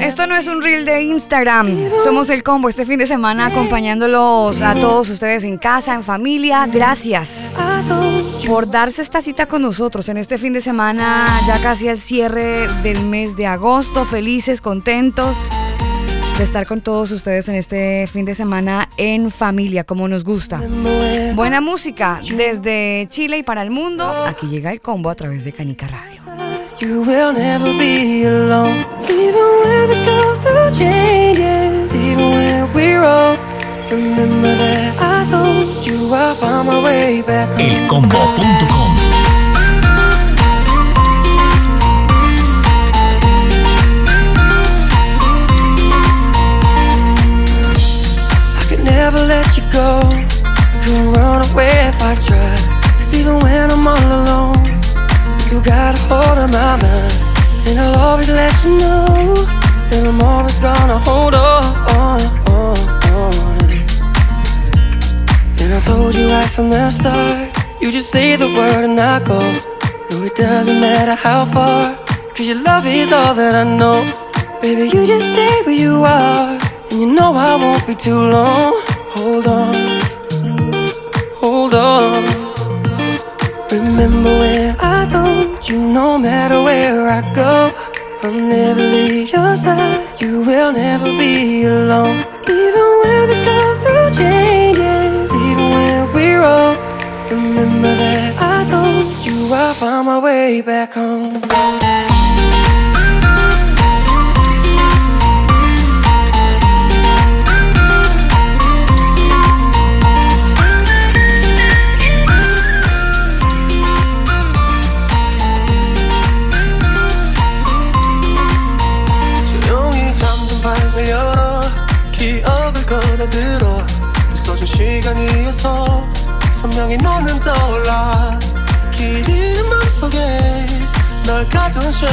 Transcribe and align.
Esto 0.00 0.26
no 0.26 0.36
es 0.36 0.46
un 0.46 0.62
reel 0.62 0.84
de 0.84 1.02
Instagram. 1.02 1.68
Somos 2.02 2.28
el 2.30 2.42
combo 2.42 2.68
este 2.68 2.84
fin 2.84 2.98
de 2.98 3.06
semana 3.06 3.46
acompañándolos 3.46 4.60
a 4.62 4.74
todos 4.74 5.08
ustedes 5.10 5.44
en 5.44 5.58
casa, 5.58 5.94
en 5.94 6.02
familia. 6.02 6.66
Gracias 6.66 7.52
por 8.46 8.70
darse 8.70 9.02
esta 9.02 9.22
cita 9.22 9.46
con 9.46 9.62
nosotros 9.62 10.08
en 10.08 10.18
este 10.18 10.38
fin 10.38 10.52
de 10.52 10.60
semana, 10.60 11.26
ya 11.46 11.58
casi 11.62 11.88
al 11.88 11.98
cierre 11.98 12.66
del 12.82 13.04
mes 13.04 13.36
de 13.36 13.46
agosto. 13.46 14.04
Felices, 14.04 14.60
contentos 14.60 15.36
de 16.38 16.44
estar 16.44 16.66
con 16.66 16.80
todos 16.80 17.12
ustedes 17.12 17.48
en 17.48 17.54
este 17.54 18.08
fin 18.12 18.24
de 18.24 18.34
semana 18.34 18.88
en 18.96 19.30
familia, 19.30 19.84
como 19.84 20.08
nos 20.08 20.24
gusta. 20.24 20.60
Buena 21.34 21.60
música 21.60 22.20
desde 22.36 23.06
Chile 23.08 23.38
y 23.38 23.42
para 23.42 23.62
el 23.62 23.70
mundo. 23.70 24.24
Aquí 24.26 24.48
llega 24.48 24.72
el 24.72 24.80
combo 24.80 25.10
a 25.10 25.14
través 25.14 25.44
de 25.44 25.52
Canica 25.52 25.86
Radio. 25.86 26.23
You 26.80 27.02
will 27.02 27.32
never 27.32 27.72
be 27.78 28.24
alone. 28.24 28.84
Even 29.08 29.46
when 29.62 29.88
we 29.90 30.04
go 30.04 30.34
through 30.42 30.70
changes, 30.76 31.94
even 31.94 32.30
when 32.30 32.72
we're 32.74 33.04
old. 33.04 33.38
Remember 33.92 34.54
that 34.54 34.96
I 34.98 35.30
told 35.30 35.86
you 35.86 36.12
I 36.12 36.34
found 36.34 36.68
my 36.68 36.82
way 36.84 37.22
back. 37.22 37.48
Elcombo.com 37.60 38.84
never 48.84 49.18
let 49.26 49.56
you 49.56 49.62
go. 49.72 50.00
Couldn't 50.84 51.12
run 51.12 51.40
away 51.50 51.70
if 51.88 52.02
I 52.02 52.14
tried. 52.26 52.60
Cause 52.98 53.14
even 53.14 53.38
when 53.38 53.70
I'm 53.70 53.86
all 53.86 54.10
alone, 54.18 54.43
you 55.54 55.62
got 55.62 55.94
a 55.94 56.00
hold 56.10 56.38
of 56.44 56.50
my 56.50 56.74
mind. 56.82 57.14
And 57.68 57.78
I'll 57.78 57.98
always 58.06 58.28
let 58.28 58.54
you 58.64 58.76
know 58.76 59.06
that 59.90 60.04
I'm 60.08 60.20
always 60.20 60.58
gonna 60.58 60.98
hold 60.98 61.34
on. 61.34 61.62
And 65.62 65.72
I 65.72 65.80
told 65.80 66.14
you 66.16 66.28
right 66.28 66.50
from 66.50 66.70
the 66.70 66.90
start, 66.90 67.48
you 67.80 67.92
just 67.92 68.10
say 68.10 68.34
the 68.36 68.48
word 68.48 68.82
and 68.88 68.98
I 68.98 69.20
go. 69.24 69.40
No, 70.10 70.24
it 70.26 70.34
doesn't 70.34 70.80
matter 70.80 71.14
how 71.14 71.44
far, 71.44 71.94
cause 72.34 72.46
your 72.46 72.60
love 72.60 72.84
is 72.86 73.12
all 73.12 73.34
that 73.34 73.54
I 73.54 73.64
know. 73.78 74.04
Baby, 74.60 74.84
you 74.94 75.06
just 75.06 75.26
stay 75.32 75.62
where 75.64 75.80
you 75.84 76.02
are, 76.02 76.58
and 76.90 77.00
you 77.00 77.06
know 77.14 77.32
I 77.32 77.54
won't 77.54 77.86
be 77.86 77.94
too 77.94 78.22
long. 78.36 78.72
Hold 79.14 79.46
on, 79.46 79.74
hold 81.40 81.74
on. 81.74 82.33
Remember 83.74 84.38
when 84.38 84.76
I 84.78 85.04
told 85.08 85.68
you 85.68 85.80
no 85.80 86.16
matter 86.16 86.62
where 86.62 87.08
I 87.08 87.22
go, 87.34 87.72
I'll 88.22 88.32
never 88.32 88.80
leave 88.80 89.32
your 89.32 89.56
side. 89.56 90.06
You 90.20 90.42
will 90.42 90.72
never 90.72 91.10
be 91.18 91.64
alone. 91.64 92.24
Even 92.48 92.86
when 93.02 93.22
we 93.30 93.36
go 93.44 93.60
through 93.82 94.10
changes, 94.20 95.28
even 95.48 95.66
when 95.76 96.12
we're 96.14 96.44
old. 96.44 96.78
Remember 97.32 97.92
that 98.02 98.36
I 98.38 98.64
told 98.70 99.26
you 99.26 99.52
I'll 99.52 99.74
find 99.74 100.06
my 100.06 100.18
way 100.20 100.60
back 100.60 100.92
home. 100.92 101.42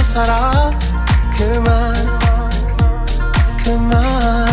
가둔 0.02 0.04
실사람 0.04 0.80
그만 1.38 1.94
그만. 3.64 4.48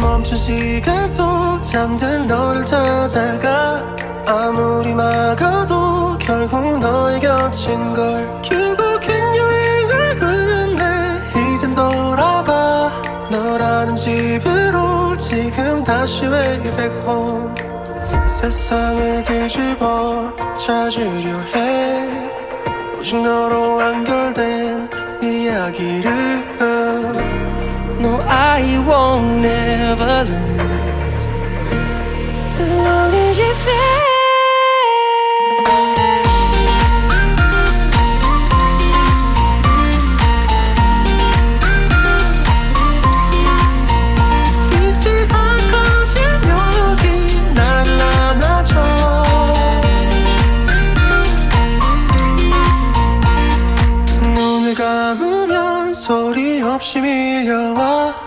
멈춘 0.00 0.36
시간 0.36 1.08
속 1.08 1.62
잠든 1.62 2.26
너를 2.26 2.64
찾아가. 2.64 3.82
아무리 4.26 4.94
막아도 4.94 6.16
결국 6.18 6.78
너의 6.78 7.20
곁인 7.20 7.92
걸 7.92 8.22
결국엔 8.42 9.36
여행을 9.36 10.16
끝냈네 10.16 11.54
이젠 11.54 11.74
돌아가. 11.74 12.90
너라는 13.30 13.96
집으로 13.96 15.16
지금 15.18 15.84
다시 15.84 16.26
way 16.26 16.62
back 16.70 17.06
home 17.06 17.54
세상을 18.40 19.22
뒤집어 19.22 20.32
찾으려 20.58 21.38
해 21.54 22.23
오직 23.04 23.20
너로 23.20 23.76
완결된 23.76 24.88
이야기를 25.22 26.10
No 28.00 28.22
I 28.26 28.78
won't 28.78 29.42
never 29.42 30.24
lose 30.24 31.04
As 32.60 32.72
long 32.72 33.12
as 33.12 33.38
you're 33.38 33.54
there 33.66 34.03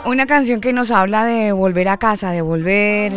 Una 0.08 0.26
canción 0.26 0.62
que 0.62 0.72
nos 0.72 0.90
habla 0.90 1.26
de 1.26 1.52
volver 1.52 1.90
a 1.90 1.98
casa, 1.98 2.32
de 2.32 2.42
volver, 2.42 3.12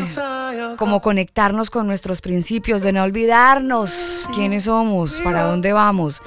como 0.77 1.01
conectarnos 1.01 1.71
con 1.71 1.87
nuestros 1.87 2.21
principios, 2.21 2.83
de 2.83 2.93
no 2.93 3.03
olvidarnos 3.03 4.29
quiénes 4.35 4.65
somos, 4.65 5.21
para 5.21 5.43
dónde 5.43 5.73
vamos, 5.73 6.23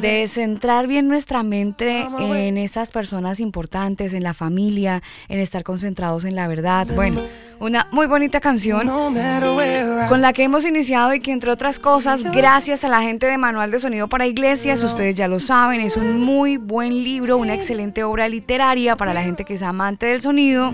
de 0.00 0.26
centrar 0.28 0.86
bien 0.86 1.08
nuestra 1.08 1.42
mente 1.42 2.08
en 2.18 2.58
estas 2.58 2.90
personas 2.90 3.40
importantes, 3.40 4.14
en 4.14 4.22
la 4.22 4.34
familia, 4.34 5.02
en 5.28 5.40
estar 5.40 5.62
concentrados 5.64 6.24
en 6.24 6.34
la 6.34 6.48
verdad. 6.48 6.86
Bueno, 6.94 7.22
una 7.60 7.86
muy 7.90 8.06
bonita 8.06 8.40
canción 8.40 8.88
con 10.08 10.22
la 10.22 10.32
que 10.32 10.44
hemos 10.44 10.64
iniciado 10.64 11.12
y 11.12 11.20
que 11.20 11.30
entre 11.30 11.50
otras 11.50 11.78
cosas, 11.78 12.22
gracias 12.24 12.84
a 12.84 12.88
la 12.88 13.02
gente 13.02 13.26
de 13.26 13.36
Manual 13.36 13.70
de 13.70 13.78
Sonido 13.78 14.08
para 14.08 14.26
Iglesias, 14.26 14.82
ustedes 14.82 15.14
ya 15.14 15.28
lo 15.28 15.40
saben, 15.40 15.80
es 15.82 15.96
un 15.96 16.22
muy 16.22 16.56
buen 16.56 17.04
libro, 17.04 17.36
una 17.36 17.54
excelente 17.54 18.02
obra 18.02 18.28
literaria 18.28 18.96
para 18.96 19.12
la 19.12 19.22
gente 19.22 19.44
que 19.44 19.54
es 19.54 19.62
amante 19.62 20.06
del 20.06 20.22
sonido. 20.22 20.72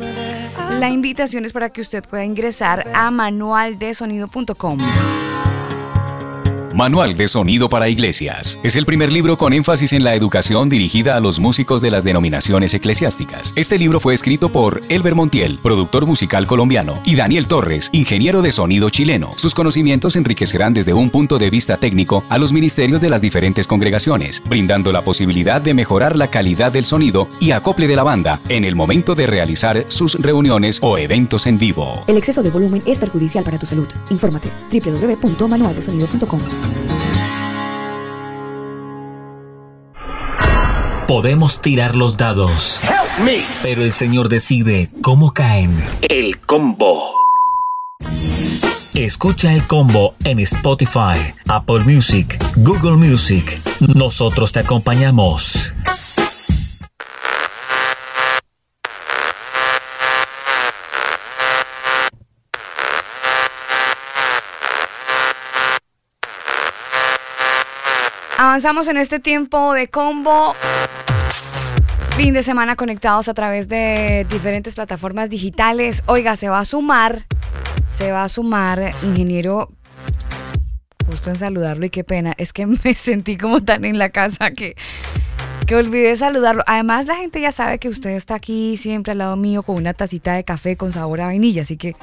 La 0.79 0.91
invitación 0.91 1.47
es 1.47 1.53
para 1.55 1.71
que 1.71 1.81
usted 1.81 2.05
pueda 2.05 2.25
ingresar 2.25 2.87
a 2.95 3.11
manualdesonido.com. 3.11 4.79
Manual 6.77 7.17
de 7.17 7.27
Sonido 7.27 7.71
para 7.71 7.89
Iglesias. 7.89 8.61
Es 8.63 8.77
el 8.77 8.85
primer 8.85 9.11
libro 9.11 9.39
con 9.39 9.55
énfasis 9.55 9.95
en 9.95 10.05
la 10.05 10.15
educación 10.15 10.69
dirigida 10.69 11.17
a 11.17 11.21
los 11.21 11.41
músicos 11.41 11.81
de 11.81 11.91
las 11.91 12.05
denominaciones 12.05 12.75
eclesiásticas. 12.75 13.55
Este 13.57 13.79
libro 13.79 13.99
fue 13.99 14.13
escrito 14.13 14.51
por 14.51 14.83
Elber 14.91 15.15
Montiel, 15.15 15.59
productor 15.63 16.05
musical 16.05 16.47
colombiano, 16.47 17.01
y 17.03 17.15
Daniel 17.17 17.49
Torres, 17.49 17.89
ingeniero 17.93 18.43
de 18.43 18.53
sonido 18.53 18.91
chileno. 18.91 19.33
Sus 19.37 19.55
conocimientos 19.55 20.17
enriquecerán 20.17 20.75
desde 20.75 20.93
un 20.93 21.09
punto 21.09 21.39
de 21.39 21.49
vista 21.49 21.79
técnico 21.79 22.25
a 22.29 22.37
los 22.37 22.53
ministerios 22.53 23.01
de 23.01 23.09
las 23.09 23.23
diferentes 23.23 23.67
congregaciones, 23.67 24.43
brindando 24.47 24.93
la 24.93 25.01
posibilidad 25.01 25.63
de 25.63 25.73
mejorar 25.73 26.15
la 26.15 26.29
calidad 26.29 26.73
del 26.73 26.85
sonido 26.85 27.27
y 27.41 27.53
acople 27.53 27.89
de 27.89 27.97
la 27.97 28.03
banda 28.03 28.43
en 28.51 28.65
el 28.65 28.77
momento 28.77 29.15
de 29.15 29.27
realizar 29.27 29.87
sus 29.89 30.21
reuniones 30.21 30.81
o 30.83 30.99
eventos 30.99 31.47
en 31.47 31.57
vivo. 31.57 32.05
El 32.07 32.19
exceso 32.19 32.43
de 32.43 32.51
volumen 32.51 32.83
es 32.85 33.01
perjudicial 33.01 33.45
para 33.45 33.59
tu 33.59 33.65
salud. 33.65 33.89
Infórmate 34.11 34.51
www.manualdesonido.com. 34.71 36.66
Podemos 41.07 41.61
tirar 41.61 41.95
los 41.95 42.17
dados, 42.17 42.81
pero 43.63 43.83
el 43.83 43.93
Señor 43.93 44.29
decide 44.29 44.91
cómo 45.03 45.33
caen. 45.33 45.73
El 46.09 46.41
combo. 46.41 47.01
Escucha 48.95 49.53
el 49.53 49.63
combo 49.63 50.15
en 50.25 50.41
Spotify, 50.41 51.19
Apple 51.47 51.81
Music, 51.85 52.43
Google 52.57 52.97
Music. 52.97 53.61
Nosotros 53.95 54.53
te 54.53 54.61
acompañamos. 54.61 55.75
Avanzamos 68.57 68.89
en 68.89 68.97
este 68.97 69.21
tiempo 69.21 69.75
de 69.75 69.89
combo. 69.89 70.55
Fin 72.17 72.33
de 72.33 72.43
semana 72.43 72.75
conectados 72.75 73.29
a 73.29 73.35
través 73.35 73.69
de 73.69 74.27
diferentes 74.31 74.75
plataformas 74.75 75.29
digitales. 75.29 76.03
Oiga, 76.07 76.37
se 76.37 76.49
va 76.49 76.61
a 76.61 76.65
sumar, 76.65 77.27
se 77.91 78.13
va 78.13 78.25
a 78.25 78.31
sumar, 78.31 78.95
ingeniero, 79.03 79.69
justo 81.05 81.29
en 81.29 81.37
saludarlo 81.37 81.85
y 81.85 81.91
qué 81.91 82.03
pena, 82.03 82.33
es 82.39 82.55
que 82.55 82.65
me 82.85 82.95
sentí 82.95 83.37
como 83.37 83.61
tan 83.61 83.85
en 83.85 83.99
la 83.99 84.09
casa 84.09 84.51
que, 84.53 84.75
que 85.67 85.77
olvidé 85.77 86.17
saludarlo. 86.17 86.63
Además, 86.67 87.05
la 87.05 87.17
gente 87.17 87.43
ya 87.43 87.53
sabe 87.53 87.79
que 87.79 87.91
usted 87.91 88.13
está 88.13 88.37
aquí 88.37 88.79
siempre 88.79 89.13
al 89.13 89.19
lado 89.19 89.37
mío 89.37 89.65
con 89.65 89.77
una 89.77 89.93
tacita 89.93 90.33
de 90.33 90.45
café 90.45 90.79
con 90.79 90.95
sabor 90.95 91.21
a 91.21 91.27
vainilla, 91.27 91.61
así 91.61 91.77
que 91.77 91.95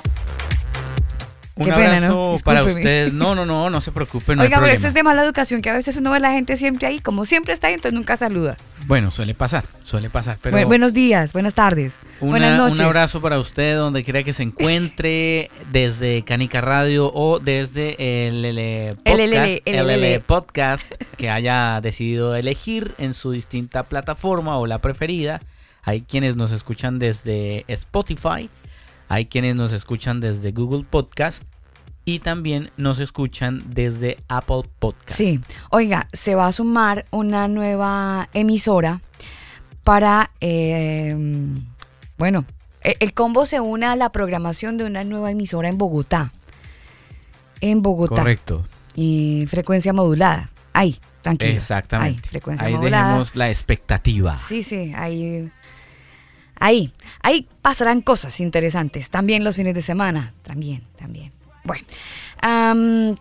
Un 1.56 1.66
Qué 1.68 1.72
pena, 1.74 1.98
abrazo 1.98 2.34
¿no? 2.36 2.44
para 2.44 2.64
ustedes. 2.64 3.14
No, 3.14 3.36
no, 3.36 3.46
no, 3.46 3.70
no 3.70 3.80
se 3.80 3.92
preocupen. 3.92 4.38
No 4.38 4.44
Oiga, 4.44 4.60
pero 4.60 4.72
eso 4.74 4.88
es 4.88 4.96
de 4.96 5.04
mala 5.04 5.24
educación, 5.24 5.62
que 5.62 5.70
a 5.70 5.74
veces 5.74 5.96
uno 5.98 6.10
ve 6.10 6.18
a 6.18 6.20
la 6.20 6.32
gente 6.32 6.58
siempre 6.58 6.88
ahí, 6.88 7.00
como 7.00 7.26
siempre 7.26 7.54
está 7.54 7.68
ahí, 7.68 7.76
entonces 7.76 7.94
nunca 7.94 8.18
saluda. 8.18 8.58
Bueno, 8.88 9.12
suele 9.12 9.36
pasar, 9.36 9.64
suele 9.84 10.10
pasar. 10.10 10.40
Pero 10.42 10.58
Bu- 10.58 10.66
buenos 10.66 10.94
días, 10.94 11.32
buenas 11.32 11.54
tardes, 11.54 11.94
una- 12.22 12.32
buenas 12.32 12.58
noches. 12.58 12.80
un 12.80 12.86
abrazo 12.86 13.22
para 13.22 13.38
usted 13.38 13.78
donde 13.78 14.04
quiera 14.04 14.24
que 14.24 14.34
se 14.34 14.42
encuentre, 14.42 15.52
desde 15.72 16.24
Canica 16.24 16.60
Radio 16.60 17.12
o 17.14 17.38
desde 17.38 18.28
el 18.28 18.42
LL 19.06 20.20
podcast 20.26 20.92
que 21.18 21.30
haya 21.30 21.80
decidido 21.82 22.36
elegir 22.36 22.96
en 22.98 23.14
su 23.14 23.30
distinta 23.32 23.84
plataforma 23.84 24.58
o 24.58 24.66
la 24.66 24.80
preferida. 24.80 25.40
Hay 25.84 26.02
quienes 26.02 26.36
nos 26.36 26.52
escuchan 26.52 26.98
desde 26.98 27.66
Spotify, 27.68 28.50
hay 29.14 29.28
quienes 29.28 29.56
nos 29.56 29.72
escuchan 29.74 30.20
desde 30.20 30.52
Google 30.52 30.86
Podcast 30.90 31.44
y 32.04 32.18
también 32.20 32.72
nos 32.78 33.00
escuchan 33.00 33.64
desde 33.68 34.18
Apple 34.28 34.64
Podcast. 34.80 35.12
Sí, 35.12 35.40
oiga, 35.70 36.08
se 36.14 36.34
va 36.34 36.48
a 36.48 36.52
sumar 36.52 37.06
una 37.12 37.48
nueva 37.48 38.28
emisora 38.34 39.02
para, 39.84 40.32
eh, 40.42 41.16
bueno, 42.18 42.46
e- 42.82 42.98
el 43.00 43.14
combo 43.14 43.46
se 43.46 43.60
une 43.60 43.86
a 43.86 43.96
la 43.96 44.12
programación 44.12 44.78
de 44.78 44.86
una 44.86 45.04
nueva 45.04 45.30
emisora 45.30 45.70
en 45.70 45.78
Bogotá. 45.78 46.34
En 47.62 47.84
Bogotá. 47.84 48.16
Correcto. 48.16 48.66
Y 48.96 49.46
frecuencia 49.48 49.94
modulada. 49.94 50.50
Ahí, 50.74 50.98
tranquilo. 51.22 51.52
Exactamente. 51.52 52.20
Ahí, 52.24 52.30
frecuencia 52.30 52.66
Ahí 52.68 52.74
modulada. 52.74 53.04
dejemos 53.10 53.36
la 53.36 53.50
expectativa. 53.52 54.38
Sí, 54.40 54.64
sí, 54.64 54.92
ahí. 54.96 55.52
Ahí, 56.64 56.94
ahí 57.22 57.46
pasarán 57.62 58.00
cosas 58.00 58.40
interesantes. 58.40 59.10
También 59.10 59.44
los 59.44 59.58
fines 59.58 59.76
de 59.76 59.82
semana. 59.82 60.32
También, 60.44 60.82
también. 60.98 61.34
Bueno, 61.66 61.84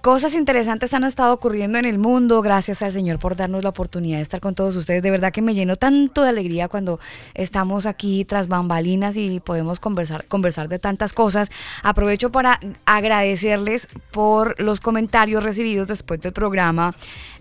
cosas 0.01 0.35
interesantes 0.35 0.95
han 0.95 1.03
estado 1.03 1.35
ocurriendo 1.35 1.77
en 1.77 1.85
el 1.85 1.99
mundo. 1.99 2.41
Gracias 2.41 2.83
al 2.83 2.93
Señor 2.93 3.19
por 3.19 3.35
darnos 3.35 3.65
la 3.65 3.71
oportunidad 3.71 4.19
de 4.19 4.23
estar 4.23 4.41
con 4.41 4.55
todos 4.55 4.77
ustedes. 4.77 5.03
De 5.03 5.11
verdad 5.11 5.33
que 5.33 5.43
me 5.43 5.55
lleno 5.55 5.75
tanto 5.75 6.23
de 6.23 6.29
alegría 6.29 6.69
cuando 6.69 7.01
estamos 7.35 7.87
aquí 7.87 8.25
tras 8.25 8.47
bambalinas 8.47 9.17
y 9.17 9.41
podemos 9.41 9.81
conversar, 9.81 10.25
conversar 10.27 10.69
de 10.69 10.79
tantas 10.79 11.13
cosas. 11.13 11.51
Aprovecho 11.83 12.31
para 12.31 12.61
agradecerles 12.87 13.89
por 14.13 14.61
los 14.61 14.79
comentarios 14.79 15.43
recibidos 15.43 15.89
después 15.89 16.21
del 16.21 16.33
programa 16.33 16.95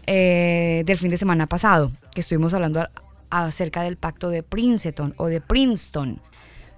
eh, 0.07 0.81
del 0.83 0.97
fin 0.97 1.11
de 1.11 1.17
semana 1.17 1.45
pasado, 1.45 1.91
que 2.15 2.21
estuvimos 2.21 2.55
hablando 2.55 2.89
acerca 3.31 3.83
del 3.83 3.97
pacto 3.97 4.29
de 4.29 4.43
Princeton 4.43 5.13
o 5.17 5.27
de 5.27 5.41
Princeton. 5.41 6.21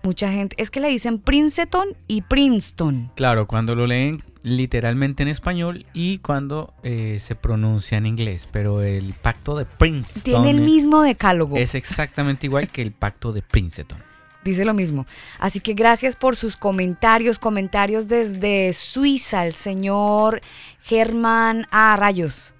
Mucha 0.04 0.30
gente, 0.30 0.56
es 0.60 0.70
que 0.70 0.82
le 0.82 0.90
dicen 0.90 1.20
Princeton 1.20 1.96
y 2.08 2.24
Princeton. 2.24 3.10
Claro, 3.16 3.48
cuando 3.48 3.74
lo 3.74 3.88
leen 3.88 4.22
literalmente 4.42 5.24
en 5.24 5.30
español 5.30 5.86
y 5.94 6.18
cuando 6.18 6.74
eh, 6.84 7.20
se 7.22 7.36
pronuncia 7.36 7.98
en 7.98 8.06
inglés. 8.06 8.48
Pero 8.52 8.82
el 8.82 9.14
pacto 9.14 9.58
de 9.58 9.64
Princeton 9.64 10.24
Tiene 10.24 10.50
el 10.52 10.60
mismo 10.60 11.02
decálogo. 11.02 11.56
es 11.56 11.74
exactamente 11.74 12.48
igual 12.48 12.68
que 12.68 12.82
el 12.82 12.92
pacto 12.92 13.32
de 13.32 13.42
Princeton. 13.42 13.98
Dice 14.44 14.66
lo 14.66 14.74
mismo. 14.74 15.06
Así 15.40 15.62
que 15.62 15.74
gracias 15.74 16.18
por 16.18 16.36
sus 16.36 16.58
comentarios, 16.58 17.40
comentarios 17.40 18.10
desde 18.10 18.74
Suiza, 18.74 19.46
el 19.46 19.54
señor 19.54 20.42
Germán 20.82 21.66
A. 21.72 21.96
Rayos. 21.96 22.54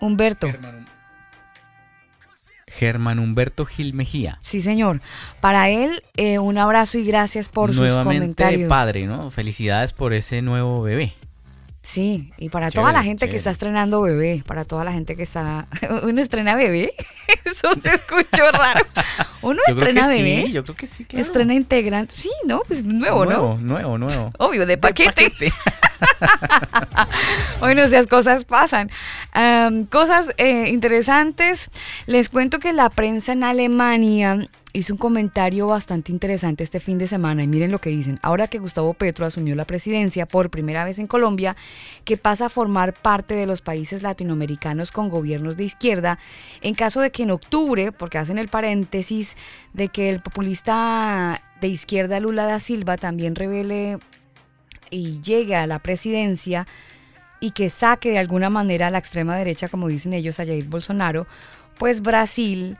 Humberto. 0.00 0.46
Germán 0.46 0.97
Humberto 3.18 3.64
Gil 3.66 3.94
Mejía. 3.94 4.38
Sí, 4.40 4.60
señor. 4.60 5.00
Para 5.40 5.68
él, 5.68 6.02
eh, 6.16 6.38
un 6.38 6.58
abrazo 6.58 6.98
y 6.98 7.04
gracias 7.04 7.48
por 7.48 7.74
sus 7.74 7.90
comentarios. 7.98 8.68
padre, 8.68 9.06
¿no? 9.06 9.30
Felicidades 9.30 9.92
por 9.92 10.12
ese 10.12 10.42
nuevo 10.42 10.82
bebé. 10.82 11.14
Sí, 11.82 12.32
y 12.36 12.50
para 12.50 12.70
Chévere, 12.70 12.82
toda 12.82 12.92
la 12.92 13.02
gente 13.02 13.30
que 13.30 13.36
está 13.36 13.48
estrenando 13.48 14.02
bebé, 14.02 14.42
para 14.46 14.66
toda 14.66 14.84
la 14.84 14.92
gente 14.92 15.16
que 15.16 15.22
está... 15.22 15.66
¿Uno 16.02 16.20
estrena 16.20 16.54
bebé? 16.54 16.92
Eso 17.46 17.72
se 17.72 17.94
escuchó 17.94 18.42
raro. 18.52 18.86
¿Uno 19.40 19.58
Yo 19.66 19.72
estrena 19.74 20.02
que 20.02 20.22
bebés? 20.22 20.46
Sí, 20.48 20.52
yo 20.52 20.64
creo 20.64 20.76
que 20.76 20.86
sí, 20.86 21.06
claro. 21.06 21.24
Estrena 21.24 21.54
integrante. 21.54 22.14
Sí, 22.14 22.30
¿no? 22.46 22.60
Pues 22.68 22.84
nuevo, 22.84 23.24
nuevo, 23.24 23.56
¿no? 23.58 23.74
nuevo, 23.74 23.96
nuevo. 23.96 24.30
Obvio, 24.36 24.66
de 24.66 24.76
paquete. 24.76 25.30
paquete. 25.30 25.52
Bueno, 27.60 27.82
esas 27.82 28.06
cosas 28.06 28.44
pasan. 28.44 28.90
Cosas 29.90 30.28
eh, 30.36 30.68
interesantes. 30.68 31.70
Les 32.06 32.28
cuento 32.28 32.58
que 32.60 32.72
la 32.72 32.88
prensa 32.88 33.32
en 33.32 33.42
Alemania 33.42 34.48
hizo 34.72 34.92
un 34.92 34.98
comentario 34.98 35.66
bastante 35.66 36.12
interesante 36.12 36.62
este 36.62 36.78
fin 36.78 36.98
de 36.98 37.08
semana 37.08 37.42
y 37.42 37.48
miren 37.48 37.72
lo 37.72 37.80
que 37.80 37.90
dicen. 37.90 38.18
Ahora 38.22 38.46
que 38.46 38.58
Gustavo 38.58 38.94
Petro 38.94 39.26
asumió 39.26 39.54
la 39.56 39.64
presidencia 39.64 40.26
por 40.26 40.50
primera 40.50 40.84
vez 40.84 40.98
en 40.98 41.06
Colombia, 41.06 41.56
que 42.04 42.16
pasa 42.16 42.46
a 42.46 42.48
formar 42.48 42.94
parte 42.94 43.34
de 43.34 43.46
los 43.46 43.60
países 43.60 44.02
latinoamericanos 44.02 44.92
con 44.92 45.08
gobiernos 45.08 45.56
de 45.56 45.64
izquierda, 45.64 46.18
en 46.60 46.74
caso 46.74 47.00
de 47.00 47.10
que 47.10 47.24
en 47.24 47.30
octubre, 47.30 47.92
porque 47.92 48.18
hacen 48.18 48.38
el 48.38 48.48
paréntesis 48.48 49.36
de 49.72 49.88
que 49.88 50.10
el 50.10 50.20
populista 50.20 51.42
de 51.60 51.68
izquierda 51.68 52.20
Lula 52.20 52.46
da 52.46 52.60
Silva 52.60 52.96
también 52.96 53.34
revele 53.34 53.98
y 54.90 55.20
llegue 55.20 55.56
a 55.56 55.66
la 55.66 55.78
presidencia 55.78 56.66
y 57.40 57.52
que 57.52 57.70
saque 57.70 58.10
de 58.10 58.18
alguna 58.18 58.50
manera 58.50 58.88
a 58.88 58.90
la 58.90 58.98
extrema 58.98 59.36
derecha, 59.36 59.68
como 59.68 59.88
dicen 59.88 60.12
ellos, 60.12 60.40
a 60.40 60.46
Jair 60.46 60.64
Bolsonaro, 60.64 61.26
pues 61.78 62.02
Brasil, 62.02 62.76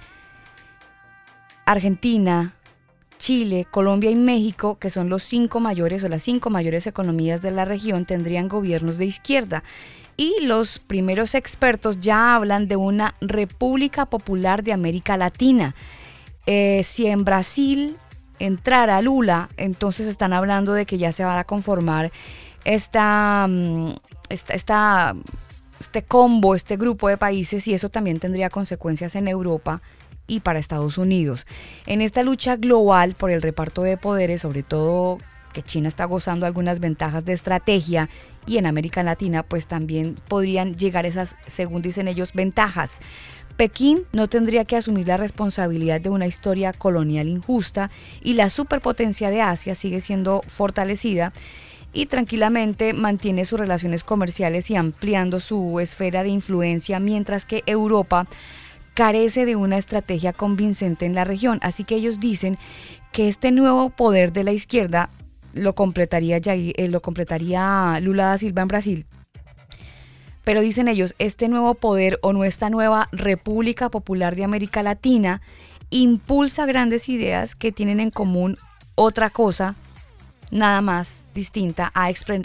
Argentina, 1.64 2.54
Chile, 3.18 3.66
Colombia 3.70 4.10
y 4.10 4.16
México, 4.16 4.78
que 4.78 4.90
son 4.90 5.08
los 5.08 5.22
cinco 5.22 5.60
mayores 5.60 6.02
o 6.04 6.08
las 6.08 6.22
cinco 6.22 6.50
mayores 6.50 6.86
economías 6.86 7.42
de 7.42 7.50
la 7.50 7.64
región, 7.64 8.06
tendrían 8.06 8.48
gobiernos 8.48 8.98
de 8.98 9.06
izquierda. 9.06 9.62
Y 10.16 10.34
los 10.42 10.78
primeros 10.78 11.34
expertos 11.34 12.00
ya 12.00 12.34
hablan 12.34 12.66
de 12.66 12.76
una 12.76 13.14
República 13.20 14.06
Popular 14.06 14.64
de 14.64 14.72
América 14.72 15.16
Latina. 15.16 15.74
Eh, 16.46 16.82
si 16.82 17.06
en 17.06 17.24
Brasil 17.24 17.96
entrara 18.38 19.00
Lula, 19.02 19.48
entonces 19.56 20.06
están 20.06 20.32
hablando 20.32 20.72
de 20.72 20.86
que 20.86 20.98
ya 20.98 21.12
se 21.12 21.24
va 21.24 21.38
a 21.38 21.44
conformar 21.44 22.06
mm, 22.06 22.10
esta, 22.64 23.48
esta- 24.28 25.14
este 25.80 26.02
combo, 26.02 26.54
este 26.54 26.76
grupo 26.76 27.08
de 27.08 27.16
países 27.16 27.66
y 27.68 27.74
eso 27.74 27.88
también 27.88 28.18
tendría 28.18 28.50
consecuencias 28.50 29.14
en 29.14 29.28
Europa 29.28 29.80
y 30.26 30.40
para 30.40 30.58
Estados 30.58 30.98
Unidos. 30.98 31.46
En 31.86 32.00
esta 32.02 32.22
lucha 32.22 32.56
global 32.56 33.14
por 33.14 33.30
el 33.30 33.42
reparto 33.42 33.82
de 33.82 33.96
poderes, 33.96 34.42
sobre 34.42 34.62
todo 34.62 35.18
que 35.52 35.62
China 35.62 35.88
está 35.88 36.04
gozando 36.04 36.44
algunas 36.44 36.78
ventajas 36.80 37.24
de 37.24 37.32
estrategia 37.32 38.10
y 38.46 38.58
en 38.58 38.66
América 38.66 39.02
Latina 39.02 39.42
pues 39.42 39.66
también 39.66 40.14
podrían 40.28 40.74
llegar 40.74 41.06
esas, 41.06 41.36
según 41.46 41.80
dicen 41.80 42.06
ellos, 42.08 42.32
ventajas. 42.34 43.00
Pekín 43.58 44.04
no 44.12 44.28
tendría 44.28 44.64
que 44.64 44.76
asumir 44.76 45.08
la 45.08 45.16
responsabilidad 45.16 46.00
de 46.00 46.10
una 46.10 46.28
historia 46.28 46.72
colonial 46.72 47.26
injusta 47.28 47.90
y 48.22 48.34
la 48.34 48.50
superpotencia 48.50 49.30
de 49.30 49.40
Asia 49.40 49.74
sigue 49.74 50.00
siendo 50.00 50.42
fortalecida 50.46 51.32
y 51.92 52.06
tranquilamente 52.06 52.92
mantiene 52.92 53.44
sus 53.44 53.58
relaciones 53.58 54.04
comerciales 54.04 54.70
y 54.70 54.76
ampliando 54.76 55.40
su 55.40 55.80
esfera 55.80 56.22
de 56.22 56.28
influencia, 56.28 57.00
mientras 57.00 57.46
que 57.46 57.64
Europa 57.66 58.28
carece 58.94 59.44
de 59.44 59.56
una 59.56 59.76
estrategia 59.76 60.32
convincente 60.32 61.04
en 61.04 61.16
la 61.16 61.24
región. 61.24 61.58
Así 61.60 61.82
que 61.82 61.96
ellos 61.96 62.20
dicen 62.20 62.58
que 63.10 63.26
este 63.26 63.50
nuevo 63.50 63.90
poder 63.90 64.32
de 64.32 64.44
la 64.44 64.52
izquierda 64.52 65.10
lo 65.52 65.74
completaría, 65.74 66.36
eh, 66.44 66.88
lo 66.88 67.00
completaría 67.00 67.98
Lula 68.00 68.26
da 68.26 68.38
Silva 68.38 68.62
en 68.62 68.68
Brasil. 68.68 69.06
Pero 70.48 70.62
dicen 70.62 70.88
ellos, 70.88 71.14
este 71.18 71.46
nuevo 71.46 71.74
poder 71.74 72.18
o 72.22 72.32
nuestra 72.32 72.70
nueva 72.70 73.10
República 73.12 73.90
Popular 73.90 74.34
de 74.34 74.44
América 74.44 74.82
Latina 74.82 75.42
impulsa 75.90 76.64
grandes 76.64 77.10
ideas 77.10 77.54
que 77.54 77.70
tienen 77.70 78.00
en 78.00 78.08
común 78.08 78.56
otra 78.94 79.28
cosa 79.28 79.74
nada 80.50 80.80
más 80.80 81.26
distinta 81.34 81.92
a, 81.94 82.04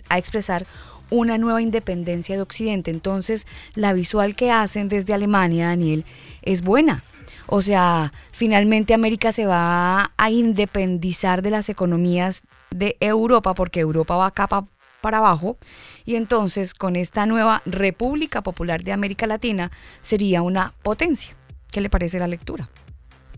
a 0.10 0.18
expresar 0.18 0.66
una 1.12 1.38
nueva 1.38 1.62
independencia 1.62 2.36
de 2.36 2.42
Occidente. 2.42 2.92
Entonces, 2.92 3.48
la 3.74 3.94
visual 3.94 4.36
que 4.36 4.52
hacen 4.52 4.90
desde 4.90 5.14
Alemania, 5.14 5.68
Daniel, 5.68 6.04
es 6.42 6.62
buena. 6.62 7.06
O 7.48 7.62
sea, 7.62 8.12
finalmente 8.34 8.94
América 8.94 9.32
se 9.32 9.46
va 9.46 10.12
a 10.18 10.30
independizar 10.30 11.42
de 11.42 11.52
las 11.52 11.70
economías 11.70 12.44
de 12.70 12.98
Europa, 13.00 13.54
porque 13.54 13.80
Europa 13.80 14.18
va 14.18 14.32
capa 14.32 14.68
para 15.00 15.20
abajo, 15.20 15.58
y 16.06 16.16
entonces 16.16 16.74
con 16.74 16.96
esta 16.96 17.26
nueva 17.26 17.62
República 17.66 18.42
Popular 18.42 18.84
de 18.84 18.92
América 18.94 19.28
Latina 19.28 19.72
sería 20.02 20.42
una 20.42 20.74
potencia. 20.84 21.36
¿Qué 21.72 21.82
le 21.82 21.90
parece 21.90 22.20
la 22.20 22.28
lectura? 22.28 22.70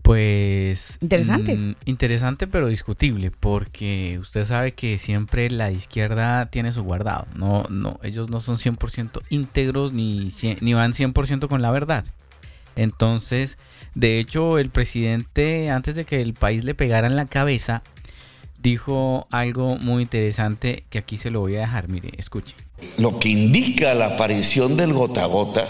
Pues... 0.02 0.98
Interesante. 1.00 1.56
mm, 1.56 1.74
interesante 1.86 2.46
pero 2.46 2.68
discutible, 2.68 3.32
porque 3.32 4.18
usted 4.20 4.44
sabe 4.44 4.72
que 4.72 4.98
siempre 4.98 5.50
la 5.50 5.72
izquierda 5.72 6.46
tiene 6.46 6.72
su 6.72 6.84
guardado. 6.84 7.26
No, 7.36 7.64
no, 7.70 7.98
ellos 8.04 8.30
no 8.30 8.38
son 8.40 8.56
100% 8.56 9.22
íntegros 9.30 9.92
ni, 9.92 10.26
cien- 10.30 10.58
ni 10.60 10.74
van 10.74 10.92
100% 10.92 11.48
con 11.48 11.60
la 11.60 11.72
verdad. 11.72 12.04
Entonces, 12.76 13.58
de 13.94 14.20
hecho, 14.20 14.58
el 14.58 14.70
presidente, 14.70 15.70
antes 15.70 15.94
de 15.96 16.04
que 16.04 16.20
el 16.20 16.34
país 16.34 16.62
le 16.64 16.74
pegara 16.74 17.06
en 17.06 17.16
la 17.16 17.24
cabeza, 17.26 17.82
dijo 18.66 19.28
algo 19.30 19.76
muy 19.76 20.02
interesante 20.02 20.82
que 20.90 20.98
aquí 20.98 21.16
se 21.18 21.30
lo 21.30 21.38
voy 21.38 21.54
a 21.54 21.60
dejar. 21.60 21.88
Mire, 21.88 22.10
escuche. 22.18 22.56
Lo 22.98 23.20
que 23.20 23.28
indica 23.28 23.94
la 23.94 24.14
aparición 24.14 24.76
del 24.76 24.92
gota 24.92 25.22
a 25.22 25.26
gota 25.26 25.68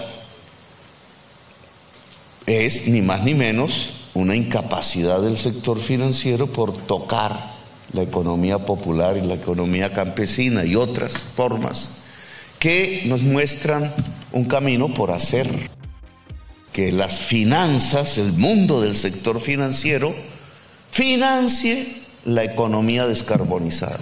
es 2.47 2.89
ni 2.89 3.03
más 3.03 3.23
ni 3.23 3.35
menos 3.35 4.09
una 4.15 4.35
incapacidad 4.35 5.21
del 5.21 5.37
sector 5.37 5.79
financiero 5.79 6.47
por 6.51 6.73
tocar 6.87 7.53
la 7.93 8.03
economía 8.03 8.61
popular 8.65 9.19
y 9.19 9.27
la 9.27 9.35
economía 9.35 9.93
campesina 9.93 10.65
y 10.65 10.75
otras 10.75 11.23
formas 11.37 11.99
que 12.59 13.03
nos 13.05 13.23
muestran 13.23 13.93
un 14.33 14.47
camino 14.47 14.95
por 14.95 15.11
hacer 15.11 15.47
que 16.73 16.93
las 16.93 17.21
finanzas, 17.21 18.17
el 18.17 18.33
mundo 18.33 18.81
del 18.81 18.97
sector 18.97 19.39
financiero, 19.39 20.15
financie 20.91 22.06
la 22.27 22.45
economía 22.45 23.07
descarbonizada 23.07 23.99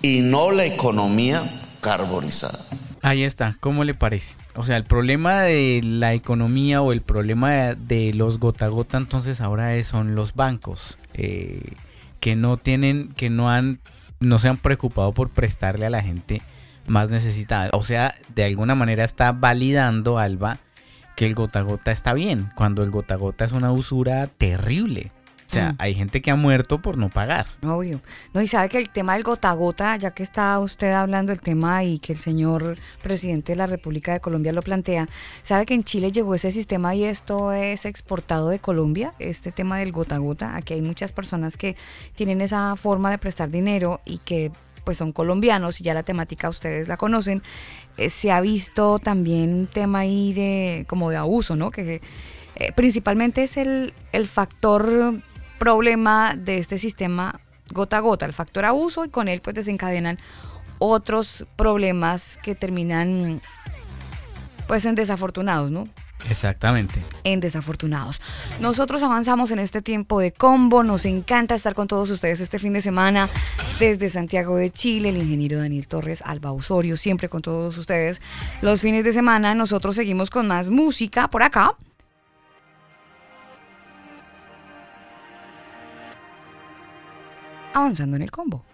y 0.00 0.20
no 0.22 0.50
la 0.50 0.64
economía 0.64 1.62
carbonizada. 1.80 2.58
Ahí 3.02 3.22
está, 3.24 3.56
¿cómo 3.60 3.84
le 3.84 3.94
parece? 3.94 4.34
O 4.54 4.64
sea, 4.64 4.76
el 4.76 4.84
problema 4.84 5.42
de 5.42 5.80
la 5.82 6.14
economía 6.14 6.82
o 6.82 6.92
el 6.92 7.00
problema 7.02 7.74
de, 7.74 8.12
los 8.14 8.38
gota 8.38 8.66
a 8.66 8.68
gota 8.68 8.98
entonces 8.98 9.40
ahora 9.40 9.74
es- 9.76 9.86
son 9.88 10.14
los 10.14 10.34
bancos 10.34 10.98
eh, 11.14 11.72
que 12.20 12.36
no 12.36 12.56
tienen, 12.56 13.08
que 13.16 13.30
no 13.30 13.50
han, 13.50 13.80
no 14.20 14.38
se 14.38 14.48
han 14.48 14.56
preocupado 14.56 15.12
por 15.12 15.30
prestarle 15.30 15.86
a 15.86 15.90
la 15.90 16.02
gente 16.02 16.42
más 16.86 17.10
necesitada. 17.10 17.70
O 17.72 17.82
sea, 17.84 18.14
de 18.34 18.44
alguna 18.44 18.74
manera 18.74 19.04
está 19.04 19.32
validando 19.32 20.18
Alba 20.18 20.58
que 21.16 21.26
el 21.26 21.34
gota 21.34 21.58
a 21.60 21.62
gota 21.62 21.90
está 21.92 22.14
bien, 22.14 22.50
cuando 22.54 22.82
el 22.82 22.90
gota 22.90 23.14
a 23.14 23.18
gota 23.18 23.44
es 23.44 23.52
una 23.52 23.72
usura 23.72 24.26
terrible. 24.28 25.10
O 25.52 25.54
sea, 25.54 25.72
Mm. 25.72 25.76
hay 25.80 25.94
gente 25.94 26.22
que 26.22 26.30
ha 26.30 26.34
muerto 26.36 26.80
por 26.80 26.96
no 26.96 27.10
pagar. 27.10 27.44
Obvio. 27.62 28.00
No, 28.32 28.40
y 28.40 28.48
sabe 28.48 28.70
que 28.70 28.78
el 28.78 28.88
tema 28.88 29.12
del 29.12 29.22
gota 29.22 29.50
a 29.50 29.52
gota, 29.52 29.94
ya 29.96 30.12
que 30.12 30.22
está 30.22 30.58
usted 30.58 30.92
hablando 30.92 31.30
del 31.30 31.40
tema 31.42 31.84
y 31.84 31.98
que 31.98 32.14
el 32.14 32.18
señor 32.18 32.78
presidente 33.02 33.52
de 33.52 33.56
la 33.56 33.66
República 33.66 34.14
de 34.14 34.20
Colombia 34.20 34.52
lo 34.52 34.62
plantea, 34.62 35.08
sabe 35.42 35.66
que 35.66 35.74
en 35.74 35.84
Chile 35.84 36.10
llegó 36.10 36.34
ese 36.34 36.50
sistema 36.50 36.94
y 36.94 37.04
esto 37.04 37.52
es 37.52 37.84
exportado 37.84 38.48
de 38.48 38.60
Colombia, 38.60 39.12
este 39.18 39.52
tema 39.52 39.76
del 39.76 39.92
gota 39.92 40.14
a 40.14 40.18
gota. 40.18 40.56
Aquí 40.56 40.72
hay 40.72 40.80
muchas 40.80 41.12
personas 41.12 41.58
que 41.58 41.76
tienen 42.14 42.40
esa 42.40 42.74
forma 42.76 43.10
de 43.10 43.18
prestar 43.18 43.50
dinero 43.50 44.00
y 44.06 44.18
que 44.18 44.50
pues 44.84 44.96
son 44.96 45.12
colombianos 45.12 45.80
y 45.80 45.84
ya 45.84 45.92
la 45.92 46.02
temática 46.02 46.48
ustedes 46.48 46.88
la 46.88 46.96
conocen. 46.96 47.42
Eh, 47.98 48.08
se 48.08 48.32
ha 48.32 48.40
visto 48.40 48.98
también 49.00 49.52
un 49.54 49.66
tema 49.66 49.98
ahí 50.00 50.32
de 50.32 50.86
como 50.88 51.10
de 51.10 51.16
abuso, 51.18 51.56
¿no? 51.56 51.70
Que 51.70 52.00
eh, 52.56 52.72
principalmente 52.74 53.42
es 53.44 53.56
el, 53.58 53.92
el 54.12 54.26
factor 54.26 55.20
problema 55.62 56.34
de 56.36 56.58
este 56.58 56.76
sistema 56.76 57.40
gota 57.72 57.98
a 57.98 58.00
gota, 58.00 58.26
el 58.26 58.32
factor 58.32 58.64
abuso 58.64 59.04
y 59.04 59.10
con 59.10 59.28
él 59.28 59.40
pues 59.40 59.54
desencadenan 59.54 60.18
otros 60.78 61.46
problemas 61.54 62.36
que 62.42 62.56
terminan 62.56 63.40
pues 64.66 64.84
en 64.86 64.96
desafortunados, 64.96 65.70
¿no? 65.70 65.84
Exactamente. 66.28 67.02
en 67.24 67.40
desafortunados. 67.40 68.20
Nosotros 68.60 69.02
avanzamos 69.02 69.50
en 69.52 69.60
este 69.60 69.82
tiempo 69.82 70.20
de 70.20 70.32
combo, 70.32 70.82
nos 70.82 71.04
encanta 71.04 71.54
estar 71.54 71.74
con 71.74 71.86
todos 71.86 72.10
ustedes 72.10 72.40
este 72.40 72.58
fin 72.58 72.72
de 72.72 72.80
semana 72.80 73.28
desde 73.78 74.08
Santiago 74.08 74.56
de 74.56 74.70
Chile, 74.70 75.10
el 75.10 75.16
ingeniero 75.16 75.58
Daniel 75.58 75.86
Torres, 75.86 76.22
Alba 76.24 76.52
Osorio, 76.52 76.96
siempre 76.96 77.28
con 77.28 77.42
todos 77.42 77.78
ustedes. 77.78 78.20
Los 78.62 78.80
fines 78.80 79.04
de 79.04 79.12
semana 79.12 79.54
nosotros 79.54 79.94
seguimos 79.94 80.30
con 80.30 80.48
más 80.48 80.70
música 80.70 81.28
por 81.28 81.44
acá. 81.44 81.76
Avanzando 87.74 88.16
en 88.16 88.22
el 88.22 88.30
combo. 88.30 88.64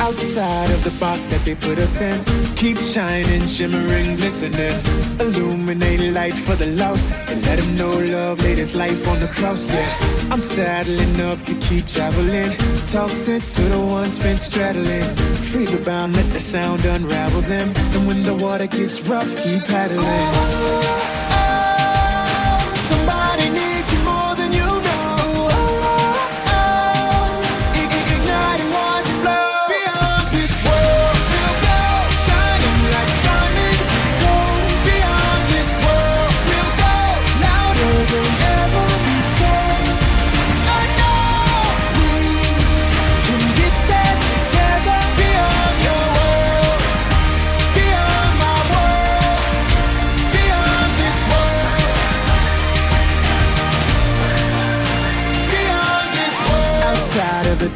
Outside 0.00 0.70
of 0.70 0.82
the 0.84 0.90
box 0.98 1.24
that 1.26 1.44
they 1.44 1.54
put 1.54 1.78
us 1.78 2.00
in, 2.00 2.24
keep 2.56 2.78
shining, 2.78 3.46
shimmering, 3.46 4.16
glistening. 4.16 4.76
Illuminate 5.20 6.12
light 6.12 6.34
for 6.34 6.56
the 6.56 6.66
lost, 6.66 7.12
and 7.28 7.40
let 7.46 7.58
them 7.58 7.76
know 7.76 7.98
love 7.98 8.38
laid 8.42 8.58
his 8.58 8.74
life 8.74 9.06
on 9.08 9.20
the 9.20 9.28
cross. 9.28 9.66
Yeah, 9.68 10.32
I'm 10.32 10.40
saddling 10.40 11.20
up 11.20 11.42
to 11.44 11.54
keep 11.54 11.86
traveling. 11.86 12.50
Talk 12.86 13.10
sense 13.10 13.54
to 13.56 13.62
the 13.62 13.78
ones 13.78 14.18
been 14.18 14.36
straddling. 14.36 15.04
Free 15.50 15.66
the 15.66 15.78
bound, 15.84 16.16
let 16.16 16.30
the 16.32 16.40
sound 16.40 16.84
unravel 16.84 17.42
them. 17.42 17.72
And 17.94 18.06
when 18.06 18.22
the 18.24 18.34
water 18.34 18.66
gets 18.66 19.00
rough, 19.08 19.30
keep 19.42 19.62
paddling. 19.64 20.04
Somebody 20.04 21.23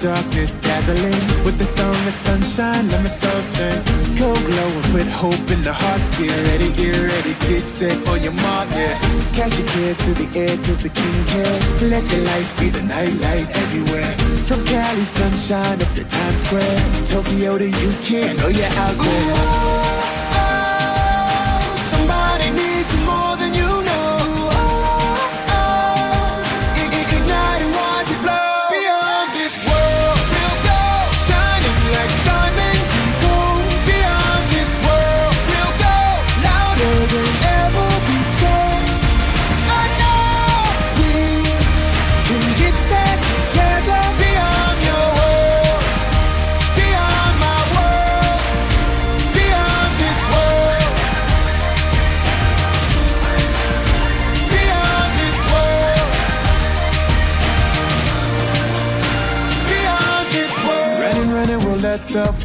darkness, 0.00 0.54
dazzling 0.54 1.18
with 1.44 1.58
the 1.58 1.64
song 1.64 1.90
of 1.90 2.12
sunshine, 2.12 2.88
let 2.88 3.02
my 3.02 3.08
soul 3.08 3.42
sing. 3.42 3.82
Go 4.16 4.34
glow 4.34 4.70
and 4.78 4.84
put 4.92 5.06
hope 5.06 5.50
in 5.50 5.62
the 5.62 5.72
hearts. 5.72 6.08
Get 6.18 6.30
ready, 6.48 6.72
get 6.72 6.94
ready, 6.96 7.34
get 7.48 7.64
set 7.66 7.96
on 8.08 8.22
your 8.22 8.32
mark, 8.46 8.68
yeah. 8.70 8.94
Cast 9.34 9.58
your 9.58 9.68
cares 9.68 9.98
to 10.06 10.14
the 10.14 10.28
air, 10.38 10.56
cause 10.64 10.80
the 10.80 10.90
king 10.90 11.18
cares. 11.26 11.82
Let 11.82 12.04
your 12.12 12.22
life 12.24 12.50
be 12.60 12.68
the 12.70 12.82
nightlight 12.82 13.48
everywhere. 13.50 14.12
From 14.46 14.64
Cali 14.66 15.04
sunshine 15.04 15.82
up 15.82 15.92
to 15.94 16.04
Times 16.04 16.40
Square, 16.46 16.78
Tokyo 17.06 17.58
to 17.58 17.68
UK, 17.68 18.30
I 18.30 18.32
know 18.38 18.48
you're 18.48 18.74
out 18.78 18.96
there. 18.96 19.78
Somebody 19.78 19.87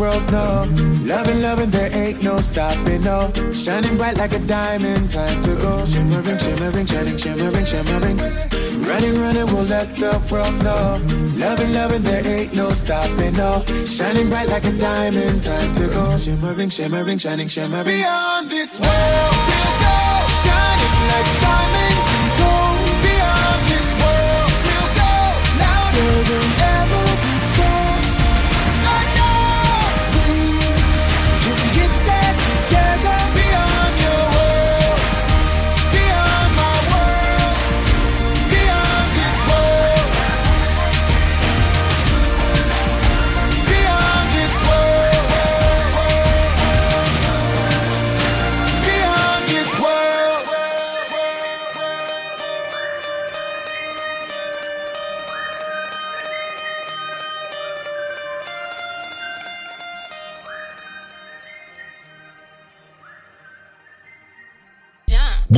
world 0.03 0.31
know. 0.31 0.67
Loving, 1.11 1.41
loving, 1.41 1.71
there 1.71 1.91
ain't 1.95 2.21
no 2.21 2.35
stopping, 2.41 3.03
no. 3.03 3.31
Shining 3.53 3.95
bright 3.97 4.17
like 4.17 4.33
a 4.33 4.39
diamond, 4.39 5.09
time 5.09 5.41
to 5.43 5.53
go. 5.63 5.85
Shimmering, 5.85 6.39
shimmering, 6.43 6.85
shining, 6.85 7.17
shimmering, 7.17 7.65
shimmering. 7.65 8.17
Running, 8.89 9.15
running, 9.23 9.47
we'll 9.51 9.69
let 9.75 9.89
the 9.95 10.13
world 10.31 10.57
know. 10.65 10.99
Loving, 11.43 11.71
loving, 11.73 12.03
there 12.03 12.25
ain't 12.35 12.53
no 12.53 12.69
stopping, 12.71 13.33
no. 13.37 13.63
Shining 13.85 14.27
bright 14.27 14.49
like 14.49 14.65
a 14.65 14.73
diamond, 14.73 15.41
time 15.41 15.71
to 15.79 15.85
go. 15.95 16.17
Shimmering, 16.17 16.69
shimmering, 16.69 17.17
shining, 17.17 17.47
shimmering. 17.47 17.85
Beyond 17.85 18.49
this 18.49 18.71
world, 18.83 19.35
we'll 19.49 19.75
go. 19.87 19.99
Shining 20.43 20.97
like 21.11 21.29
diamonds 21.47 22.09
and 22.17 22.29
gold. 22.39 22.83
Beyond 23.07 23.61
this 23.71 23.89
world, 24.01 24.51
we'll 24.67 24.89
go. 24.99 25.13
Louder 25.63 26.13
than 26.29 26.52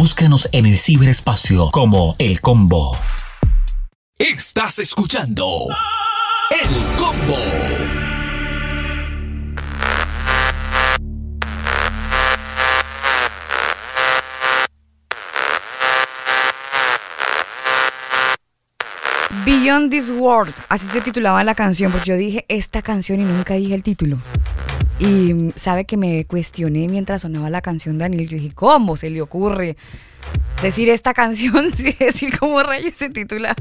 Búscanos 0.05 0.47
en 0.51 0.67
el 0.67 0.77
ciberespacio 0.77 1.71
como 1.71 2.13
El 2.19 2.39
Combo. 2.39 2.95
Estás 4.19 4.77
escuchando 4.77 5.65
El 6.51 6.69
Combo. 6.95 7.35
Beyond 19.43 19.89
This 19.89 20.11
World, 20.11 20.53
así 20.69 20.85
se 20.85 21.01
titulaba 21.01 21.43
la 21.43 21.55
canción, 21.55 21.91
porque 21.91 22.11
yo 22.11 22.15
dije 22.15 22.45
esta 22.47 22.83
canción 22.83 23.21
y 23.21 23.23
nunca 23.23 23.55
dije 23.55 23.73
el 23.73 23.81
título. 23.81 24.19
Y 24.99 25.51
sabe 25.57 25.85
que 25.85 25.97
me 25.97 26.23
cuestioné 26.25 26.87
mientras 26.87 27.23
sonaba 27.23 27.49
la 27.49 27.61
canción 27.61 27.97
Daniel. 27.97 28.29
Yo 28.29 28.37
dije, 28.37 28.51
¿cómo 28.55 28.95
se 28.95 29.09
le 29.09 29.21
ocurre 29.21 29.75
decir 30.61 30.89
esta 30.89 31.13
canción? 31.13 31.65
Sí, 31.75 31.93
decir 31.99 32.37
cómo 32.39 32.63
rayos 32.63 32.93
se 32.93 33.09
titula 33.09 33.55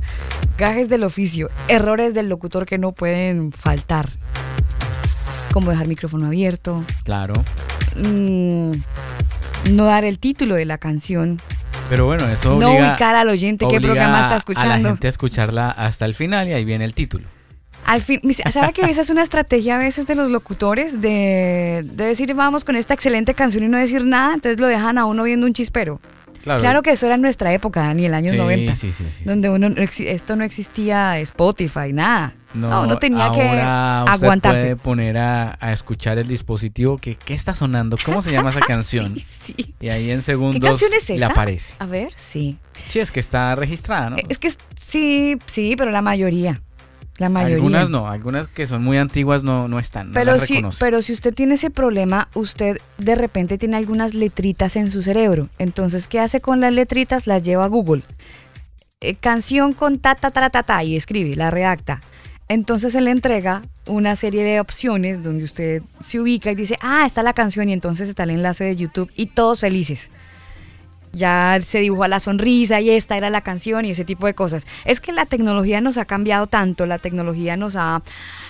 Gajes 0.58 0.88
del 0.88 1.02
oficio, 1.02 1.50
errores 1.68 2.14
del 2.14 2.28
locutor 2.28 2.66
que 2.66 2.78
no 2.78 2.92
pueden 2.92 3.50
faltar. 3.50 4.10
Como 5.52 5.70
dejar 5.70 5.88
micrófono 5.88 6.26
abierto, 6.28 6.84
Claro. 7.04 7.34
mm, 7.96 8.72
no 9.72 9.84
dar 9.84 10.04
el 10.04 10.18
título 10.18 10.54
de 10.54 10.64
la 10.64 10.78
canción, 10.78 11.40
Pero 11.88 12.06
bueno, 12.06 12.26
eso 12.28 12.58
no 12.58 12.70
ubicar 12.72 13.14
al 13.16 13.28
oyente 13.28 13.66
qué 13.68 13.80
programa 13.80 14.18
está 14.20 14.26
A 14.28 14.30
la 14.30 14.36
escuchando. 14.36 14.88
gente 14.90 15.06
a 15.06 15.10
escucharla 15.10 15.70
hasta 15.70 16.04
el 16.06 16.14
final 16.14 16.48
y 16.48 16.52
ahí 16.52 16.64
viene 16.64 16.84
el 16.84 16.94
título. 16.94 17.26
Al 17.86 18.02
fin, 18.02 18.20
¿sabe 18.50 18.72
que 18.72 18.82
esa 18.82 19.00
es 19.02 19.10
una 19.10 19.22
estrategia 19.22 19.76
a 19.76 19.78
veces 19.78 20.06
de 20.06 20.14
los 20.14 20.30
locutores 20.30 21.00
de, 21.00 21.82
de 21.84 22.04
decir 22.04 22.32
vamos 22.34 22.64
con 22.64 22.76
esta 22.76 22.94
excelente 22.94 23.34
canción 23.34 23.64
y 23.64 23.68
no 23.68 23.78
decir 23.78 24.04
nada? 24.04 24.34
Entonces 24.34 24.58
lo 24.60 24.66
dejan 24.66 24.98
a 24.98 25.04
uno 25.06 25.22
viendo 25.22 25.46
un 25.46 25.52
chispero. 25.52 26.00
Claro, 26.42 26.60
Claro 26.60 26.82
que 26.82 26.90
eso 26.90 27.06
era 27.06 27.14
en 27.14 27.22
nuestra 27.22 27.54
época, 27.54 27.80
Dani, 27.80 28.04
el 28.04 28.12
año 28.12 28.30
Sí, 28.32 28.36
90. 28.36 28.74
sí, 28.74 28.92
sí, 28.92 29.04
donde 29.24 29.48
uno 29.48 29.68
esto 29.78 30.36
no 30.36 30.44
existía 30.44 31.18
Spotify, 31.20 31.92
nada. 31.94 32.34
No, 32.52 32.68
No, 32.68 32.82
uno 32.82 32.98
tenía 32.98 33.30
que 33.32 33.40
ahora 33.42 34.04
usted 34.04 34.12
aguantarse. 34.24 34.60
puede 34.60 34.76
poner 34.76 35.16
a, 35.16 35.56
a 35.58 35.72
escuchar 35.72 36.18
el 36.18 36.28
dispositivo 36.28 36.98
que 36.98 37.14
¿qué 37.16 37.32
está 37.32 37.54
sonando? 37.54 37.96
¿Cómo 38.04 38.20
se 38.20 38.30
llama 38.30 38.50
esa 38.50 38.60
canción? 38.66 39.14
Y 39.80 39.88
ahí 39.88 40.10
en 40.10 40.20
segundos 40.20 40.60
¿Qué 40.60 40.66
canción 40.66 40.90
es 40.92 41.08
le 41.08 41.16
esa? 41.16 41.26
aparece. 41.28 41.74
A 41.78 41.86
ver, 41.86 42.12
sí. 42.14 42.58
Sí, 42.88 43.00
es 43.00 43.10
que 43.10 43.20
está 43.20 43.54
registrada, 43.54 44.10
¿no? 44.10 44.16
Es 44.28 44.38
que 44.38 44.50
sí, 44.76 45.38
sí, 45.46 45.74
pero 45.78 45.90
la 45.92 46.02
mayoría. 46.02 46.60
La 47.18 47.28
mayoría. 47.28 47.56
Algunas 47.56 47.90
no, 47.90 48.08
algunas 48.08 48.48
que 48.48 48.66
son 48.66 48.82
muy 48.82 48.96
antiguas 48.96 49.44
no, 49.44 49.68
no 49.68 49.78
están, 49.78 50.08
no 50.08 50.14
Pero 50.14 50.36
las 50.36 50.44
si, 50.44 50.60
pero 50.80 51.00
si 51.00 51.12
usted 51.12 51.32
tiene 51.32 51.54
ese 51.54 51.70
problema, 51.70 52.28
usted 52.34 52.78
de 52.98 53.14
repente 53.14 53.56
tiene 53.56 53.76
algunas 53.76 54.14
letritas 54.14 54.74
en 54.74 54.90
su 54.90 55.02
cerebro. 55.02 55.48
Entonces, 55.58 56.08
¿qué 56.08 56.18
hace 56.18 56.40
con 56.40 56.60
las 56.60 56.72
letritas? 56.72 57.26
Las 57.26 57.44
lleva 57.44 57.64
a 57.64 57.68
Google. 57.68 58.02
Eh, 59.00 59.14
canción 59.14 59.74
con 59.74 59.98
ta, 59.98 60.16
ta, 60.16 60.30
ta, 60.32 60.50
ta, 60.50 60.62
ta, 60.64 60.82
y 60.82 60.96
escribe, 60.96 61.36
la 61.36 61.50
redacta. 61.50 62.00
Entonces 62.48 62.94
él 62.94 63.04
le 63.04 63.10
entrega 63.10 63.62
una 63.86 64.16
serie 64.16 64.42
de 64.42 64.60
opciones 64.60 65.22
donde 65.22 65.44
usted 65.44 65.82
se 66.00 66.20
ubica 66.20 66.50
y 66.50 66.54
dice, 66.54 66.76
ah, 66.80 67.04
está 67.06 67.22
la 67.22 67.32
canción 67.32 67.68
y 67.68 67.72
entonces 67.72 68.08
está 68.08 68.24
el 68.24 68.30
enlace 68.30 68.64
de 68.64 68.76
YouTube 68.76 69.10
y 69.14 69.26
todos 69.26 69.60
felices. 69.60 70.10
Ya 71.14 71.58
se 71.62 71.80
dibujó 71.80 72.06
la 72.08 72.20
sonrisa 72.20 72.80
y 72.80 72.90
esta 72.90 73.16
era 73.16 73.30
la 73.30 73.40
canción 73.40 73.84
y 73.84 73.90
ese 73.90 74.04
tipo 74.04 74.26
de 74.26 74.34
cosas. 74.34 74.66
Es 74.84 75.00
que 75.00 75.12
la 75.12 75.26
tecnología 75.26 75.80
nos 75.80 75.98
ha 75.98 76.04
cambiado 76.04 76.46
tanto, 76.46 76.86
la 76.86 76.98
tecnología 76.98 77.56
nos 77.56 77.76
ha, 77.76 78.02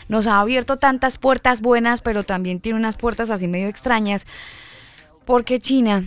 nos 0.09 0.27
ha 0.27 0.40
abierto 0.40 0.77
tantas 0.77 1.18
puertas 1.18 1.61
buenas, 1.61 2.00
pero 2.00 2.22
también 2.22 2.61
tiene 2.61 2.79
unas 2.79 2.96
puertas 2.96 3.31
así 3.31 3.48
medio 3.48 3.68
extrañas. 3.68 4.27
Porque 5.24 5.61
China, 5.61 6.05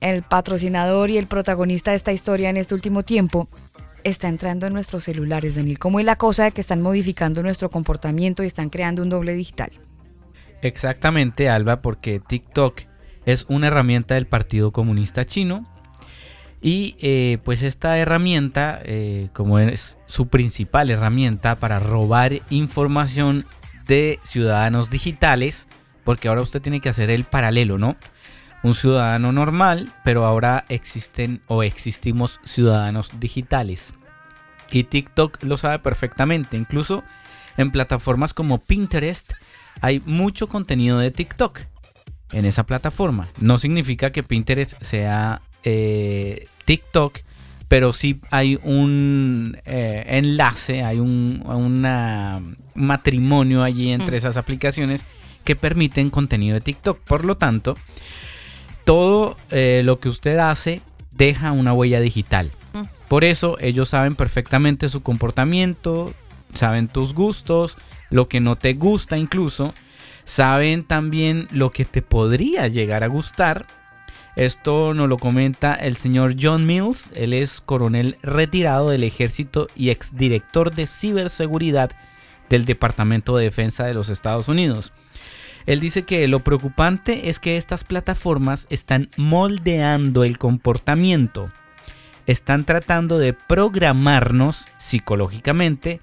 el 0.00 0.22
patrocinador 0.22 1.10
y 1.10 1.18
el 1.18 1.26
protagonista 1.26 1.90
de 1.90 1.96
esta 1.96 2.12
historia 2.12 2.50
en 2.50 2.56
este 2.56 2.74
último 2.74 3.02
tiempo, 3.02 3.48
está 4.04 4.28
entrando 4.28 4.66
en 4.66 4.72
nuestros 4.72 5.04
celulares, 5.04 5.54
Daniel. 5.54 5.78
¿Cómo 5.78 6.00
es 6.00 6.06
la 6.06 6.16
cosa 6.16 6.44
de 6.44 6.52
que 6.52 6.60
están 6.60 6.82
modificando 6.82 7.42
nuestro 7.42 7.70
comportamiento 7.70 8.42
y 8.42 8.46
están 8.46 8.70
creando 8.70 9.02
un 9.02 9.10
doble 9.10 9.34
digital? 9.34 9.70
Exactamente, 10.60 11.48
Alba, 11.48 11.82
porque 11.82 12.20
TikTok 12.20 12.82
es 13.26 13.46
una 13.48 13.68
herramienta 13.68 14.14
del 14.14 14.26
Partido 14.26 14.72
Comunista 14.72 15.24
Chino. 15.24 15.66
Y 16.60 16.94
eh, 17.00 17.38
pues 17.44 17.62
esta 17.62 17.98
herramienta, 17.98 18.80
eh, 18.84 19.30
como 19.32 19.58
es 19.58 19.98
su 20.06 20.28
principal 20.28 20.90
herramienta 20.90 21.56
para 21.56 21.80
robar 21.80 22.40
información 22.50 23.44
de 23.86 24.20
ciudadanos 24.22 24.88
digitales, 24.88 25.66
porque 26.04 26.28
ahora 26.28 26.42
usted 26.42 26.62
tiene 26.62 26.80
que 26.80 26.88
hacer 26.88 27.10
el 27.10 27.24
paralelo, 27.24 27.78
¿no? 27.78 27.96
Un 28.62 28.76
ciudadano 28.76 29.32
normal, 29.32 29.92
pero 30.04 30.24
ahora 30.24 30.64
existen 30.68 31.42
o 31.48 31.64
existimos 31.64 32.40
ciudadanos 32.44 33.10
digitales. 33.18 33.92
Y 34.70 34.84
TikTok 34.84 35.42
lo 35.42 35.56
sabe 35.56 35.80
perfectamente, 35.80 36.56
incluso 36.56 37.02
en 37.56 37.72
plataformas 37.72 38.34
como 38.34 38.58
Pinterest 38.58 39.32
hay 39.80 40.00
mucho 40.06 40.46
contenido 40.46 40.98
de 41.00 41.10
TikTok 41.10 41.71
en 42.32 42.44
esa 42.44 42.64
plataforma. 42.64 43.28
No 43.40 43.58
significa 43.58 44.10
que 44.10 44.22
Pinterest 44.22 44.80
sea 44.82 45.42
eh, 45.64 46.46
TikTok, 46.64 47.18
pero 47.68 47.92
sí 47.92 48.20
hay 48.30 48.58
un 48.62 49.58
eh, 49.64 50.04
enlace, 50.06 50.84
hay 50.84 50.98
un 50.98 51.42
una 51.46 52.42
matrimonio 52.74 53.62
allí 53.62 53.92
entre 53.92 54.16
esas 54.16 54.36
aplicaciones 54.36 55.04
que 55.44 55.56
permiten 55.56 56.10
contenido 56.10 56.54
de 56.54 56.60
TikTok. 56.60 56.98
Por 57.00 57.24
lo 57.24 57.36
tanto, 57.36 57.76
todo 58.84 59.36
eh, 59.50 59.82
lo 59.84 60.00
que 60.00 60.08
usted 60.08 60.38
hace 60.38 60.80
deja 61.10 61.52
una 61.52 61.72
huella 61.72 62.00
digital. 62.00 62.50
Por 63.08 63.24
eso 63.24 63.58
ellos 63.60 63.90
saben 63.90 64.16
perfectamente 64.16 64.88
su 64.88 65.02
comportamiento, 65.02 66.14
saben 66.54 66.88
tus 66.88 67.12
gustos, 67.14 67.76
lo 68.08 68.28
que 68.28 68.40
no 68.40 68.56
te 68.56 68.72
gusta 68.72 69.18
incluso, 69.18 69.74
saben 70.32 70.84
también 70.84 71.46
lo 71.50 71.72
que 71.72 71.84
te 71.84 72.00
podría 72.00 72.66
llegar 72.66 73.04
a 73.04 73.06
gustar. 73.06 73.66
Esto 74.34 74.94
nos 74.94 75.06
lo 75.06 75.18
comenta 75.18 75.74
el 75.74 75.98
señor 75.98 76.36
John 76.40 76.64
Mills, 76.64 77.12
él 77.14 77.34
es 77.34 77.60
coronel 77.60 78.16
retirado 78.22 78.88
del 78.88 79.04
ejército 79.04 79.68
y 79.76 79.90
exdirector 79.90 80.74
de 80.74 80.86
ciberseguridad 80.86 81.90
del 82.48 82.64
Departamento 82.64 83.36
de 83.36 83.44
Defensa 83.44 83.84
de 83.84 83.92
los 83.92 84.08
Estados 84.08 84.48
Unidos. 84.48 84.94
Él 85.66 85.80
dice 85.80 86.04
que 86.04 86.26
lo 86.28 86.40
preocupante 86.40 87.28
es 87.28 87.38
que 87.38 87.58
estas 87.58 87.84
plataformas 87.84 88.66
están 88.70 89.10
moldeando 89.18 90.24
el 90.24 90.38
comportamiento, 90.38 91.50
están 92.24 92.64
tratando 92.64 93.18
de 93.18 93.34
programarnos 93.34 94.66
psicológicamente 94.78 96.00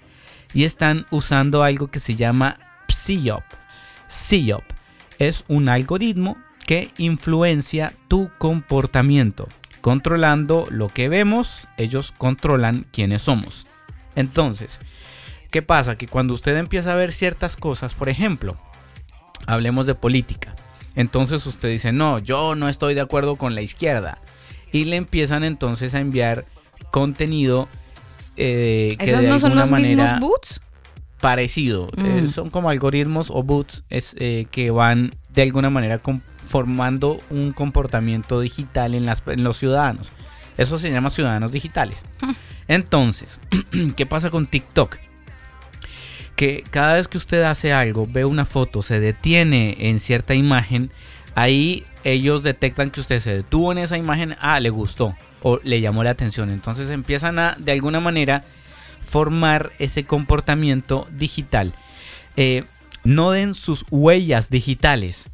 y 0.54 0.65
están 0.65 1.08
usando 1.10 1.63
algo 1.63 1.88
que 1.88 2.00
se 2.00 2.15
llama 2.15 2.60
PSYOP. 2.86 3.44
PSYOP 4.10 4.63
es 5.17 5.45
un 5.48 5.69
algoritmo 5.69 6.38
que 6.65 6.91
influencia 6.98 7.93
tu 8.08 8.30
comportamiento. 8.38 9.48
Controlando 9.82 10.67
lo 10.69 10.89
que 10.89 11.08
vemos, 11.08 11.69
ellos 11.78 12.13
controlan 12.17 12.86
quiénes 12.91 13.22
somos. 13.22 13.65
Entonces, 14.15 14.80
¿Qué 15.52 15.62
pasa? 15.63 15.95
Que 15.95 16.08
cuando 16.08 16.34
usted 16.34 16.56
empieza 16.58 16.93
a 16.93 16.95
ver 16.95 17.12
ciertas 17.12 17.56
cosas, 17.56 17.93
por 17.95 18.08
ejemplo, 18.10 18.56
hablemos 19.48 19.88
de 19.88 19.95
política. 19.95 20.54
Entonces 20.95 21.45
usted 21.45 21.69
dice, 21.69 21.91
no, 21.91 22.19
yo 22.19 22.56
no 22.56 22.69
estoy 22.69 22.93
de 22.93 23.02
acuerdo 23.02 23.36
con 23.36 23.56
la 23.56 23.62
izquierda. 23.62 24.19
Y 24.72 24.86
le 24.86 24.95
empiezan 24.95 25.43
entonces 25.43 25.95
a 25.95 26.00
enviar 26.00 26.45
contenido 26.91 27.67
eh, 28.38 28.95
que 29.00 29.06
¿Esos 29.06 29.22
de 29.22 29.28
no 29.28 29.39
son 29.39 29.52
alguna 29.52 29.62
los 29.62 29.72
manera 29.72 30.13
mismos 30.13 30.19
boots? 30.19 30.62
Parecido. 31.19 31.88
Mm. 31.97 32.05
Eh, 32.05 32.29
son 32.29 32.49
como 32.49 32.69
algoritmos 32.69 33.29
o 33.29 33.43
boots 33.43 33.84
es, 33.89 34.15
eh, 34.19 34.47
que 34.51 34.71
van 34.71 35.12
de 35.34 35.43
alguna 35.43 35.69
manera 35.69 36.01
formando 36.47 37.21
un 37.29 37.53
comportamiento 37.53 38.39
digital 38.39 38.95
en, 38.95 39.05
las, 39.05 39.23
en 39.27 39.43
los 39.43 39.58
ciudadanos. 39.58 40.12
Eso 40.58 40.77
se 40.77 40.91
llama 40.91 41.10
ciudadanos 41.10 41.51
digitales. 41.51 42.03
Entonces, 42.67 43.39
¿qué 43.95 44.05
pasa 44.05 44.29
con 44.29 44.45
TikTok? 44.45 44.97
Que 46.36 46.63
cada 46.69 46.95
vez 46.95 47.08
que 47.08 47.17
usted 47.17 47.43
hace 47.43 47.73
algo, 47.73 48.08
ve 48.10 48.25
una 48.25 48.45
foto, 48.45 48.82
se 48.82 48.99
detiene 48.99 49.77
en 49.79 49.99
cierta 49.99 50.34
imagen, 50.34 50.91
ahí 51.36 51.84
ellos 52.03 52.43
detectan 52.43 52.89
que 52.89 53.01
usted 53.01 53.19
se 53.19 53.36
detuvo 53.36 53.71
en 53.71 53.77
esa 53.77 53.97
imagen, 53.97 54.36
ah, 54.39 54.60
le 54.60 54.69
gustó 54.69 55.15
o 55.41 55.60
le 55.63 55.82
llamó 55.82 56.03
la 56.03 56.12
atención. 56.12 56.49
Entonces 56.49 56.89
empiezan 56.89 57.39
a, 57.39 57.55
de 57.58 57.71
alguna 57.71 57.99
manera, 57.99 58.43
formar 59.10 59.72
ese 59.80 60.06
comportamiento 60.06 61.08
digital. 61.12 61.74
Eh, 62.38 62.63
no 63.04 63.32
den 63.32 63.54
sus 63.54 63.86
huellas 63.89 64.50
digitales. 64.50 65.30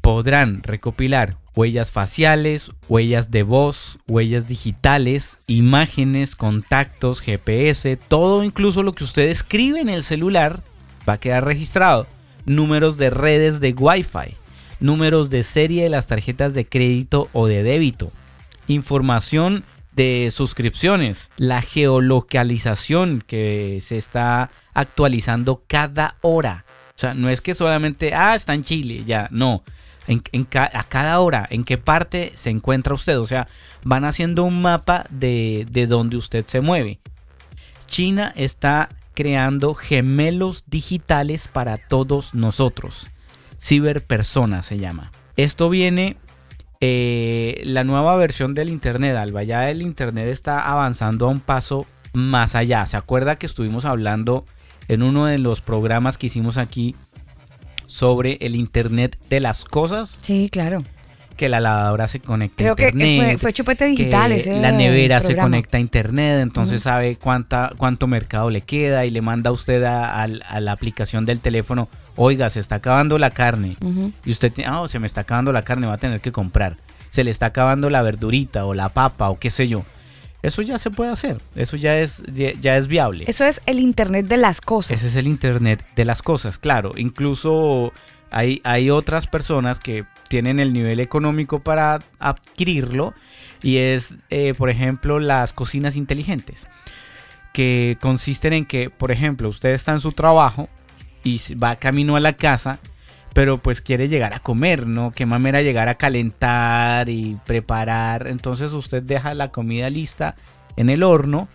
Podrán 0.00 0.62
recopilar 0.62 1.36
huellas 1.54 1.90
faciales, 1.90 2.70
huellas 2.88 3.30
de 3.30 3.42
voz, 3.42 3.98
huellas 4.08 4.46
digitales, 4.46 5.38
imágenes, 5.46 6.36
contactos, 6.36 7.20
GPS, 7.20 7.96
todo 7.96 8.44
incluso 8.44 8.82
lo 8.82 8.92
que 8.92 9.04
usted 9.04 9.28
escribe 9.28 9.80
en 9.80 9.88
el 9.88 10.02
celular 10.02 10.62
va 11.08 11.14
a 11.14 11.20
quedar 11.20 11.44
registrado. 11.44 12.06
Números 12.46 12.96
de 12.96 13.10
redes 13.10 13.60
de 13.60 13.74
Wi-Fi, 13.78 14.36
números 14.80 15.28
de 15.28 15.42
serie 15.42 15.84
de 15.84 15.90
las 15.90 16.06
tarjetas 16.06 16.54
de 16.54 16.66
crédito 16.66 17.28
o 17.32 17.46
de 17.46 17.62
débito, 17.62 18.10
información 18.66 19.64
de 19.92 20.30
suscripciones, 20.32 21.30
la 21.36 21.62
geolocalización 21.62 23.22
que 23.26 23.78
se 23.80 23.96
está 23.96 24.50
actualizando 24.74 25.64
cada 25.66 26.16
hora. 26.20 26.64
O 26.94 26.98
sea, 27.00 27.14
no 27.14 27.28
es 27.28 27.40
que 27.40 27.54
solamente, 27.54 28.14
ah, 28.14 28.34
está 28.34 28.54
en 28.54 28.62
Chile, 28.62 29.04
ya, 29.04 29.28
no. 29.30 29.62
En, 30.06 30.22
a 30.54 30.84
cada 30.84 31.20
hora, 31.20 31.46
en 31.50 31.64
qué 31.64 31.78
parte 31.78 32.32
se 32.34 32.50
encuentra 32.50 32.94
usted. 32.94 33.18
O 33.18 33.26
sea, 33.26 33.48
van 33.84 34.04
haciendo 34.04 34.44
un 34.44 34.60
mapa 34.60 35.04
de, 35.10 35.66
de 35.70 35.86
donde 35.86 36.16
usted 36.16 36.46
se 36.46 36.60
mueve. 36.60 36.98
China 37.86 38.32
está 38.36 38.88
creando 39.14 39.74
gemelos 39.74 40.64
digitales 40.66 41.48
para 41.48 41.76
todos 41.76 42.34
nosotros. 42.34 43.10
Ciberpersona 43.60 44.62
se 44.62 44.78
llama. 44.78 45.10
Esto 45.36 45.68
viene 45.68 46.16
eh, 46.80 47.60
la 47.64 47.84
nueva 47.84 48.16
versión 48.16 48.54
del 48.54 48.70
Internet, 48.70 49.16
Alba. 49.16 49.42
Ya 49.42 49.70
el 49.70 49.82
Internet 49.82 50.28
está 50.28 50.60
avanzando 50.60 51.26
a 51.26 51.28
un 51.28 51.40
paso 51.40 51.86
más 52.12 52.54
allá. 52.54 52.86
¿Se 52.86 52.96
acuerda 52.96 53.36
que 53.36 53.46
estuvimos 53.46 53.84
hablando 53.84 54.44
en 54.88 55.02
uno 55.02 55.26
de 55.26 55.38
los 55.38 55.60
programas 55.60 56.18
que 56.18 56.26
hicimos 56.26 56.56
aquí 56.56 56.94
sobre 57.86 58.38
el 58.40 58.56
Internet 58.56 59.18
de 59.28 59.40
las 59.40 59.64
cosas? 59.64 60.18
Sí, 60.22 60.48
claro. 60.50 60.82
Que 61.36 61.48
la 61.48 61.60
lavadora 61.60 62.06
se 62.08 62.20
conecta 62.20 62.56
Creo 62.64 62.72
a 62.72 62.76
que 62.76 62.88
Internet. 62.88 63.30
fue, 63.32 63.38
fue 63.38 63.52
chupete 63.52 63.86
digital 63.86 64.30
que 64.30 64.36
ese 64.38 64.60
la 64.60 64.72
nevera 64.72 65.20
se 65.20 65.36
conecta 65.36 65.78
a 65.78 65.80
internet, 65.80 66.40
entonces 66.42 66.82
sabe 66.82 67.16
cuánta, 67.16 67.72
cuánto 67.78 68.06
mercado 68.06 68.50
le 68.50 68.60
queda 68.60 69.06
y 69.06 69.10
le 69.10 69.22
manda 69.22 69.48
a 69.48 69.52
usted 69.52 69.82
a 69.84 70.26
la 70.26 70.72
aplicación 70.72 71.24
del 71.24 71.40
teléfono, 71.40 71.88
oiga, 72.22 72.50
se 72.50 72.60
está 72.60 72.76
acabando 72.76 73.18
la 73.18 73.30
carne. 73.30 73.76
Y 74.24 74.30
usted 74.30 74.52
ah, 74.66 74.84
se 74.88 74.98
me 74.98 75.06
está 75.06 75.22
acabando 75.22 75.52
la 75.52 75.62
carne, 75.62 75.86
va 75.86 75.94
a 75.94 75.98
tener 75.98 76.20
que 76.20 76.32
comprar. 76.32 76.76
Se 77.08 77.24
le 77.24 77.30
está 77.30 77.46
acabando 77.46 77.88
la 77.88 78.02
verdurita 78.02 78.66
o 78.66 78.74
la 78.74 78.90
papa 78.90 79.30
o 79.30 79.38
qué 79.38 79.50
sé 79.50 79.68
yo. 79.68 79.84
Eso 80.42 80.62
ya 80.62 80.78
se 80.78 80.90
puede 80.90 81.10
hacer, 81.10 81.38
eso 81.54 81.76
ya 81.76 81.98
es, 81.98 82.22
ya, 82.32 82.52
ya 82.52 82.76
es 82.76 82.88
viable. 82.88 83.24
Eso 83.26 83.44
es 83.44 83.60
el 83.66 83.78
Internet 83.78 84.26
de 84.26 84.36
las 84.36 84.60
cosas. 84.60 84.98
Ese 84.98 85.08
es 85.08 85.16
el 85.16 85.28
Internet 85.28 85.84
de 85.96 86.04
las 86.04 86.22
cosas, 86.22 86.58
claro. 86.58 86.92
Incluso 86.96 87.92
hay, 88.30 88.60
hay 88.64 88.90
otras 88.90 89.26
personas 89.26 89.80
que 89.80 90.04
tienen 90.28 90.60
el 90.60 90.72
nivel 90.72 91.00
económico 91.00 91.60
para 91.60 92.00
adquirirlo 92.18 93.14
y 93.62 93.78
es, 93.78 94.14
eh, 94.30 94.54
por 94.56 94.70
ejemplo, 94.70 95.18
las 95.18 95.52
cocinas 95.52 95.96
inteligentes, 95.96 96.66
que 97.52 97.98
consisten 98.00 98.52
en 98.52 98.64
que, 98.64 98.88
por 98.88 99.10
ejemplo, 99.10 99.48
usted 99.48 99.70
está 99.70 99.92
en 99.92 100.00
su 100.00 100.12
trabajo 100.12 100.68
y 101.22 101.40
va 101.54 101.76
camino 101.76 102.16
a 102.16 102.20
la 102.20 102.34
casa, 102.34 102.78
pero 103.32 103.58
pues 103.58 103.80
quiere 103.80 104.08
llegar 104.08 104.34
a 104.34 104.40
comer, 104.40 104.86
¿no? 104.86 105.12
Qué 105.12 105.26
mamera 105.26 105.62
llegar 105.62 105.88
a 105.88 105.96
calentar 105.96 107.08
y 107.08 107.36
preparar. 107.46 108.26
Entonces 108.26 108.72
usted 108.72 109.02
deja 109.02 109.34
la 109.34 109.50
comida 109.50 109.90
lista 109.90 110.36
en 110.76 110.90
el 110.90 111.02
horno 111.02 111.48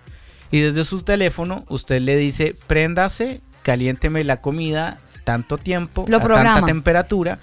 y 0.51 0.59
desde 0.59 0.85
su 0.85 1.03
teléfono 1.03 1.65
usted 1.67 2.01
le 2.01 2.15
dice, 2.17 2.55
préndase, 2.67 3.41
caliénteme 3.63 4.23
la 4.23 4.41
comida 4.41 4.99
tanto 5.23 5.57
tiempo, 5.57 6.05
Lo 6.07 6.17
a 6.17 6.21
tanta 6.21 6.65
temperatura 6.65 7.39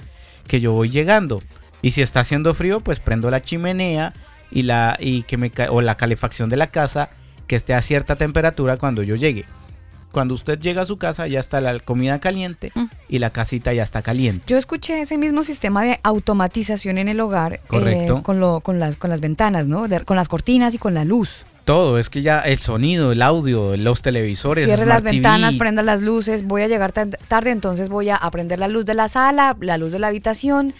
que 0.46 0.60
yo 0.60 0.72
voy 0.72 0.88
llegando. 0.88 1.42
Y 1.82 1.90
si 1.90 2.00
está 2.00 2.20
haciendo 2.20 2.54
frío, 2.54 2.80
pues 2.80 3.00
prendo 3.00 3.30
la 3.30 3.42
chimenea 3.42 4.12
y 4.50 4.62
la 4.62 4.96
y 5.00 5.24
que 5.24 5.36
me 5.36 5.50
o 5.68 5.80
la 5.80 5.96
calefacción 5.96 6.48
de 6.48 6.56
la 6.56 6.68
casa 6.68 7.10
que 7.48 7.56
esté 7.56 7.74
a 7.74 7.82
cierta 7.82 8.16
temperatura 8.16 8.76
cuando 8.76 9.02
yo 9.02 9.16
llegue. 9.16 9.44
Cuando 10.12 10.34
usted 10.34 10.58
llega 10.60 10.82
a 10.82 10.86
su 10.86 10.98
casa 10.98 11.26
ya 11.26 11.40
está 11.40 11.60
la 11.60 11.78
comida 11.80 12.20
caliente 12.20 12.70
Mm. 12.74 12.84
y 13.08 13.18
la 13.18 13.30
casita 13.30 13.72
ya 13.72 13.82
está 13.82 14.02
caliente. 14.02 14.44
Yo 14.46 14.56
escuché 14.58 15.00
ese 15.00 15.18
mismo 15.18 15.42
sistema 15.42 15.82
de 15.84 15.98
automatización 16.02 16.98
en 16.98 17.08
el 17.08 17.18
hogar 17.20 17.54
eh, 17.54 17.60
Correcto. 17.66 18.22
con, 18.22 18.38
lo, 18.40 18.60
con, 18.60 18.78
las, 18.78 18.96
con 18.96 19.10
las 19.10 19.20
ventanas, 19.20 19.66
¿no? 19.68 19.88
De- 19.88 20.00
con 20.00 20.16
las 20.16 20.28
cortinas 20.28 20.74
y 20.74 20.78
con 20.78 20.94
la 20.94 21.04
luz. 21.04 21.44
Todo, 21.64 21.98
es 21.98 22.10
que 22.10 22.22
ya 22.22 22.40
el 22.40 22.58
sonido, 22.58 23.12
el 23.12 23.22
audio, 23.22 23.76
los 23.76 24.02
televisores, 24.02 24.64
Cierre 24.64 24.84
las 24.84 25.02
TV, 25.02 25.12
ventanas, 25.12 25.54
prenda 25.56 25.82
las 25.82 26.00
luces, 26.00 26.44
voy 26.44 26.62
a 26.62 26.66
llegar 26.68 26.90
tarde, 26.92 27.50
entonces 27.50 27.88
voy 27.88 28.08
a 28.10 28.16
aprender 28.16 28.58
la 28.58 28.66
luz 28.66 28.84
de 28.84 28.94
la 28.94 29.06
sala, 29.08 29.56
la 29.60 29.78
luz 29.78 29.92
de 29.92 30.00
la 30.00 30.08
habitación 30.08 30.74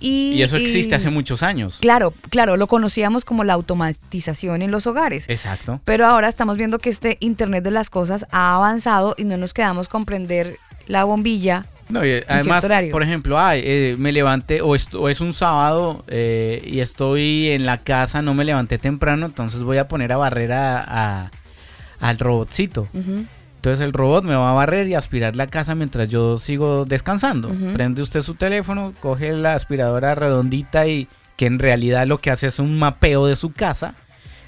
y... 0.00 0.32
Y 0.34 0.42
eso 0.42 0.56
existe 0.56 0.94
y- 0.94 0.96
hace 0.96 1.10
muchos 1.10 1.42
años. 1.42 1.78
Claro, 1.80 2.12
claro, 2.30 2.56
lo 2.56 2.66
conocíamos 2.66 3.24
como 3.24 3.44
la 3.44 3.54
automatización 3.54 4.62
en 4.62 4.70
los 4.70 4.86
hogares. 4.86 5.28
Exacto. 5.28 5.80
Pero 5.84 6.06
ahora 6.06 6.28
estamos 6.28 6.56
viendo 6.56 6.78
que 6.78 6.90
este 6.90 7.16
Internet 7.20 7.64
de 7.64 7.70
las 7.70 7.90
cosas 7.90 8.26
ha 8.30 8.54
avanzado 8.54 9.14
y 9.16 9.24
no 9.24 9.36
nos 9.36 9.54
quedamos 9.54 9.88
con 9.88 10.04
prender 10.04 10.56
la 10.86 11.04
bombilla. 11.04 11.66
No, 11.88 12.04
y 12.04 12.20
además, 12.26 12.64
por 12.90 13.02
ejemplo, 13.02 13.38
ay, 13.38 13.60
eh, 13.64 13.94
me 13.96 14.10
levanté 14.10 14.60
o, 14.60 14.70
o 14.74 15.08
es 15.08 15.20
un 15.20 15.32
sábado 15.32 16.02
eh, 16.08 16.60
y 16.66 16.80
estoy 16.80 17.50
en 17.50 17.64
la 17.64 17.78
casa, 17.78 18.22
no 18.22 18.34
me 18.34 18.44
levanté 18.44 18.78
temprano, 18.78 19.26
entonces 19.26 19.60
voy 19.62 19.78
a 19.78 19.86
poner 19.86 20.12
a 20.12 20.16
barrer 20.16 20.52
a, 20.52 20.80
a- 21.26 21.30
al 22.00 22.18
robotcito. 22.18 22.88
Ujú. 22.92 23.24
Entonces 23.66 23.84
el 23.84 23.92
robot 23.94 24.22
me 24.22 24.36
va 24.36 24.52
a 24.52 24.54
barrer 24.54 24.86
y 24.86 24.94
aspirar 24.94 25.34
la 25.34 25.48
casa 25.48 25.74
mientras 25.74 26.08
yo 26.08 26.38
sigo 26.38 26.84
descansando. 26.84 27.50
Prende 27.72 28.00
usted 28.00 28.22
su 28.22 28.36
teléfono, 28.36 28.92
coge 29.00 29.32
la 29.32 29.54
aspiradora 29.54 30.14
redondita 30.14 30.86
y 30.86 31.08
que 31.34 31.46
en 31.46 31.58
realidad 31.58 32.06
lo 32.06 32.18
que 32.18 32.30
hace 32.30 32.46
es 32.46 32.60
un 32.60 32.78
mapeo 32.78 33.26
de 33.26 33.34
su 33.34 33.50
casa. 33.50 33.96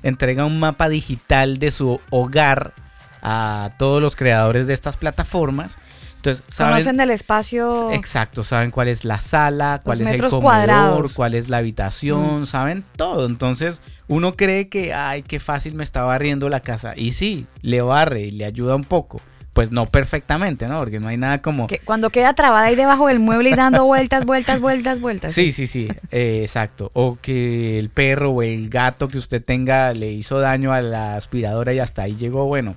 Entrega 0.04 0.44
un 0.44 0.60
mapa 0.60 0.88
digital 0.88 1.58
de 1.58 1.72
su 1.72 2.00
hogar 2.10 2.74
a 3.20 3.70
todos 3.76 4.00
los 4.00 4.14
creadores 4.14 4.68
de 4.68 4.74
estas 4.74 4.96
plataformas. 4.96 5.78
Entonces, 6.14 6.44
¿saben? 6.46 6.74
Conocen 6.74 6.96
del 6.98 7.10
espacio. 7.10 7.90
Exacto, 7.90 8.44
saben 8.44 8.70
cuál 8.70 8.86
es 8.86 9.04
la 9.04 9.18
sala, 9.18 9.80
cuál 9.82 10.00
es 10.00 10.06
el 10.06 10.20
comedor, 10.20 10.42
cuadrados. 10.42 11.12
cuál 11.12 11.34
es 11.34 11.48
la 11.48 11.56
habitación, 11.56 12.46
saben 12.46 12.84
todo. 12.94 13.26
Entonces, 13.26 13.82
uno 14.08 14.32
cree 14.32 14.68
que, 14.68 14.92
ay, 14.94 15.22
qué 15.22 15.38
fácil 15.38 15.74
me 15.74 15.84
está 15.84 16.02
barriendo 16.02 16.48
la 16.48 16.60
casa. 16.60 16.94
Y 16.96 17.12
sí, 17.12 17.46
le 17.62 17.82
barre 17.82 18.22
y 18.22 18.30
le 18.30 18.44
ayuda 18.46 18.74
un 18.74 18.84
poco. 18.84 19.20
Pues 19.52 19.72
no 19.72 19.86
perfectamente, 19.86 20.68
¿no? 20.68 20.78
Porque 20.78 21.00
no 21.00 21.08
hay 21.08 21.16
nada 21.16 21.38
como... 21.38 21.66
que 21.66 21.80
cuando 21.80 22.10
queda 22.10 22.32
trabada 22.34 22.66
ahí 22.66 22.76
debajo 22.76 23.08
del 23.08 23.18
mueble 23.18 23.50
y 23.50 23.54
dando 23.54 23.84
vueltas, 23.84 24.24
vueltas, 24.24 24.60
vueltas, 24.60 25.00
vueltas. 25.00 25.32
Sí, 25.32 25.50
sí, 25.52 25.66
sí, 25.66 25.88
eh, 26.12 26.42
exacto. 26.42 26.90
O 26.94 27.18
que 27.20 27.78
el 27.78 27.90
perro 27.90 28.30
o 28.30 28.42
el 28.42 28.68
gato 28.70 29.08
que 29.08 29.18
usted 29.18 29.44
tenga 29.44 29.92
le 29.94 30.12
hizo 30.12 30.38
daño 30.38 30.72
a 30.72 30.80
la 30.80 31.16
aspiradora 31.16 31.72
y 31.72 31.80
hasta 31.80 32.02
ahí 32.02 32.14
llegó. 32.14 32.46
Bueno, 32.46 32.76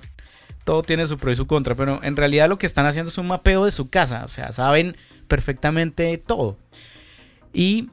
todo 0.64 0.82
tiene 0.82 1.06
su 1.06 1.18
pro 1.18 1.30
y 1.30 1.36
su 1.36 1.46
contra, 1.46 1.76
pero 1.76 2.00
en 2.02 2.16
realidad 2.16 2.48
lo 2.48 2.58
que 2.58 2.66
están 2.66 2.86
haciendo 2.86 3.10
es 3.10 3.18
un 3.18 3.28
mapeo 3.28 3.64
de 3.64 3.70
su 3.70 3.88
casa. 3.88 4.24
O 4.24 4.28
sea, 4.28 4.50
saben 4.50 4.96
perfectamente 5.28 6.18
todo. 6.18 6.58
Y 7.52 7.90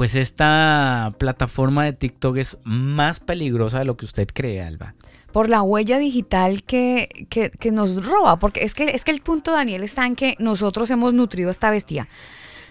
pues 0.00 0.14
esta 0.14 1.14
plataforma 1.18 1.84
de 1.84 1.92
TikTok 1.92 2.38
es 2.38 2.56
más 2.64 3.20
peligrosa 3.20 3.80
de 3.80 3.84
lo 3.84 3.98
que 3.98 4.06
usted 4.06 4.26
cree, 4.32 4.62
Alba. 4.62 4.94
Por 5.30 5.50
la 5.50 5.60
huella 5.60 5.98
digital 5.98 6.62
que, 6.62 7.26
que, 7.28 7.70
nos 7.70 8.02
roba. 8.02 8.38
Porque 8.38 8.64
es 8.64 8.72
que, 8.72 8.92
es 8.92 9.04
que 9.04 9.10
el 9.10 9.20
punto, 9.20 9.52
Daniel, 9.52 9.82
está 9.82 10.06
en 10.06 10.16
que 10.16 10.36
nosotros 10.38 10.88
hemos 10.88 11.12
nutrido 11.12 11.50
esta 11.50 11.70
bestia. 11.70 12.08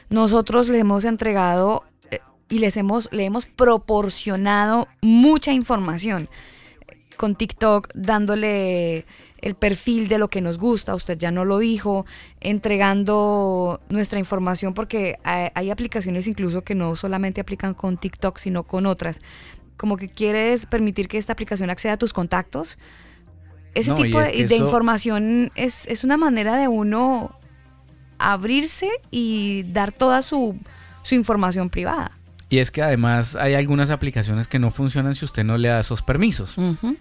Nosotros 0.10 0.70
le 0.70 0.80
hemos 0.80 1.06
entregado 1.06 1.84
eh, 2.10 2.18
y 2.50 2.58
les 2.58 2.78
hemos, 2.78 3.08
le 3.12 3.26
hemos 3.26 3.46
proporcionado 3.46 4.88
mucha 5.04 5.54
información. 5.54 6.30
con 7.16 7.36
TikTok 7.36 7.90
dándole 7.94 9.06
el 9.42 9.56
perfil 9.56 10.08
de 10.08 10.18
lo 10.18 10.30
que 10.30 10.42
nos 10.42 10.58
gusta, 10.58 10.96
usted 10.96 11.18
ya 11.18 11.32
no 11.32 11.46
lo 11.46 11.60
dijo, 11.60 12.06
entregando 12.40 13.82
nuestra 13.90 14.20
información 14.20 14.74
porque 14.74 15.18
hay, 15.24 15.50
hay 15.56 15.70
aplicaciones 15.72 16.28
incluso 16.28 16.64
que 16.64 16.76
no 16.76 16.96
solamente 16.96 17.42
aplican 17.42 17.74
con 17.74 17.98
TikTok, 17.98 18.38
sino 18.38 18.64
con 18.64 18.86
otras. 18.86 19.22
Como 19.78 19.98
que 19.98 20.10
quieres 20.10 20.66
permitir 20.66 21.08
que 21.08 21.18
esta 21.18 21.34
aplicación 21.34 21.70
acceda 21.70 21.94
a 21.94 21.98
tus 21.98 22.14
contactos. 22.14 22.78
Ese 23.76 23.92
No, 23.92 23.96
tipo 23.96 24.20
es 24.20 24.28
de, 24.28 24.32
que 24.34 24.46
de 24.48 24.56
eso- 24.56 24.66
información 24.66 25.52
es, 25.56 25.88
es 25.88 26.04
una 26.04 26.18
manera 26.18 26.58
de 26.58 26.68
uno 26.68 27.36
abrirse 28.18 28.90
y 29.12 29.64
dar 29.72 29.92
toda 29.92 30.22
su, 30.22 30.58
su 31.04 31.16
información 31.16 31.70
privada. 31.70 32.19
Y 32.52 32.58
es 32.58 32.72
que 32.72 32.82
además 32.82 33.36
hay 33.36 33.54
algunas 33.54 33.92
aplicaciones 33.92 34.48
que 34.48 34.58
no 34.58 34.72
funcionan 34.72 35.14
si 35.14 35.24
usted 35.24 35.44
no 35.44 35.58
le 35.60 35.68
da 35.68 35.82
esos 35.82 36.02
permisos. 36.02 36.56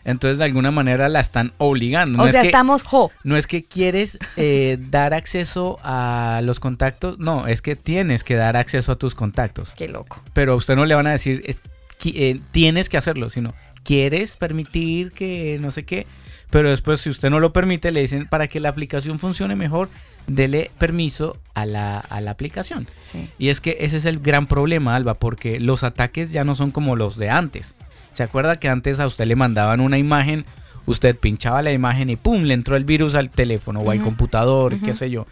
Entonces 0.05 0.37
de 0.39 0.45
alguna 0.45 0.71
manera 0.71 1.09
la 1.09 1.21
están 1.21 1.53
obligando. 1.57 2.19
No 2.19 2.25
o 2.25 2.27
es 2.27 2.33
sea, 2.33 2.43
que- 2.43 2.49
estamos 2.49 2.83
jo. 2.83 3.11
No 3.25 3.37
es 3.37 3.47
que 3.47 3.65
quieres 3.65 4.19
eh, 4.37 4.77
dar 4.91 5.15
acceso 5.15 5.79
a 5.83 6.41
los 6.45 6.61
contactos, 6.61 7.19
no, 7.19 7.47
es 7.47 7.63
que 7.63 7.77
tienes 7.77 8.25
que 8.25 8.35
dar 8.35 8.57
acceso 8.59 8.93
a 8.93 8.97
tus 8.97 9.15
contactos. 9.15 9.71
Qué 9.77 9.89
loco. 9.89 10.23
Pero 10.35 10.53
a 10.53 10.57
usted 10.57 10.77
no 10.77 10.85
le 10.85 10.95
van 10.95 11.07
a 11.07 11.13
decir, 11.13 11.43
es, 11.47 11.63
eh, 12.05 12.39
tienes 12.53 12.91
que 12.91 12.99
hacerlo, 12.99 13.31
sino 13.31 13.55
quieres 13.85 14.37
permitir 14.37 15.13
que 15.13 15.57
no 15.63 15.71
sé 15.71 15.85
qué. 15.87 16.07
Pero 16.51 16.71
después, 16.71 17.01
si 17.01 17.11
usted 17.11 17.31
no 17.31 17.41
lo 17.41 17.53
permite, 17.53 17.91
le 17.91 18.01
dicen, 18.01 18.27
para 18.27 18.49
que 18.49 18.61
la 18.61 18.71
aplicación 18.71 19.19
funcione 19.19 19.55
mejor, 19.55 19.89
dele 20.27 20.71
permiso 20.79 21.37
a 21.55 21.67
la, 21.67 21.99
a 21.99 22.21
la 22.21 22.31
aplicación. 22.31 22.89
Sí. 23.05 23.29
Y 23.39 23.51
es 23.51 23.61
que 23.61 23.77
ese 23.81 23.99
es 23.99 24.07
el 24.07 24.21
gran 24.21 24.47
problema, 24.47 24.97
Alba, 24.97 25.15
porque 25.15 25.61
los 25.61 25.85
ataques 25.85 26.33
ya 26.33 26.45
no 26.45 26.55
son 26.55 26.71
como 26.71 26.97
los 26.97 27.19
de 27.19 27.31
antes. 27.31 27.75
¿Se 28.15 28.23
acuerda 28.23 28.59
que 28.59 28.69
antes 28.69 28.99
a 28.99 29.07
usted 29.07 29.27
le 29.27 29.37
mandaban 29.37 29.81
una 29.81 29.99
imagen, 29.99 30.45
usted 30.87 31.17
pinchaba 31.17 31.63
la 31.63 31.73
imagen 31.73 32.11
y 32.11 32.17
¡pum! 32.17 32.43
le 32.43 32.55
entró 32.55 32.77
el 32.77 32.85
virus 32.85 33.15
al 33.15 33.31
teléfono 33.31 33.81
o 33.81 33.91
al 33.91 34.03
computador, 34.03 34.79
qué 34.81 34.95
sé 34.95 35.11
yo? 35.11 35.27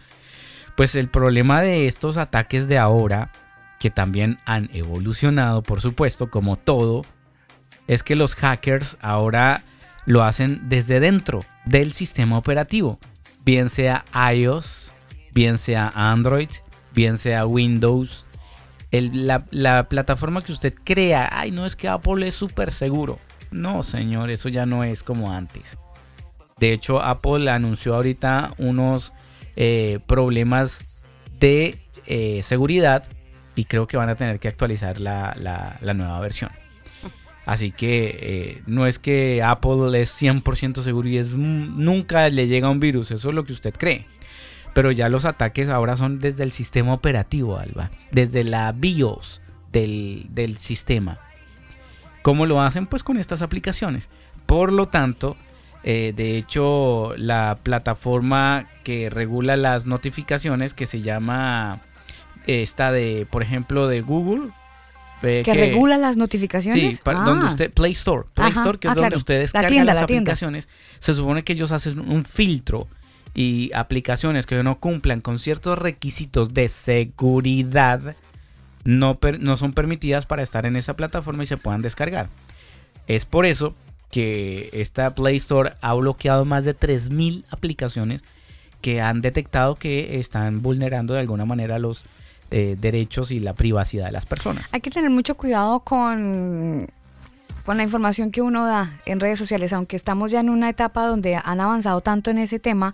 Pues 0.75 0.93
el 0.95 1.09
problema 1.09 1.61
de 1.61 1.87
estos 1.87 2.17
ataques 2.17 2.67
de 2.67 2.77
ahora, 2.77 3.31
que 3.79 3.89
también 3.89 4.37
han 4.45 4.69
evolucionado, 4.73 5.63
por 5.63 5.81
supuesto, 5.81 6.29
como 6.29 6.55
todo, 6.55 7.03
es 7.87 8.03
que 8.03 8.15
los 8.15 8.35
hackers 8.35 8.97
ahora 9.01 9.63
lo 10.07 10.23
hacen 10.23 10.69
desde 10.69 11.01
dentro 11.01 11.43
del 11.65 11.91
sistema 11.91 12.37
operativo, 12.37 12.97
bien 13.43 13.69
sea 13.69 14.05
iOS, 14.33 14.93
bien 15.33 15.57
sea 15.57 15.91
Android, 15.93 16.49
bien 16.95 17.17
sea 17.17 17.45
Windows. 17.45 18.25
La, 18.89 19.43
la 19.51 19.89
plataforma 19.89 20.41
que 20.41 20.53
usted 20.53 20.73
crea, 20.81 21.29
ay, 21.29 21.51
no 21.51 21.65
es 21.65 21.75
que 21.75 21.89
Apple 21.89 22.25
es 22.25 22.35
súper 22.35 22.71
seguro. 22.71 23.19
No, 23.51 23.83
señor, 23.83 24.29
eso 24.29 24.47
ya 24.47 24.65
no 24.65 24.85
es 24.85 25.03
como 25.03 25.33
antes. 25.33 25.77
De 26.57 26.71
hecho, 26.71 27.03
Apple 27.03 27.51
anunció 27.51 27.93
ahorita 27.93 28.53
unos 28.57 29.11
eh, 29.57 29.99
problemas 30.07 30.85
de 31.37 31.79
eh, 32.05 32.39
seguridad 32.43 33.03
y 33.55 33.65
creo 33.65 33.87
que 33.87 33.97
van 33.97 34.09
a 34.09 34.15
tener 34.15 34.39
que 34.39 34.47
actualizar 34.47 35.01
la 35.01 35.93
nueva 35.93 36.19
versión. 36.21 36.51
Así 37.47 37.71
que 37.71 38.19
eh, 38.21 38.61
no 38.67 38.85
es 38.85 38.99
que 38.99 39.41
Apple 39.41 39.99
es 39.99 40.21
100% 40.21 40.83
seguro 40.83 41.07
y 41.07 41.17
es 41.17 41.29
nunca 41.31 42.29
le 42.29 42.47
llega 42.47 42.69
un 42.69 42.81
virus, 42.81 43.09
eso 43.11 43.29
es 43.29 43.35
lo 43.35 43.45
que 43.45 43.53
usted 43.53 43.73
cree. 43.73 44.05
Pero 44.73 44.91
ya 44.91 45.07
los 45.07 45.23
ataques 45.23 45.69
ahora 45.69 45.95
son 45.95 46.19
desde 46.19 46.43
el 46.43 46.51
sistema 46.51 46.93
operativo, 46.93 47.57
Alba, 47.57 47.89
desde 48.11 48.43
la 48.43 48.73
BIOS 48.73 49.41
del, 49.71 50.27
del 50.29 50.57
sistema. 50.57 51.19
¿Cómo 52.21 52.45
lo 52.45 52.61
hacen? 52.61 52.85
Pues 52.85 53.01
con 53.01 53.17
estas 53.17 53.41
aplicaciones. 53.41 54.09
Por 54.45 54.73
lo 54.73 54.89
tanto, 54.89 55.37
eh, 55.83 56.11
de 56.13 56.37
hecho, 56.37 57.13
la 57.15 57.57
plataforma 57.63 58.67
que 58.83 59.09
regula 59.09 59.55
las 59.55 59.85
notificaciones, 59.85 60.73
que 60.73 60.85
se 60.85 60.99
llama 60.99 61.79
esta 62.45 62.91
de, 62.91 63.25
por 63.31 63.41
ejemplo, 63.41 63.87
de 63.87 64.01
Google. 64.01 64.49
Eh, 65.23 65.41
¿Que 65.43 65.53
regula 65.53 65.97
las 65.97 66.17
notificaciones? 66.17 66.95
Sí, 66.95 66.99
para- 67.03 67.21
Ah. 67.21 67.25
donde 67.25 67.45
usted, 67.45 67.71
Play 67.71 67.91
Store, 67.93 68.23
Play 68.33 68.49
Ajá, 68.51 68.59
Store, 68.61 68.77
que 68.79 68.87
es 68.87 68.91
ah, 68.91 68.95
donde 68.95 69.07
claro. 69.09 69.17
usted 69.17 69.33
La 69.35 69.39
descarga 69.39 69.67
tienda, 69.69 69.93
las 69.93 70.01
la 70.01 70.07
tienda. 70.07 70.31
aplicaciones, 70.31 70.69
se 70.99 71.13
supone 71.13 71.43
que 71.43 71.53
ellos 71.53 71.71
hacen 71.71 71.99
un 71.99 72.23
filtro 72.23 72.87
y 73.33 73.71
aplicaciones 73.73 74.45
que 74.45 74.61
no 74.63 74.79
cumplan 74.79 75.21
con 75.21 75.37
ciertos 75.39 75.77
requisitos 75.77 76.53
de 76.53 76.69
seguridad 76.69 78.15
no, 78.83 79.19
per- 79.19 79.39
no 79.41 79.57
son 79.57 79.73
permitidas 79.73 80.25
para 80.25 80.43
estar 80.43 80.65
en 80.65 80.75
esa 80.77 80.95
plataforma 80.95 81.43
y 81.43 81.47
se 81.47 81.57
puedan 81.57 81.81
descargar. 81.81 82.29
Es 83.07 83.25
por 83.25 83.45
eso 83.45 83.75
que 84.11 84.69
esta 84.71 85.13
Play 85.13 85.35
Store 85.37 85.73
ha 85.81 85.93
bloqueado 85.93 86.45
más 86.45 86.63
de 86.63 86.73
3.000 86.73 87.43
aplicaciones 87.49 88.23
que 88.81 89.01
han 89.01 89.21
detectado 89.21 89.75
que 89.75 90.19
están 90.19 90.61
vulnerando 90.61 91.13
de 91.13 91.19
alguna 91.19 91.43
manera 91.45 91.79
los 91.79 92.05
eh, 92.51 92.77
derechos 92.79 93.31
y 93.31 93.39
la 93.39 93.53
privacidad 93.53 94.05
de 94.05 94.11
las 94.11 94.25
personas. 94.25 94.69
Hay 94.73 94.81
que 94.81 94.89
tener 94.89 95.09
mucho 95.09 95.35
cuidado 95.35 95.79
con, 95.81 96.87
con 97.65 97.77
la 97.77 97.83
información 97.83 98.31
que 98.31 98.41
uno 98.41 98.65
da 98.65 98.89
en 99.05 99.19
redes 99.19 99.37
sociales, 99.39 99.73
aunque 99.73 99.95
estamos 99.95 100.31
ya 100.31 100.39
en 100.39 100.49
una 100.49 100.69
etapa 100.69 101.05
donde 101.07 101.35
han 101.35 101.59
avanzado 101.59 102.01
tanto 102.01 102.29
en 102.31 102.37
ese 102.37 102.59
tema 102.59 102.93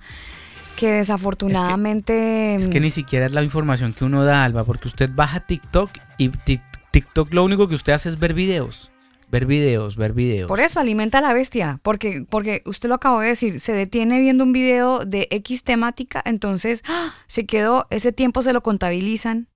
que 0.78 0.89
desafortunadamente... 0.92 2.56
Es 2.56 2.68
que 2.68 2.80
ni 2.80 2.92
siquiera 2.92 3.26
es 3.28 3.32
la 3.32 3.44
información 3.44 3.94
que 3.94 4.06
uno 4.06 4.24
da, 4.26 4.44
Alba, 4.44 4.63
porque 4.63 4.88
usted 4.88 5.10
baja 5.13 5.39
TikTok 5.42 5.89
y 6.18 6.30
ti- 6.30 6.62
TikTok 6.92 7.34
lo 7.34 7.44
único 7.44 7.68
que 7.68 7.76
usted 7.76 7.94
hace 7.94 8.10
es 8.10 8.20
ver 8.20 8.34
videos. 8.34 8.89
Ver 9.34 9.48
videos, 9.48 9.96
ver 9.96 10.13
videos. 10.13 10.48
Por 10.48 10.60
eso 10.60 10.80
alimenta 10.80 11.17
a 11.17 11.22
la 11.22 11.34
bestia, 11.34 11.80
porque, 11.82 12.24
porque 12.30 12.62
usted 12.65 12.88
lo 12.88 12.93
acabó 12.93 13.19
de 13.19 13.30
decir, 13.30 13.60
se 13.60 13.74
detiene 13.74 14.19
viendo 14.19 14.43
un 14.43 14.54
video 14.54 15.00
de 15.00 15.28
X 15.32 15.63
temática, 15.63 16.22
entonces 16.24 16.84
¡ah! 16.88 17.15
se 17.26 17.48
quedó, 17.48 17.88
ese 17.89 18.12
tiempo 18.12 18.43
se 18.43 18.54
lo 18.54 18.62
contabilizan. 18.62 19.48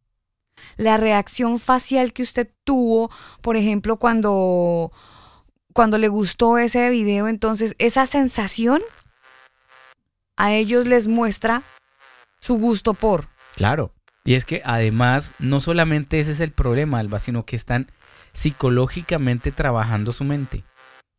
La 0.78 0.98
reacción 0.98 1.60
facial 1.60 2.12
que 2.12 2.24
usted 2.24 2.52
tuvo, 2.64 3.12
por 3.42 3.56
ejemplo, 3.56 3.98
cuando, 3.98 4.92
cuando 5.74 6.00
le 6.00 6.08
gustó 6.08 6.58
ese 6.58 6.90
video, 6.90 7.28
entonces 7.28 7.76
esa 7.78 8.08
sensación 8.08 8.82
a 10.38 10.56
ellos 10.56 10.88
les 10.88 11.08
muestra 11.08 11.62
su 12.40 12.58
gusto 12.58 12.96
por. 12.96 13.28
Claro. 13.56 13.94
Y 14.24 14.34
es 14.34 14.44
que 14.44 14.64
además, 14.66 15.34
no 15.38 15.62
solamente 15.62 16.20
ese 16.20 16.32
es 16.32 16.40
el 16.40 16.52
problema, 16.52 16.98
Alba, 16.98 17.20
sino 17.20 17.46
que 17.46 17.56
están 17.56 17.92
psicológicamente 18.38 19.52
trabajando 19.52 20.14
su 20.14 20.24
mente 20.24 20.64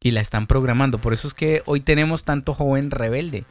y 0.01 0.13
la 0.13 0.21
están 0.21 0.47
programando. 0.47 1.01
Por 1.01 1.13
eso 1.13 1.27
es 1.27 1.35
que 1.35 1.63
hoy 1.67 1.81
tenemos 1.81 2.23
tanto 2.23 2.55
joven 2.55 2.93
rebelde, 2.93 3.45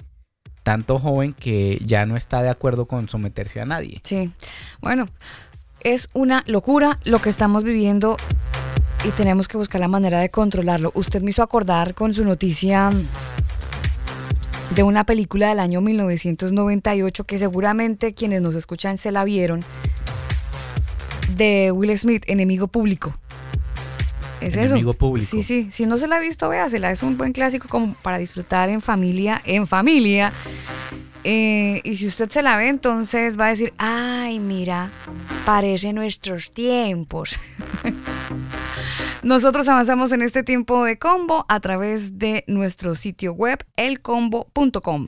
tanto 0.64 0.98
joven 1.00 1.34
que 1.34 1.78
ya 1.84 2.06
no 2.06 2.16
está 2.16 2.42
de 2.42 2.48
acuerdo 2.48 2.86
con 2.86 3.10
someterse 3.10 3.60
a 3.60 3.66
nadie. 3.66 4.00
Sí, 4.06 4.32
bueno, 4.80 5.10
es 5.82 6.08
una 6.14 6.46
locura 6.48 6.98
lo 7.04 7.20
que 7.20 7.30
estamos 7.30 7.66
viviendo 7.66 8.16
y 9.04 9.10
tenemos 9.10 9.50
que 9.50 9.58
buscar 9.58 9.82
la 9.82 9.90
manera 9.90 10.22
de 10.22 10.30
controlarlo. 10.30 10.94
Usted 10.96 11.22
me 11.22 11.32
hizo 11.32 11.44
acordar 11.44 11.94
con 11.94 12.14
su 12.14 12.24
noticia 12.24 12.90
de 14.74 14.84
una 14.84 15.04
película 15.06 15.50
del 15.50 15.60
año 15.60 15.82
1998 15.82 17.26
que 17.26 17.38
seguramente 17.38 18.14
quienes 18.14 18.42
nos 18.42 18.56
escuchan 18.56 18.98
se 18.98 19.12
la 19.12 19.26
vieron, 19.26 19.66
de 21.36 21.74
Will 21.74 21.98
Smith, 21.98 22.24
Enemigo 22.28 22.70
Público. 22.70 23.14
Es 24.42 24.56
Enemigo 24.56 24.92
eso. 24.92 24.98
Público. 24.98 25.28
Sí, 25.30 25.42
sí, 25.44 25.68
si 25.72 25.86
no 25.86 25.98
se 25.98 26.08
la 26.08 26.18
ha 26.18 26.20
visto, 26.20 26.50
véasela, 26.50 26.92
es 26.92 27.04
un 27.04 27.18
buen 27.18 27.34
clásico 27.34 27.68
como 27.68 27.94
para 27.96 28.18
disfrutar 28.18 28.70
en 28.70 28.82
familia, 28.82 29.42
en 29.46 29.68
familia. 29.68 30.32
Eh, 31.24 31.82
y 31.84 31.96
si 31.96 32.08
usted 32.08 32.30
se 32.30 32.42
la 32.42 32.56
ve, 32.56 32.70
entonces 32.70 33.38
va 33.38 33.48
a 33.48 33.50
decir, 33.50 33.74
ay, 33.78 34.40
mira, 34.40 34.92
parece 35.46 35.92
nuestros 35.92 36.52
tiempos. 36.52 37.36
Nosotros 39.24 39.68
avanzamos 39.68 40.12
en 40.14 40.22
este 40.22 40.44
tiempo 40.44 40.86
de 40.86 40.98
combo 40.98 41.46
a 41.50 41.60
través 41.60 42.18
de 42.18 42.46
nuestro 42.48 42.96
sitio 42.96 43.34
web, 43.34 43.66
elcombo.com. 43.76 45.08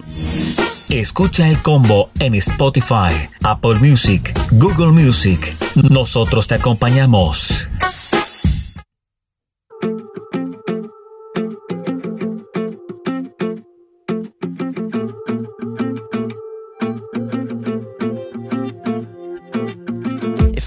Escucha 0.89 1.47
el 1.47 1.57
combo 1.59 2.09
en 2.19 2.35
Spotify, 2.35 3.13
Apple 3.43 3.75
Music, 3.75 4.33
Google 4.53 4.91
Music. 4.91 5.55
Nosotros 5.89 6.47
te 6.47 6.55
acompañamos. 6.55 7.69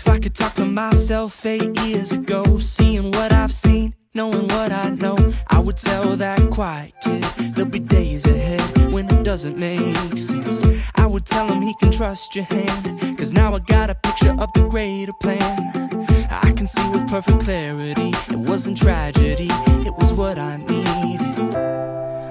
If 0.04 0.08
I 0.08 0.18
could 0.18 0.34
talk 0.34 0.54
to 0.54 0.64
myself 0.64 1.46
eight 1.46 1.78
years 1.82 2.10
ago, 2.10 2.58
seeing 2.58 3.12
what 3.12 3.32
I've 3.32 3.52
seen, 3.52 3.94
knowing 4.14 4.48
what 4.48 4.72
I 4.72 4.88
know, 4.88 5.16
I 5.46 5.60
would 5.60 5.76
tell 5.76 6.16
that 6.16 6.50
quiet 6.50 6.92
kid 7.04 7.22
there'll 7.54 7.70
be 7.70 7.78
days 7.78 8.26
ahead 8.26 8.92
when 8.92 9.08
it 9.08 9.22
doesn't 9.22 9.56
make 9.56 10.18
sense. 10.18 10.64
I 10.96 11.06
would 11.06 11.24
tell 11.24 11.46
him 11.46 11.62
he 11.62 11.72
can 11.78 11.92
trust 11.92 12.34
your 12.34 12.46
hand, 12.46 13.16
cause 13.16 13.32
now 13.32 13.54
I 13.54 13.60
got 13.60 13.90
a 13.90 13.94
picture 13.94 14.34
of 14.40 14.52
the 14.54 14.66
greater 14.68 15.12
plan. 15.20 15.88
I 16.32 16.50
can 16.50 16.66
see 16.66 16.90
with 16.90 17.06
perfect 17.08 17.42
clarity, 17.42 18.10
it 18.28 18.40
wasn't 18.50 18.78
tragedy, 18.78 19.46
it 19.86 19.94
was 19.94 20.12
what 20.12 20.36
I 20.36 20.56
needed. 20.56 21.54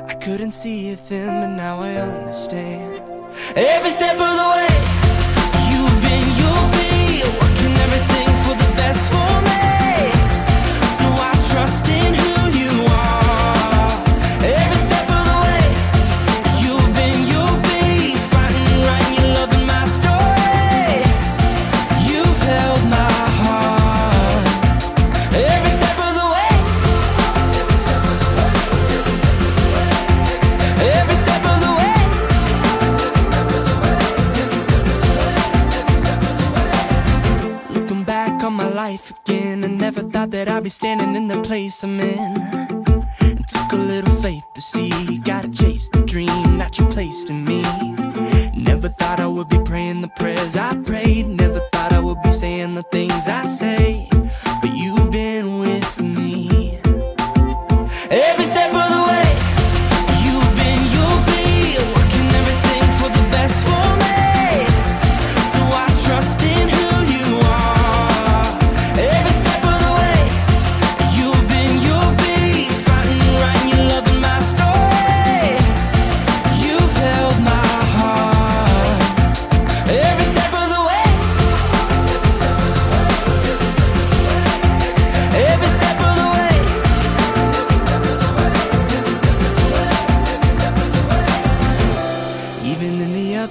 I 0.09 0.15
couldn't 0.15 0.51
see 0.51 0.89
it 0.89 0.99
then, 1.07 1.29
but 1.41 1.55
now 1.55 1.79
I 1.79 1.93
understand. 1.95 3.01
Every 3.55 3.91
step 3.91 4.15
of 4.15 4.19
the 4.19 4.47
way, 4.57 5.00
everything 7.69 8.29
for 8.43 8.55
the 8.55 8.75
best 8.75 9.01
for 9.11 9.33
me. 9.47 10.11
So 10.97 11.05
I 11.05 11.33
trust 11.51 11.87
in 11.87 12.13
who 12.13 12.40
that 40.31 40.47
I'd 40.47 40.63
be 40.63 40.69
standing 40.69 41.15
in 41.15 41.27
the 41.27 41.41
place 41.41 41.83
I'm 41.83 41.99
in. 41.99 42.37
It 43.19 43.47
took 43.49 43.73
a 43.73 43.75
little 43.75 44.11
faith 44.11 44.43
to 44.55 44.61
see, 44.61 45.17
gotta 45.17 45.51
chase 45.51 45.89
the 45.89 45.99
dream 46.05 46.57
that 46.57 46.79
you 46.79 46.85
placed 46.87 47.29
in 47.29 47.43
me. 47.43 47.61
Never 48.55 48.87
thought 48.87 49.19
I 49.19 49.27
would 49.27 49.49
be 49.49 49.59
praying 49.65 50.01
the 50.01 50.07
prayers 50.07 50.55
I 50.55 50.75
prayed, 50.83 51.27
never 51.27 51.59
thought 51.73 51.91
I 51.91 51.99
would 51.99 52.21
be 52.23 52.31
saying 52.31 52.75
the 52.75 52.83
things 52.83 53.27
I 53.27 53.43
say, 53.45 54.07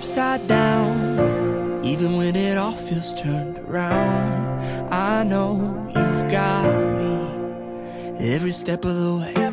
upside 0.01 0.49
down, 0.49 1.85
even 1.85 2.17
when 2.17 2.35
it 2.35 2.57
all 2.57 2.73
feels 2.73 3.13
turned 3.13 3.59
around, 3.59 4.91
I 4.91 5.23
know 5.25 5.53
you've 5.95 6.31
got 6.31 6.65
me 6.99 8.33
every 8.33 8.53
step 8.53 8.87
of 8.87 8.95
the 8.95 9.15
way. 9.19 9.50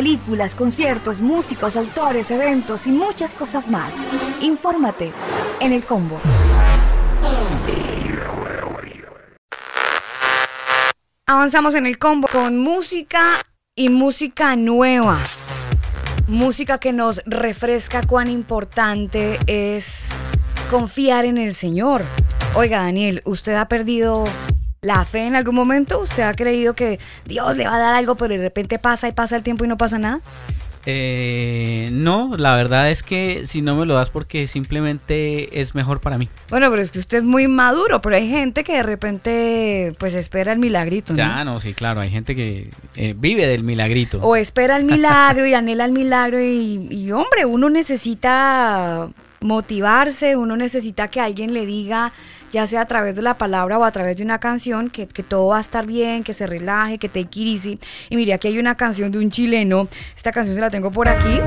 Películas, 0.00 0.54
conciertos, 0.54 1.20
músicos, 1.20 1.76
autores, 1.76 2.30
eventos 2.30 2.86
y 2.86 2.90
muchas 2.90 3.34
cosas 3.34 3.68
más. 3.68 3.92
Infórmate 4.40 5.12
en 5.60 5.72
el 5.72 5.84
combo. 5.84 6.18
Avanzamos 11.26 11.74
en 11.74 11.84
el 11.84 11.98
combo 11.98 12.28
con 12.28 12.56
música 12.56 13.42
y 13.76 13.90
música 13.90 14.56
nueva. 14.56 15.18
Música 16.28 16.78
que 16.78 16.94
nos 16.94 17.20
refresca 17.26 18.00
cuán 18.00 18.30
importante 18.30 19.38
es 19.46 20.06
confiar 20.70 21.26
en 21.26 21.36
el 21.36 21.54
Señor. 21.54 22.06
Oiga, 22.54 22.78
Daniel, 22.84 23.20
¿usted 23.26 23.52
ha 23.52 23.68
perdido 23.68 24.24
la 24.82 25.04
fe 25.04 25.26
en 25.26 25.36
algún 25.36 25.54
momento? 25.54 26.00
¿Usted 26.00 26.22
ha 26.22 26.34
creído 26.34 26.74
que 26.74 26.98
Dios 27.24 27.56
le 27.56 27.66
va 27.66 27.76
a 27.76 27.78
dar 27.78 27.94
algo, 27.94 28.14
pero 28.16 28.34
de 28.34 28.40
repente 28.40 28.78
pasa 28.78 29.08
y 29.08 29.12
pasa 29.12 29.36
el 29.36 29.42
tiempo 29.42 29.64
y 29.64 29.68
no 29.68 29.76
pasa 29.76 29.98
nada? 29.98 30.20
Eh, 30.86 31.90
no, 31.92 32.34
la 32.38 32.56
verdad 32.56 32.90
es 32.90 33.02
que 33.02 33.46
si 33.46 33.60
no 33.60 33.76
me 33.76 33.84
lo 33.84 33.94
das 33.94 34.08
porque 34.08 34.46
simplemente 34.46 35.60
es 35.60 35.74
mejor 35.74 36.00
para 36.00 36.16
mí. 36.16 36.28
Bueno, 36.48 36.70
pero 36.70 36.80
es 36.80 36.90
que 36.90 36.98
usted 36.98 37.18
es 37.18 37.24
muy 37.24 37.48
maduro, 37.48 38.00
pero 38.00 38.16
hay 38.16 38.28
gente 38.30 38.64
que 38.64 38.72
de 38.76 38.82
repente 38.82 39.92
pues 39.98 40.14
espera 40.14 40.52
el 40.52 40.58
milagrito, 40.58 41.12
¿no? 41.12 41.18
Ya, 41.18 41.44
no, 41.44 41.60
sí, 41.60 41.74
claro, 41.74 42.00
hay 42.00 42.08
gente 42.08 42.34
que 42.34 42.70
eh, 42.96 43.14
vive 43.16 43.46
del 43.46 43.62
milagrito. 43.62 44.20
O 44.22 44.36
espera 44.36 44.78
el 44.78 44.84
milagro 44.86 45.46
y 45.46 45.52
anhela 45.52 45.84
el 45.84 45.92
milagro 45.92 46.40
y, 46.40 46.88
y, 46.90 47.12
hombre, 47.12 47.44
uno 47.44 47.68
necesita 47.68 49.10
motivarse, 49.40 50.36
uno 50.36 50.56
necesita 50.56 51.08
que 51.08 51.20
alguien 51.20 51.54
le 51.54 51.66
diga, 51.66 52.12
ya 52.50 52.66
sea 52.66 52.82
a 52.82 52.86
través 52.86 53.16
de 53.16 53.22
la 53.22 53.38
palabra 53.38 53.78
o 53.78 53.84
a 53.84 53.92
través 53.92 54.16
de 54.16 54.22
una 54.22 54.38
canción, 54.38 54.90
que, 54.90 55.08
que 55.08 55.22
todo 55.22 55.48
va 55.48 55.58
a 55.58 55.60
estar 55.60 55.86
bien, 55.86 56.22
que 56.22 56.34
se 56.34 56.46
relaje, 56.46 56.98
que 56.98 57.06
it 57.06 57.36
easy. 57.36 57.78
Y 58.10 58.16
mire, 58.16 58.34
aquí 58.34 58.48
hay 58.48 58.58
una 58.58 58.76
canción 58.76 59.10
de 59.10 59.18
un 59.18 59.30
chileno, 59.30 59.88
esta 60.14 60.32
canción 60.32 60.54
se 60.54 60.60
la 60.60 60.70
tengo 60.70 60.90
por 60.90 61.08
aquí, 61.08 61.40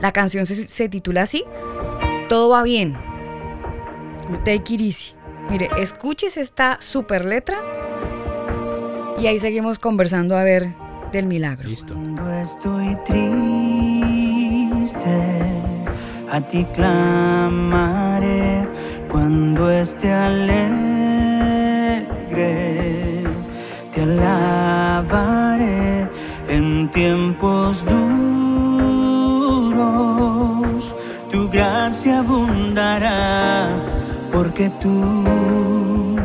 la 0.00 0.12
canción 0.12 0.46
se, 0.46 0.68
se 0.68 0.88
titula 0.88 1.22
así, 1.22 1.44
Todo 2.28 2.50
va 2.50 2.62
bien, 2.62 2.96
take 4.44 4.74
it 4.74 4.80
easy. 4.80 5.14
Mire, 5.50 5.70
escuches 5.78 6.36
esta 6.36 6.76
super 6.80 7.24
letra 7.24 7.58
y 9.18 9.26
ahí 9.26 9.38
seguimos 9.38 9.78
conversando 9.78 10.36
a 10.36 10.44
ver 10.44 10.74
del 11.10 11.26
milagro. 11.26 11.68
Listo. 11.68 11.94
Cuando 11.94 12.30
estoy 12.32 12.96
triste, 13.06 13.28
a 16.30 16.40
ti 16.40 16.64
clamaré. 16.74 18.66
Cuando 19.10 19.70
esté 19.70 20.12
alegre, 20.12 20.44
te 23.92 24.02
alabaré 24.02 26.08
en 26.48 26.90
tiempos 26.90 27.84
duros. 27.84 28.04
Tu 31.30 31.48
gracia 31.48 32.18
abundará 32.20 33.68
porque 34.32 34.70
tú 34.80 36.16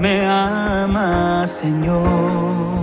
me 0.00 0.24
amas, 0.26 1.50
Señor 1.50 2.78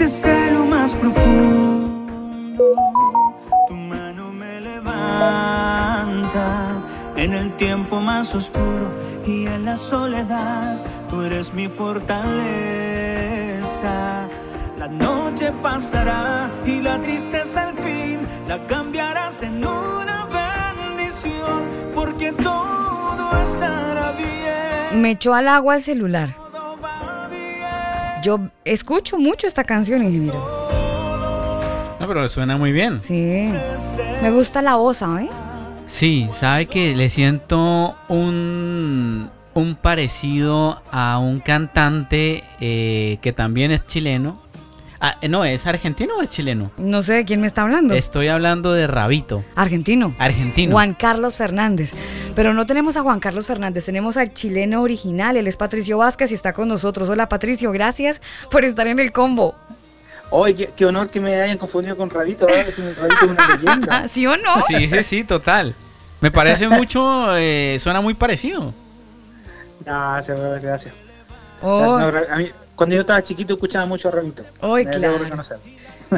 desde 0.00 0.50
lo 0.52 0.64
más 0.64 0.94
profundo. 0.94 2.89
Levanta 5.20 6.80
en 7.14 7.34
el 7.34 7.54
tiempo 7.58 8.00
más 8.00 8.34
oscuro 8.34 8.90
y 9.26 9.46
en 9.46 9.66
la 9.66 9.76
soledad. 9.76 10.78
Tú 11.10 11.20
eres 11.20 11.52
mi 11.52 11.68
fortaleza. 11.68 12.30
La 14.78 14.88
noche 14.88 15.52
pasará 15.62 16.50
y 16.64 16.80
la 16.80 16.98
tristeza 17.02 17.68
al 17.68 17.74
fin 17.74 18.20
la 18.48 18.66
cambiarás 18.66 19.42
en 19.42 19.58
una 19.58 20.26
bendición 20.40 21.64
porque 21.94 22.32
todo 22.32 23.30
estará 23.42 24.12
bien. 24.12 25.02
Me 25.02 25.10
echó 25.10 25.34
al 25.34 25.48
agua 25.48 25.76
el 25.76 25.82
celular. 25.82 26.34
Yo 28.22 28.40
escucho 28.64 29.18
mucho 29.18 29.46
esta 29.46 29.64
canción, 29.64 30.02
ingeniero. 30.02 30.69
No, 32.00 32.08
pero 32.08 32.28
suena 32.28 32.56
muy 32.56 32.72
bien. 32.72 33.00
Sí. 33.00 33.50
Me 34.22 34.30
gusta 34.30 34.62
la 34.62 34.76
voz, 34.76 34.98
¿sabes? 34.98 35.28
Sí, 35.88 36.28
sabe 36.38 36.66
que 36.66 36.94
le 36.96 37.08
siento 37.08 37.94
un, 38.08 39.28
un 39.54 39.74
parecido 39.76 40.80
a 40.90 41.18
un 41.18 41.40
cantante 41.40 42.44
eh, 42.60 43.18
que 43.20 43.32
también 43.32 43.70
es 43.70 43.86
chileno. 43.86 44.40
Ah, 45.02 45.16
eh, 45.20 45.28
no, 45.28 45.44
¿es 45.44 45.66
argentino 45.66 46.14
o 46.18 46.22
es 46.22 46.30
chileno? 46.30 46.70
No 46.78 47.02
sé 47.02 47.14
de 47.14 47.24
quién 47.24 47.40
me 47.40 47.46
está 47.46 47.62
hablando. 47.62 47.94
Estoy 47.94 48.28
hablando 48.28 48.72
de 48.72 48.86
Rabito, 48.86 49.44
Argentino. 49.56 50.14
argentino. 50.18 50.72
Juan 50.72 50.94
Carlos 50.94 51.36
Fernández. 51.36 51.92
Pero 52.34 52.54
no 52.54 52.66
tenemos 52.66 52.96
a 52.96 53.02
Juan 53.02 53.18
Carlos 53.18 53.46
Fernández, 53.46 53.84
tenemos 53.84 54.16
al 54.16 54.32
chileno 54.32 54.82
original, 54.82 55.36
él 55.36 55.46
es 55.48 55.56
Patricio 55.56 55.98
Vázquez 55.98 56.30
y 56.30 56.34
está 56.34 56.52
con 56.52 56.68
nosotros. 56.68 57.08
Hola 57.08 57.28
Patricio, 57.28 57.72
gracias 57.72 58.20
por 58.50 58.64
estar 58.64 58.86
en 58.88 59.00
el 59.00 59.10
combo. 59.12 59.54
Oye, 60.30 60.54
qué, 60.54 60.70
qué 60.76 60.86
honor 60.86 61.08
que 61.10 61.20
me 61.20 61.40
hayan 61.40 61.58
confundido 61.58 61.96
con 61.96 62.08
Rabito, 62.10 62.46
¿verdad? 62.46 62.68
Es 62.68 62.78
un- 62.78 62.94
Rabito 62.94 63.16
es 63.24 63.30
una 63.30 63.56
leyenda. 63.56 64.08
¿Sí 64.12 64.26
o 64.26 64.36
no? 64.36 64.62
Sí, 64.66 64.88
sí, 64.88 65.02
sí, 65.02 65.24
total. 65.24 65.74
Me 66.20 66.30
parece 66.30 66.68
mucho, 66.70 67.36
eh, 67.36 67.78
suena 67.80 68.00
muy 68.00 68.14
parecido. 68.14 68.72
Gracias, 69.84 70.38
gracias. 70.62 70.94
Oh, 71.62 71.98
No, 71.98 72.08
a 72.32 72.36
mí, 72.36 72.48
cuando 72.74 72.94
yo 72.94 73.00
estaba 73.00 73.22
chiquito 73.22 73.54
escuchaba 73.54 73.86
mucho 73.86 74.08
a 74.08 74.12
Rabito. 74.12 74.42
Eh, 74.42 74.84
claro. 74.84 75.00
Debo 75.00 75.18
reconocer. 75.18 75.58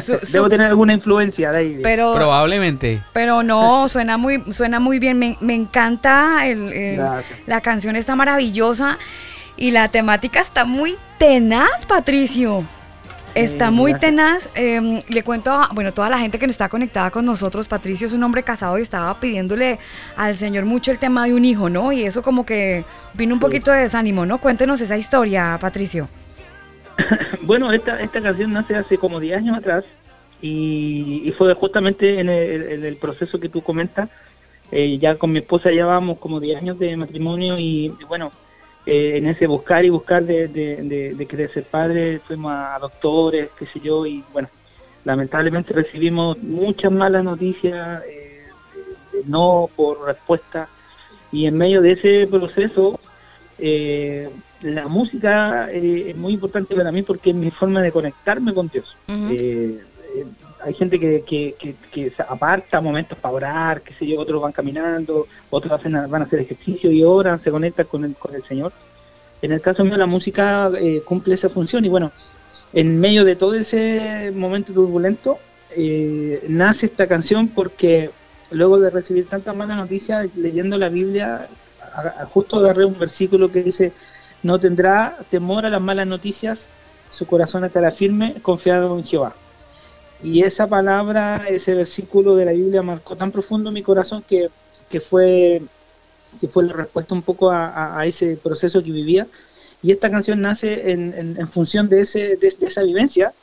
su- 0.01 0.19
su- 0.27 0.33
Debo 0.33 0.49
tener 0.49 0.67
alguna 0.69 0.93
influencia 0.93 1.51
de 1.53 1.59
ahí. 1.59 1.81
pero, 1.83 2.15
Probablemente. 2.15 3.01
pero 3.13 3.43
no, 3.43 3.89
suena 3.89 4.17
muy, 4.17 4.43
suena 4.53 4.79
muy 4.81 4.99
bien. 4.99 5.19
Me, 5.19 5.37
me 5.41 5.55
encanta 5.55 6.47
el- 6.47 7.01
la 7.47 7.61
canción 7.61 7.97
está 7.97 8.15
maravillosa 8.17 8.99
y 9.57 9.71
la 9.71 9.89
temática 9.89 10.41
está 10.41 10.65
muy 10.65 10.97
tenaz, 11.19 11.85
Patricio. 11.87 12.65
Está 13.35 13.69
Sí, 13.69 13.75
muy 13.75 13.95
tenaz. 13.95 14.51
Eh, 14.55 15.03
le 15.09 15.23
cuento 15.23 15.51
a 15.51 15.71
bueno, 15.73 15.93
toda 15.93 16.11
la 16.11 16.19
gente 16.19 16.39
que 16.39 16.47
está 16.47 16.69
conectada 16.69 17.11
con 17.11 17.25
nosotros. 17.25 17.67
Patricio 17.69 18.07
es 18.07 18.13
un 18.13 18.23
hombre 18.23 18.43
casado 18.43 18.79
y 18.79 18.83
estaba 18.83 19.19
pidiéndole 19.19 19.79
al 20.17 20.37
Señor 20.37 20.65
mucho 20.65 20.91
el 20.91 20.99
tema 20.99 21.27
de 21.27 21.35
un 21.35 21.45
hijo, 21.45 21.69
¿no? 21.71 21.93
Y 21.93 22.05
eso 22.05 22.23
como 22.23 22.45
que 22.45 22.85
vino 23.15 23.35
un 23.35 23.41
poquito 23.41 23.71
de 23.71 23.81
desánimo, 23.83 24.27
¿no? 24.27 24.39
Cuéntenos 24.39 24.81
esa 24.81 24.97
historia, 24.97 25.59
Patricio. 25.61 26.09
Bueno, 27.45 27.73
esta, 27.73 28.01
esta 28.01 28.21
canción 28.21 28.53
nace 28.53 28.77
hace 28.77 28.97
como 28.99 29.19
10 29.19 29.39
años 29.39 29.57
atrás 29.59 29.85
y, 30.41 31.23
y 31.25 31.33
fue 31.33 31.53
justamente 31.55 32.21
en 32.21 32.29
el, 32.29 32.63
en 32.71 32.85
el 32.85 32.97
proceso 32.97 33.41
que 33.41 33.49
tú 33.49 33.63
comentas. 33.63 34.09
Eh, 34.71 34.99
ya 34.99 35.17
con 35.17 35.33
mi 35.33 35.41
esposa 35.41 35.71
llevábamos 35.71 36.19
como 36.19 36.39
10 36.39 36.59
años 36.59 36.79
de 36.79 36.97
matrimonio 36.97 37.59
y, 37.59 37.87
y 37.99 38.05
bueno, 38.09 38.31
eh, 38.87 39.17
en 39.17 39.27
ese 39.27 39.47
buscar 39.47 39.85
y 39.85 39.91
buscar 39.91 40.25
de, 40.25 40.49
de, 40.49 40.77
de- 40.83 41.15
de 41.15 41.27
querer 41.27 41.53
ser 41.53 41.65
padre, 41.65 42.21
fuimos 42.27 42.53
a, 42.53 42.79
doctores, 42.81 43.49
qué 43.59 43.67
sé 43.67 43.81
yo, 43.81 44.05
y 44.07 44.23
bueno, 44.33 44.49
lamentablemente 45.05 45.73
recibimos 45.73 46.39
muchas 46.39 46.91
malas 46.93 47.23
noticias, 47.25 48.03
eh, 48.09 48.47
no 49.27 49.69
por 49.77 50.05
respuesta, 50.05 50.69
y 51.31 51.47
en 51.47 51.57
medio 51.57 51.81
de 51.81 51.93
ese 51.93 52.27
proceso, 52.27 52.99
eh, 53.59 54.29
la 54.63 54.87
música 54.89 55.69
eh, 55.73 56.07
es 56.11 56.17
muy 56.17 56.35
importante 56.35 56.75
para 56.75 56.93
mí 56.93 57.03
porque 57.03 57.31
es 57.31 57.37
mi 57.37 57.51
forma 57.51 57.81
de 57.83 57.93
conectarme 57.93 58.53
con 58.55 58.69
Dios. 58.69 58.97
Eh, 59.31 59.81
hay 60.65 60.75
gente 60.75 60.99
que, 60.99 61.23
que, 61.27 61.55
que, 61.59 61.75
que 61.91 62.13
aparta 62.29 62.81
momentos 62.81 63.19
para 63.19 63.35
orar, 63.35 63.83
qué 63.83 63.95
sé 63.95 64.07
yo, 64.07 64.21
otros 64.21 64.41
van 64.41 64.53
caminando, 64.53 65.27
otros 65.51 65.83
van 65.83 66.23
a 66.23 66.25
hacer 66.25 66.41
ejercicio 66.41 66.91
y 66.91 67.03
oran, 67.03 67.43
se 67.43 67.51
conectan 67.51 67.87
con 67.87 68.05
el, 68.05 68.15
con 68.15 68.35
el 68.35 68.45
Señor. 68.45 68.73
En 69.41 69.53
el 69.53 69.61
caso 69.61 69.85
mío 69.85 69.97
la 69.97 70.07
música 70.07 70.71
eh, 70.79 71.03
cumple 71.05 71.35
esa 71.35 71.49
función 71.49 71.85
y 71.85 71.89
bueno, 71.89 72.13
en 72.73 73.01
medio 73.01 73.25
de 73.25 73.37
todo 73.37 73.55
ese 73.55 74.33
momento 74.35 74.73
turbulento 74.73 75.39
eh, 75.77 76.45
nace 76.49 76.87
esta 76.87 77.07
canción 77.07 77.49
porque 77.49 78.11
luego 78.51 78.79
de 78.79 78.91
recibir 78.91 79.27
tantas 79.27 79.57
malas 79.57 79.77
noticias, 79.79 80.29
leyendo 80.37 80.79
la 80.79 80.89
Biblia, 80.89 81.49
justo 82.31 82.59
agarré 82.59 82.85
un 82.85 82.99
versículo 82.99 83.51
que 83.51 83.63
dice, 83.63 83.93
no 84.43 84.61
tendrá 84.61 85.19
temor 85.31 85.67
a 85.67 85.71
las 85.71 85.81
malas 85.81 86.07
noticias, 86.07 86.69
su 87.11 87.27
corazón 87.27 87.65
estará 87.65 87.91
firme, 87.91 88.37
confiado 88.43 88.97
en 88.97 89.05
Jehová. 89.05 89.35
Y 90.23 90.43
esa 90.45 90.69
palabra, 90.69 91.47
ese 91.49 91.75
versículo 91.75 92.37
de 92.37 92.45
la 92.47 92.53
Biblia 92.53 92.83
marcó 92.83 93.17
tan 93.17 93.33
profundo 93.33 93.73
mi 93.73 93.83
corazón 93.83 94.25
que, 94.27 94.51
que 94.89 95.01
fue 95.01 95.71
que 96.41 96.49
fue 96.49 96.65
la 96.67 96.75
respuesta 96.75 97.15
un 97.15 97.25
poco 97.25 97.51
a, 97.51 97.69
a- 97.71 98.01
a 98.01 98.07
ese 98.07 98.39
proceso 98.39 98.83
que 98.83 98.93
vivía. 98.93 99.29
Y 99.83 99.93
esta 99.93 100.11
canción 100.11 100.41
nace 100.43 100.91
en, 100.93 101.15
en- 101.15 101.41
en 101.41 101.49
función 101.49 101.89
de, 101.89 102.01
ese, 102.03 102.37
de, 102.39 102.55
de 102.59 102.67
esa 102.67 102.83
vivencia. 102.85 103.37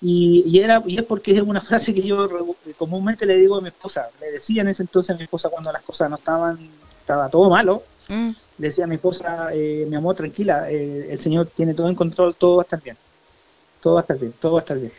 Y, 0.00 0.44
y 0.46 0.60
era, 0.60 0.82
y 0.86 0.98
es 0.98 1.04
porque 1.06 1.32
es 1.36 1.42
una 1.42 1.60
frase 1.62 1.94
que 1.94 2.02
yo 2.02 2.28
comúnmente 2.76 3.26
le 3.26 3.36
digo 3.38 3.56
a 3.58 3.62
mi 3.62 3.68
esposa. 3.70 4.10
Le 4.20 4.32
decía 4.32 4.62
en 4.62 4.68
ese 4.68 4.82
entonces 4.84 5.14
a 5.14 5.18
mi 5.18 5.24
esposa 5.24 5.50
cuando 5.50 5.72
las 5.72 5.82
cosas 5.84 6.10
no 6.10 6.16
estaban, 6.16 6.58
estaba 7.00 7.30
todo 7.30 7.50
malo. 7.50 7.90
Mm. 8.08 8.30
Le 8.58 8.68
decía 8.68 8.84
a 8.84 8.88
mi 8.88 8.96
esposa, 8.96 9.50
eh, 9.54 9.86
mi 9.88 9.96
amor, 9.96 10.16
tranquila, 10.16 10.70
eh, 10.70 11.12
el 11.12 11.20
Señor 11.20 11.52
tiene 11.54 11.74
todo 11.74 11.88
en 11.88 11.94
control, 11.96 12.36
todo 12.36 12.56
va 12.56 12.62
a 12.62 12.64
estar 12.64 12.82
bien. 12.82 12.98
Todo 13.80 13.94
va 13.94 14.00
a 14.00 14.02
estar 14.02 14.18
bien, 14.18 14.32
todo 14.38 14.52
va 14.54 14.58
a 14.60 14.62
estar 14.62 14.78
bien. 14.78 14.92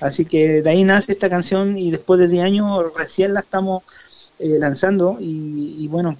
Así 0.00 0.24
que 0.24 0.62
de 0.62 0.70
ahí 0.70 0.84
nace 0.84 1.12
esta 1.12 1.28
canción 1.28 1.76
y 1.78 1.90
después 1.90 2.18
de 2.18 2.28
10 2.28 2.44
años 2.44 2.94
recién 2.96 3.34
la 3.34 3.40
estamos 3.40 3.82
eh, 4.38 4.56
lanzando 4.58 5.18
y, 5.20 5.76
y 5.78 5.88
bueno, 5.88 6.16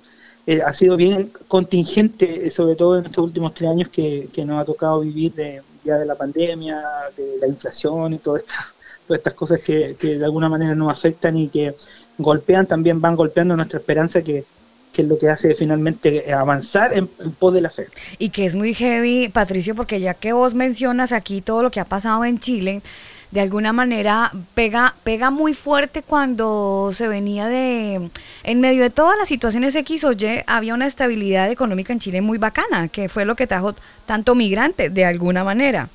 eh, 0.47 0.62
ha 0.64 0.72
sido 0.72 0.97
bien 0.97 1.31
contingente, 1.49 2.47
eh, 2.47 2.51
sobre 2.51 2.74
todo 2.76 2.99
en 2.99 3.07
estos 3.07 3.24
últimos 3.24 3.55
tres 3.55 3.70
años 3.70 3.89
que, 3.89 4.28
que 4.33 4.45
nos 4.45 4.61
ha 4.61 4.64
tocado 4.64 5.01
vivir 5.01 5.33
de, 5.35 5.62
ya 5.85 5.97
de 5.97 6.05
la 6.05 6.14
pandemia, 6.14 6.83
de 7.16 7.39
la 7.41 7.47
inflación 7.47 8.14
y 8.14 8.18
todas 8.18 8.43
estas, 8.43 8.57
todas 9.07 9.20
estas 9.20 9.35
cosas 9.35 9.61
que, 9.61 9.97
que 9.99 10.18
de 10.18 10.24
alguna 10.24 10.49
manera 10.49 10.74
nos 10.74 10.91
afectan 10.91 11.37
y 11.37 11.49
que 11.49 11.74
golpean, 12.18 12.66
también 12.66 13.01
van 13.01 13.16
golpeando 13.16 13.57
nuestra 13.57 13.78
esperanza 13.78 14.22
que, 14.22 14.45
que 14.93 15.03
es 15.03 15.09
lo 15.09 15.18
que 15.18 15.28
hace 15.28 15.55
finalmente 15.55 16.33
avanzar 16.33 16.93
en 16.95 17.07
pos 17.07 17.55
de 17.55 17.61
la 17.61 17.70
fe. 17.70 17.87
Y 18.18 18.31
que 18.31 18.45
es 18.45 18.57
muy 18.57 18.74
heavy, 18.74 19.28
Patricio, 19.28 19.74
porque 19.74 20.01
ya 20.01 20.14
que 20.14 20.33
vos 20.33 20.55
mencionas 20.55 21.12
aquí 21.12 21.41
todo 21.41 21.62
lo 21.62 21.70
que 21.70 21.81
ha 21.81 21.85
pasado 21.85 22.24
en 22.24 22.41
Chile, 22.41 22.83
de 23.31 23.41
alguna 23.41 23.72
manera 23.72 24.33
pega, 24.55 24.95
pega 25.05 25.31
muy 25.31 25.55
fuerte 25.55 26.03
cuando 26.03 26.91
se 26.93 27.07
venía 27.07 27.47
de, 27.47 28.11
en 28.43 28.61
medio 28.61 28.83
de 28.83 28.91
todas 28.91 29.16
las 29.18 29.28
situaciones 29.28 29.74
X 29.76 30.03
o 30.05 30.12
Y, 30.12 30.43
había 30.47 30.74
una 30.74 30.87
estabilidad 30.87 31.51
económica 31.51 31.93
en 31.93 32.01
Chile 32.01 32.20
muy 32.20 32.39
bacana, 32.39 32.89
que 32.89 33.09
fue 33.09 33.24
lo 33.24 33.37
que 33.37 33.47
trajo 33.47 33.74
tanto 34.07 34.35
migrante, 34.35 34.91
de 34.91 35.05
alguna 35.05 35.45
manera. 35.45 35.89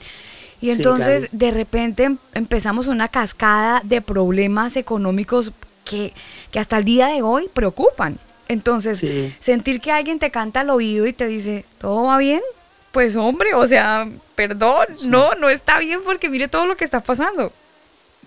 Y 0.61 0.67
Sí, 0.67 0.71
entonces 0.71 1.23
claro. 1.29 1.37
de 1.37 1.51
repente 1.51 2.03
em- 2.05 2.17
empezamos 2.33 2.87
una 2.87 3.09
cascada 3.09 3.81
de 3.83 4.01
problemas 4.01 4.77
económicos 4.77 5.51
que, 5.83 6.13
que 6.51 6.59
hasta 6.59 6.77
el 6.77 6.85
día 6.85 7.07
de 7.07 7.21
hoy 7.21 7.49
preocupan. 7.53 8.17
Entonces, 8.47 8.99
Sí. 8.99 9.33
sentir 9.41 9.81
que 9.81 9.91
alguien 9.91 10.19
te 10.19 10.31
canta 10.31 10.61
al 10.61 10.69
oído 10.69 11.05
y 11.05 11.13
te 11.13 11.27
dice, 11.27 11.65
¿todo 11.79 12.03
va 12.03 12.17
bien? 12.17 12.41
Pues 12.95 13.17
hombre, 13.17 13.53
o 13.53 13.67
sea, 13.67 14.07
perdón, 14.35 14.85
no, 15.03 15.35
no 15.35 15.49
está 15.49 15.79
bien 15.79 15.99
porque 16.05 16.29
mire 16.29 16.47
todo 16.47 16.65
lo 16.65 16.77
que 16.77 16.85
está 16.85 17.01
pasando. 17.01 17.51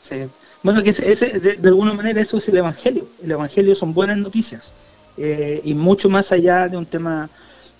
Sí. 0.02 0.26
Bueno, 0.62 0.82
que 0.82 0.90
ese, 0.90 1.10
ese- 1.10 1.40
de, 1.40 1.54
de 1.56 1.68
alguna 1.68 1.94
manera 1.94 2.20
eso 2.20 2.36
es 2.36 2.46
el 2.48 2.58
Evangelio. 2.58 3.08
El 3.24 3.30
Evangelio 3.30 3.74
son 3.74 3.94
buenas 3.94 4.18
noticias. 4.18 4.74
Eh, 5.16 5.62
y 5.64 5.72
mucho 5.72 6.10
más 6.10 6.32
allá 6.32 6.68
de 6.68 6.76
un 6.76 6.84
tema 6.84 7.30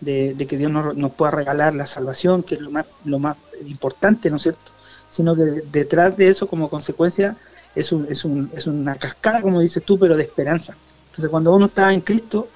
de, 0.00 0.32
de 0.32 0.46
que 0.46 0.56
Dios 0.56 0.72
nos, 0.72 0.96
nos 0.96 1.12
pueda 1.12 1.30
regalar 1.32 1.74
la 1.74 1.86
salvación, 1.86 2.42
que 2.42 2.54
es 2.54 2.60
lo 2.62 2.70
más, 2.70 2.86
lo 3.04 3.18
más 3.18 3.36
importante, 3.66 4.30
¿no 4.30 4.36
es 4.36 4.42
cierto? 4.44 4.70
Sino 5.10 5.36
que 5.36 5.42
de- 5.42 5.62
detrás 5.70 6.16
de 6.16 6.28
eso, 6.30 6.46
como 6.48 6.70
consecuencia, 6.70 7.36
es, 7.74 7.92
un, 7.92 8.06
es, 8.08 8.24
un, 8.24 8.50
es 8.56 8.66
una 8.66 8.94
cascada, 8.94 9.42
como 9.42 9.60
dices 9.60 9.82
tú, 9.84 9.98
pero 9.98 10.16
de 10.16 10.22
esperanza. 10.22 10.74
Entonces, 11.10 11.30
cuando 11.30 11.54
uno 11.54 11.66
está 11.66 11.92
en 11.92 12.00
Cristo, 12.00 12.48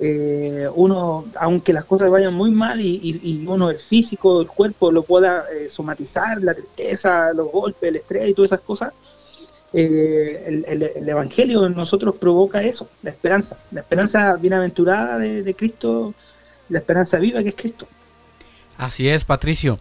eh, 0.00 0.66
uno, 0.74 1.26
aunque 1.38 1.72
las 1.74 1.84
cosas 1.84 2.10
vayan 2.10 2.32
muy 2.34 2.50
mal 2.50 2.80
y, 2.80 3.44
uno, 3.46 3.68
el 3.70 3.78
físico, 3.78 4.40
el 4.40 4.46
cuerpo, 4.48 4.90
lo 4.90 5.02
pueda 5.02 5.44
eh, 5.54 5.68
somatizar, 5.68 6.40
la 6.42 6.54
tristeza, 6.54 7.32
los 7.34 7.52
golpes, 7.52 7.88
el 7.88 7.96
estrés 7.96 8.30
y 8.30 8.34
todas 8.34 8.48
esas 8.52 8.60
cosas, 8.60 8.92
eh, 9.72 10.42
el, 10.46 10.64
el- 10.66 10.82
el 10.96 11.08
Evangelio 11.08 11.66
en 11.66 11.74
nosotros 11.74 12.16
provoca 12.16 12.62
eso, 12.62 12.88
la 13.02 13.10
esperanza, 13.10 13.56
la 13.70 13.80
esperanza 13.80 14.34
bienaventurada 14.36 15.18
de 15.18 15.54
Cristo, 15.54 16.14
la 16.70 16.78
esperanza 16.78 17.18
viva 17.18 17.42
que 17.42 17.50
es 17.50 17.54
Cristo. 17.54 17.86
Así 18.78 19.08
es, 19.08 19.24
Patricio. 19.24 19.78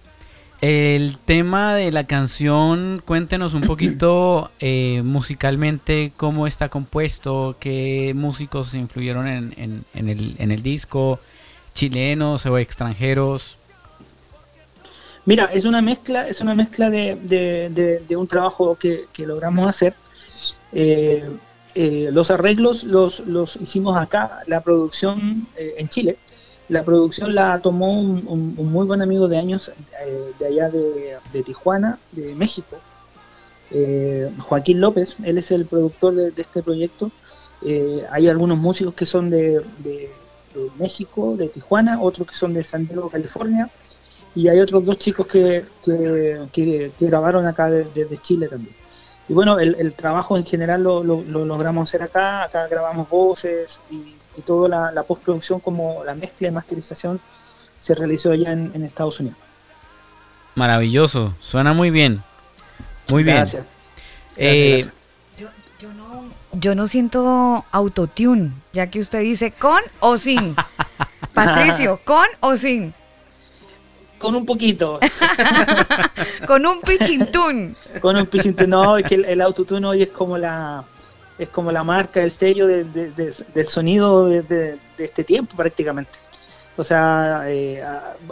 El 0.62 1.18
tema 1.24 1.74
de 1.76 1.90
la 1.92 2.04
canción, 2.06 3.02
cuéntenos 3.06 3.54
un 3.54 3.62
poquito 3.62 4.52
eh, 4.60 5.02
musicalmente 5.06 6.12
cómo 6.18 6.48
está 6.48 6.68
compuesto, 6.68 7.56
qué 7.60 8.12
músicos 8.16 8.74
influyeron 8.74 9.28
en, 9.28 9.54
en- 9.58 9.86
en 9.94 10.10
el, 10.10 10.36
en 10.38 10.52
el 10.52 10.62
disco, 10.62 11.20
chilenos 11.74 12.46
o 12.46 12.58
extranjeros. 12.58 13.56
Mira, 15.26 15.46
es 15.46 15.64
una 15.64 15.82
mezcla, 15.82 16.28
es 16.28 16.42
una 16.42 16.56
mezcla 16.56 16.90
de, 16.90 17.16
de- 17.16 17.70
de- 17.70 18.00
de 18.06 18.16
un 18.18 18.28
trabajo 18.28 18.76
que, 18.76 19.06
que 19.14 19.26
logramos 19.26 19.70
hacer. 19.70 19.94
Eh, 20.74 21.24
eh, 21.76 22.10
los 22.12 22.32
arreglos 22.32 22.84
los, 22.84 23.22
los 23.22 23.56
hicimos 23.56 23.96
acá, 23.98 24.40
la 24.48 24.60
producción 24.60 25.48
eh, 25.56 25.76
en 25.78 25.88
Chile. 25.88 26.18
La 26.70 26.84
producción 26.84 27.34
la 27.36 27.60
tomó 27.62 27.92
un, 28.00 28.24
un- 28.28 28.54
un 28.58 28.72
muy 28.72 28.86
buen 28.86 29.02
amigo 29.02 29.28
de 29.28 29.38
años 29.38 29.70
eh, 29.70 30.34
de 30.40 30.46
allá 30.46 30.70
de, 30.70 31.18
de 31.34 31.44
Tijuana, 31.44 31.98
de 32.12 32.36
México, 32.36 32.78
eh, 33.72 34.30
Joaquín 34.40 34.80
López. 34.82 35.16
Él 35.24 35.38
es 35.38 35.52
el 35.52 35.66
productor 35.66 36.16
de, 36.16 36.32
de 36.32 36.42
este 36.42 36.64
proyecto 36.64 37.12
Eh, 37.62 38.06
hay 38.12 38.30
algunos 38.30 38.58
músicos 38.58 38.94
que 38.94 39.06
son 39.06 39.30
de, 39.30 39.60
de- 39.80 40.10
de 40.56 40.72
México, 40.80 41.36
de 41.36 41.50
Tijuana, 41.50 42.02
otros 42.02 42.28
que 42.30 42.34
son 42.36 42.54
de 42.54 42.64
San 42.64 42.88
Diego, 42.88 43.10
California, 43.10 43.70
y 44.34 44.48
hay 44.48 44.60
otros 44.62 44.86
dos 44.86 44.98
chicos 44.98 45.28
que, 45.28 45.66
que, 45.84 46.40
que- 46.54 46.92
que 46.98 47.06
grabaron 47.08 47.46
acá 47.48 47.70
de- 47.70 47.84
desde 47.94 48.18
Chile 48.22 48.48
también. 48.48 48.76
Y 49.28 49.34
bueno, 49.34 49.60
el, 49.60 49.76
el 49.78 49.94
trabajo 49.94 50.38
en 50.38 50.46
general 50.46 50.84
lo, 50.84 51.04
lo- 51.04 51.24
lo 51.24 51.44
logramos 51.46 51.90
hacer 51.90 52.02
acá, 52.04 52.44
acá 52.44 52.68
grabamos 52.70 53.10
voces 53.10 53.82
y, 53.92 54.19
y 54.40 54.42
toda 54.42 54.68
la, 54.70 54.92
la 54.92 55.04
postproducción 55.04 55.60
como 55.60 56.04
la 56.04 56.16
mezcla 56.16 56.48
y 56.48 56.52
masterización 56.52 57.20
se 57.80 57.94
realizó 57.96 58.32
allá 58.32 58.52
en, 58.52 58.72
en 58.74 58.84
Estados 58.84 59.20
Unidos. 59.20 59.38
Maravilloso, 60.56 61.34
suena 61.40 61.74
muy 61.74 61.92
bien. 61.92 62.22
Muy 63.10 63.24
bien. 63.24 63.38
Gracias. 63.38 63.66
Eh, 64.36 64.88
Yo 66.54 66.76
no 66.76 66.88
siento 66.88 67.64
autotune, 67.72 68.52
ya 68.74 68.88
que 68.88 69.00
usted 69.00 69.20
dice 69.22 69.52
con 69.52 69.82
o 70.00 70.18
sin. 70.18 70.56
Patricio, 71.34 72.00
¿con 72.04 72.26
o 72.42 72.56
sin? 72.58 72.94
Con 74.18 74.36
un 74.36 74.46
poquito, 74.46 75.00
Con 76.48 76.66
un 76.66 76.82
pichintún. 76.82 77.74
con 78.02 78.18
un 78.18 78.26
piscinte, 78.26 78.68
no, 78.68 78.98
es 78.98 79.06
que 79.06 79.16
el, 79.16 79.24
el 79.24 79.40
autotune 79.40 79.88
hoy 79.88 80.04
es 80.04 80.10
como 80.10 80.38
la 80.38 80.84
es 81.40 81.50
como 81.50 81.72
la 81.72 81.84
marca, 81.84 82.22
el 82.22 82.32
sello 82.32 82.68
de- 82.68 82.84
de- 82.84 83.12
de- 83.12 83.34
del 83.56 83.68
sonido 83.68 84.28
de, 84.28 84.78
este 84.98 85.24
tiempo 85.24 85.56
prácticamente. 85.56 86.12
O 86.78 86.84
sea, 86.84 87.44
eh, 87.48 87.84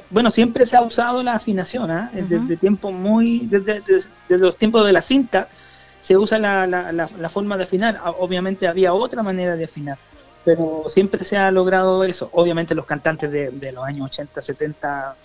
bueno, 0.09 0.29
siempre 0.29 0.65
se 0.65 0.77
ha 0.77 0.81
usado 0.81 1.23
la 1.23 1.33
afinación, 1.35 1.89
¿ah? 1.91 2.09
desde 2.13 2.55
tiempos 2.57 2.93
muy, 2.93 3.39
desde, 3.47 3.81
desde- 3.81 4.09
desde 4.29 4.43
los 4.45 4.55
tiempos 4.57 4.85
de 4.85 4.93
la 4.93 5.01
cinta 5.01 5.47
se 6.01 6.15
usa 6.17 6.37
la, 6.39 6.65
la- 6.67 6.91
la- 6.91 7.09
la 7.19 7.29
forma 7.29 7.57
de 7.57 7.63
afinar. 7.65 7.99
Ah, 8.03 8.11
Obviamente 8.11 8.67
había 8.67 8.93
otra 8.93 9.23
manera 9.23 9.55
de 9.57 9.65
afinar, 9.65 9.97
pero 10.45 10.85
siempre 10.89 11.25
se 11.25 11.35
ha 11.35 11.51
logrado 11.51 12.03
eso. 12.05 12.29
Obviamente 12.33 12.75
los 12.75 12.85
cantantes 12.85 13.29
de, 13.31 13.71
los 13.73 13.83
años 13.83 14.05
80, 14.11 14.41
70, 14.41 15.15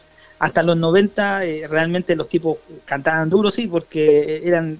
hasta 0.40 0.62
los 0.64 0.76
90, 0.76 1.44
eh, 1.44 1.68
realmente 1.68 2.16
los 2.16 2.28
tipos 2.28 2.56
cantaban 2.84 3.30
duro, 3.30 3.52
sí, 3.52 3.68
porque 3.68 4.42
eran 4.44 4.78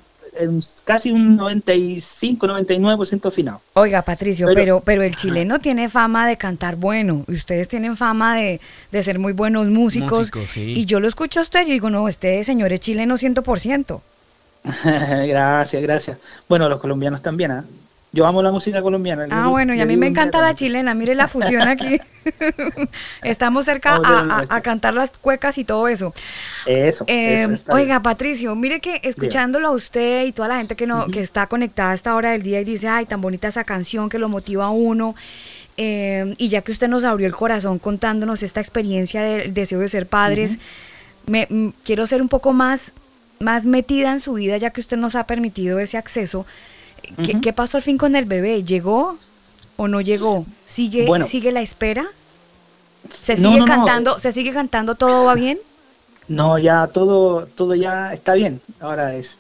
casi 0.85 1.11
un 1.13 1.37
95, 1.37 2.47
99% 2.47 3.29
afinados. 3.29 3.61
Oiga, 3.75 4.03
Patricio, 4.03 4.47
Pero- 4.47 4.57
pero, 4.61 4.81
pero 4.81 5.03
el 5.03 5.15
chileno 5.17 5.59
tiene 5.61 5.89
fama 5.89 6.27
de 6.27 6.37
cantar 6.37 6.77
bueno. 6.77 7.25
Y 7.29 7.33
ustedes 7.33 7.69
tienen 7.69 7.97
fama 7.97 8.37
de, 8.37 8.61
de 8.91 9.03
ser 9.03 9.19
muy 9.19 9.33
buenos 9.33 9.67
músicos. 9.69 10.31
Sí. 10.49 10.73
Y 10.77 10.85
yo 10.87 11.01
lo 11.01 11.09
escucho 11.09 11.41
a 11.41 11.43
usted 11.43 11.67
y 11.67 11.71
digo, 11.73 11.91
no, 11.91 12.09
este 12.09 12.43
señor 12.45 12.73
es 12.73 12.81
chileno 12.81 13.17
100%. 13.17 14.01
gracias, 14.85 15.83
gracias. 15.83 16.19
Bueno, 16.49 16.69
los 16.69 16.81
colombianos 16.81 17.21
también, 17.23 17.51
¿ah? 17.51 17.65
Yo 18.15 18.27
amo 18.27 18.43
la 18.43 18.51
música 18.53 18.83
colombiana. 18.83 19.27
Ah, 19.31 19.49
bueno, 19.49 19.73
y 19.75 19.81
a 19.81 19.87
mí 19.87 19.97
me 19.97 20.07
encanta 20.07 20.43
la 20.43 20.55
chilena. 20.55 20.93
Mire 20.93 21.15
la 21.15 21.29
fusión 21.29 21.63
aquí. 21.63 21.99
Estamos 23.23 23.65
cerca 23.65 23.97
a, 24.05 24.45
a 24.49 24.61
cantar 24.61 24.93
las 24.95 25.13
cuecas 25.13 25.57
y 25.57 25.65
todo 25.65 25.89
eso. 25.89 26.13
Eso, 26.67 27.05
Eh, 27.09 27.49
eso, 27.51 27.63
oiga, 27.69 28.01
Patricio, 28.03 28.55
mire 28.55 28.81
que 28.81 29.01
escuchándolo 29.03 29.69
a 29.69 29.71
usted 29.71 30.27
y 30.27 30.33
toda 30.33 30.49
la 30.49 30.59
gente 30.59 30.77
que 30.77 30.87
no, 30.87 31.07
que 31.07 31.21
está 31.21 31.47
conectada 31.47 31.93
a 31.93 31.95
esta 31.95 32.15
hora 32.15 32.33
del 32.33 32.43
día 32.43 32.61
y 32.61 32.65
dice, 32.65 32.87
ay, 32.89 33.07
tan 33.07 33.21
bonita 33.23 33.49
esa 33.49 33.65
canción 33.65 34.09
que 34.11 34.19
lo 34.19 34.29
motiva 34.29 34.67
a 34.67 34.71
uno. 34.71 35.15
eh, 35.79 36.35
y 36.37 36.49
ya 36.49 36.61
que 36.61 36.71
usted 36.73 36.89
nos 36.89 37.05
abrió 37.05 37.27
el 37.27 37.35
corazón 37.35 37.79
contándonos 37.79 38.43
esta 38.43 38.61
experiencia 38.61 39.23
del 39.23 39.55
deseo 39.55 39.79
de 39.81 39.89
ser 39.89 40.07
padres, 40.07 40.59
me, 41.27 41.47
mm, 41.49 41.69
quiero 41.83 42.05
ser 42.05 42.21
un 42.21 42.29
poco 42.29 42.53
más, 42.53 42.93
más 43.41 43.65
metida 43.65 44.13
en 44.13 44.21
su 44.21 44.35
vida, 44.35 44.59
ya 44.59 44.69
que 44.69 44.83
usted 44.83 44.99
nos 44.99 45.15
ha 45.15 45.25
permitido 45.25 45.79
ese 45.79 45.97
acceso. 45.97 46.45
¿Qué, 47.25 47.41
qué 47.41 47.53
pasó 47.53 47.77
al 47.79 47.83
fin 47.83 47.99
con 47.99 48.17
el 48.17 48.25
bebé? 48.25 48.63
¿Llegó 48.65 49.19
o 49.77 49.89
no 49.89 50.01
llegó? 50.01 50.47
¿Sigue, 50.65 51.07
Bueno. 51.07 51.25
sigue 51.27 51.53
la 51.53 51.61
espera? 51.63 52.07
¿Se 53.13 53.37
sigue 53.37 53.51
no, 53.59 53.59
no. 53.59 53.65
cantando? 53.67 54.19
¿Se 54.19 54.33
sigue 54.33 54.53
cantando? 54.53 54.95
¿Todo 54.95 55.25
va 55.25 55.35
bien? 55.35 55.59
No, 56.29 56.59
ya 56.59 56.87
todo, 56.87 57.47
todo 57.47 57.75
ya 57.75 58.13
está 58.15 58.35
bien. 58.35 58.61
Ahora 58.81 59.15
es, 59.15 59.39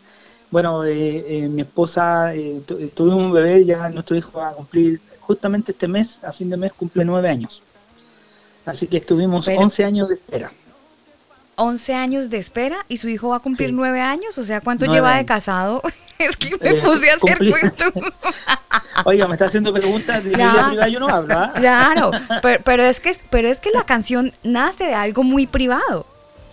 bueno, 0.51 0.85
eh, 0.85 1.25
eh, 1.45 1.49
mi 1.49 1.63
esposa, 1.63 2.35
eh, 2.35 2.61
tu- 2.67 2.77
eh, 2.79 2.91
tuvimos 2.95 3.19
un 3.23 3.33
bebé, 3.33 3.65
ya 3.65 3.89
nuestro 3.89 4.17
hijo 4.17 4.39
va 4.39 4.49
a 4.51 4.53
cumplir, 4.53 5.01
justamente 5.21 5.73
este 5.73 5.87
mes, 5.89 6.19
a 6.25 6.33
fin 6.33 6.51
de 6.51 6.57
mes, 6.57 6.73
cumple 6.73 7.05
nueve 7.05 7.29
años. 7.29 7.63
Así 8.67 8.87
que 8.89 8.99
estuvimos 8.99 9.47
Pero- 9.47 9.61
11 9.61 9.85
años 9.85 10.09
de 10.09 10.17
espera. 10.17 10.53
11 11.63 11.95
años 11.95 12.31
de 12.31 12.39
espera 12.39 12.85
y 12.89 12.97
su 12.99 13.09
hijo 13.09 13.29
va 13.31 13.37
a 13.37 13.41
cumplir 13.41 13.71
Sí. 13.71 13.75
9 13.75 14.01
años, 14.01 14.37
o 14.39 14.45
sea, 14.45 14.61
¿cuánto 14.61 14.87
lleva 14.87 15.17
de 15.17 15.25
casado? 15.25 15.83
es 16.19 16.37
que 16.37 16.57
me 16.61 16.71
Eh, 16.71 16.83
puse 16.83 17.11
a 17.11 17.15
hacer 17.15 17.39
cumplí- 17.39 17.51
cuento. 17.51 17.85
Oiga, 19.05 19.27
me 19.27 19.35
está 19.35 19.47
haciendo 19.47 19.73
preguntas 19.73 20.23
vida 20.25 20.35
privada, 20.37 20.89
yo 20.89 21.01
no 21.01 21.09
hablo, 21.09 21.35
¿ah? 21.37 21.53
claro, 21.57 22.11
pero, 22.43 22.63
pero 22.65 22.83
es 22.85 23.01
que 23.01 23.13
pero 23.31 23.49
es 23.49 23.59
que 23.59 23.71
la 23.71 23.85
canción 23.85 24.33
nace 24.43 24.85
de 24.85 24.95
algo 24.95 25.23
muy 25.23 25.47
privado. 25.47 26.07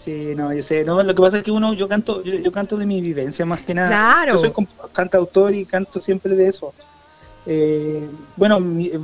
Sí, 0.04 0.34
no, 0.36 0.54
yo 0.54 0.64
sé, 0.64 0.84
no, 0.86 1.04
lo 1.04 1.14
que 1.14 1.22
pasa 1.22 1.38
es 1.40 1.44
que 1.44 1.52
uno, 1.52 1.74
yo 1.74 1.88
canto, 1.88 2.24
yo, 2.24 2.36
yo 2.36 2.52
canto 2.52 2.78
de 2.78 2.86
mi 2.86 3.02
vivencia 3.02 3.46
más 3.46 3.60
que 3.62 3.74
nada. 3.74 3.90
Claro. 3.90 4.34
Yo 4.36 4.40
soy 4.40 4.68
cantautor 4.94 5.54
y 5.54 5.66
canto 5.66 6.02
siempre 6.02 6.34
de 6.36 6.48
eso. 6.48 6.74
Eh, 7.52 8.08
bueno, 8.36 8.60
mi- 8.60 8.86
eh, 8.90 9.00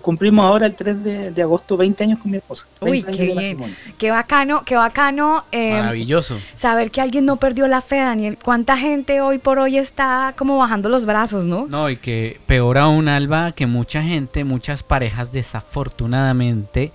cumplimos 0.00 0.42
ahora 0.46 0.64
el 0.64 0.74
3 0.74 1.04
de, 1.04 1.30
de 1.32 1.42
agosto 1.42 1.76
20 1.76 2.02
años 2.04 2.18
con 2.18 2.30
mi 2.30 2.38
esposa. 2.38 2.64
Uy, 2.80 3.02
20 3.02 3.08
años 3.10 3.18
qué 3.18 3.38
bien. 3.54 3.76
Qué 3.98 4.10
bacano, 4.10 4.62
qué 4.64 4.74
bacano 4.74 5.44
eh, 5.52 5.72
Maravilloso. 5.72 6.38
saber 6.56 6.90
que 6.90 7.02
alguien 7.02 7.26
no 7.26 7.36
perdió 7.36 7.68
la 7.68 7.82
fe, 7.82 7.96
Daniel. 7.96 8.38
¿Cuánta 8.42 8.78
gente 8.78 9.20
hoy 9.20 9.36
por 9.36 9.58
hoy 9.58 9.76
está 9.76 10.32
como 10.38 10.56
bajando 10.56 10.88
los 10.88 11.04
brazos, 11.04 11.44
no? 11.44 11.66
No, 11.68 11.90
y 11.90 11.96
que 11.96 12.40
peor 12.46 12.78
aún, 12.78 13.06
Alba, 13.06 13.52
que 13.52 13.66
mucha 13.66 14.02
gente, 14.02 14.44
muchas 14.44 14.82
parejas 14.82 15.30
desafortunadamente 15.30 16.92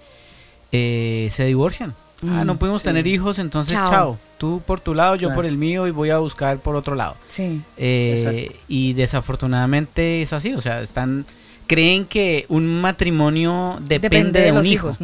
eh, 0.71 1.27
se 1.29 1.45
divorcian. 1.45 1.93
ah, 2.23 2.43
Mm, 2.43 2.45
no 2.47 2.55
pudimos 2.57 2.81
sí. 2.81 2.87
tener 2.87 3.05
hijos, 3.05 3.37
entonces 3.37 3.73
Chao. 3.75 3.89
chao. 3.91 4.17
Tú 4.43 4.61
por 4.65 4.81
tu 4.81 4.93
lado, 4.93 5.15
yo 5.15 5.29
Claro. 5.29 5.35
por 5.37 5.45
el 5.45 5.55
mío 5.55 5.87
y 5.87 5.91
voy 5.91 6.09
a 6.09 6.17
buscar 6.17 6.57
por 6.57 6.75
otro 6.75 6.95
lado. 6.95 7.15
Sí. 7.29 7.61
Eh, 7.77 8.51
y 8.67 8.91
desafortunadamente 8.91 10.21
es 10.21 10.33
así, 10.33 10.53
o 10.53 10.59
sea, 10.59 10.81
están 10.81 11.25
creen 11.65 12.03
que 12.03 12.45
un 12.49 12.81
matrimonio 12.81 13.77
depende, 13.79 14.41
de, 14.41 14.51
un 14.51 14.65
hijo. 14.65 14.97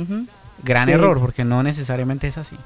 Gran 0.61 0.87
Sí. 0.87 0.91
error, 0.91 1.21
porque 1.21 1.45
no 1.45 1.63
necesariamente 1.63 2.27
es 2.27 2.37
así. 2.37 2.57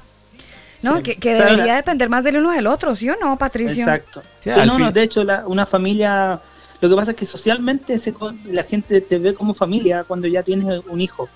No, 0.82 0.96
Sí. 0.96 1.02
que, 1.04 1.14
que 1.14 1.34
O 1.34 1.36
sea, 1.36 1.46
debería 1.46 1.76
depender 1.76 2.08
más 2.08 2.24
del 2.24 2.38
uno 2.38 2.50
del 2.50 2.66
otro, 2.66 2.92
¿sí 2.96 3.08
o 3.08 3.14
no, 3.20 3.36
Patricio? 3.38 3.84
Exacto. 3.84 4.22
Sí, 4.42 4.50
no, 4.66 4.76
no, 4.76 4.90
de 4.90 5.02
hecho, 5.04 5.22
la- 5.22 5.46
una 5.46 5.66
familia, 5.66 6.40
lo 6.80 6.88
que 6.88 6.96
pasa 6.96 7.12
es 7.12 7.16
que 7.16 7.24
socialmente 7.24 8.00
se 8.00 8.12
con- 8.12 8.40
la 8.50 8.64
gente 8.64 9.00
te 9.00 9.18
ve 9.18 9.32
como 9.32 9.54
familia 9.54 10.02
cuando 10.02 10.26
ya 10.26 10.42
tienes 10.42 10.82
un 10.88 11.00
hijo. 11.00 11.28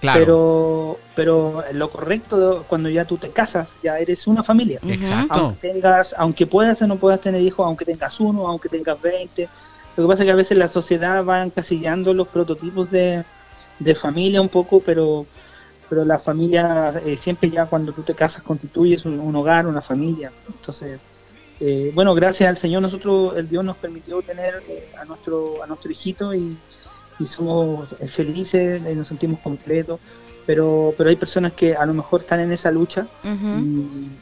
Claro. 0.00 0.20
Pero, 0.20 0.98
pero 1.14 1.64
lo 1.72 1.90
correcto 1.90 2.64
cuando 2.68 2.88
ya 2.88 3.04
tú 3.04 3.16
te 3.16 3.30
casas, 3.30 3.74
ya 3.82 3.98
eres 3.98 4.26
una 4.26 4.42
familia. 4.42 4.78
Exacto. 4.86 5.34
Aunque 5.34 5.68
tengas, 5.68 6.14
aunque 6.18 6.46
puedas 6.46 6.80
o 6.82 6.86
no 6.86 6.96
puedas 6.96 7.20
tener 7.20 7.40
hijos, 7.40 7.64
aunque 7.64 7.84
tengas 7.84 8.20
uno, 8.20 8.46
aunque 8.46 8.68
tengas 8.68 9.00
20. 9.00 9.48
Lo 9.96 10.04
que 10.04 10.08
pasa 10.08 10.22
es 10.22 10.26
que 10.26 10.32
a 10.32 10.36
veces 10.36 10.58
la 10.58 10.68
sociedad 10.68 11.24
va 11.24 11.42
encasillando 11.42 12.12
los 12.12 12.28
prototipos 12.28 12.90
de, 12.90 13.24
de 13.78 13.94
familia 13.94 14.40
un 14.40 14.50
poco, 14.50 14.80
pero 14.80 15.26
pero 15.88 16.04
la 16.04 16.18
familia 16.18 17.00
eh, 17.04 17.16
siempre 17.16 17.48
ya 17.50 17.66
cuando 17.66 17.92
tú 17.92 18.02
te 18.02 18.14
casas 18.14 18.42
constituyes 18.42 19.04
un, 19.04 19.20
un 19.20 19.36
hogar, 19.36 19.66
una 19.66 19.80
familia. 19.80 20.32
Entonces, 20.48 20.98
eh, 21.60 21.90
bueno, 21.94 22.14
gracias 22.14 22.48
al 22.48 22.58
Señor 22.58 22.82
nosotros, 22.82 23.36
el 23.36 23.48
Dios 23.48 23.64
nos 23.64 23.76
permitió 23.76 24.20
tener 24.20 24.62
eh, 24.68 24.88
a 25.00 25.04
nuestro 25.04 25.62
a 25.62 25.66
nuestro 25.66 25.90
hijito 25.90 26.34
y, 26.34 26.56
y 27.18 27.26
somos 27.26 27.88
eh, 28.00 28.08
felices, 28.08 28.82
eh, 28.86 28.94
nos 28.94 29.08
sentimos 29.08 29.40
completos. 29.40 29.98
Pero, 30.46 30.94
pero 30.96 31.10
hay 31.10 31.16
personas 31.16 31.54
que 31.54 31.74
a 31.74 31.84
lo 31.86 31.92
mejor 31.92 32.20
están 32.20 32.38
en 32.40 32.52
esa 32.52 32.70
lucha 32.70 33.06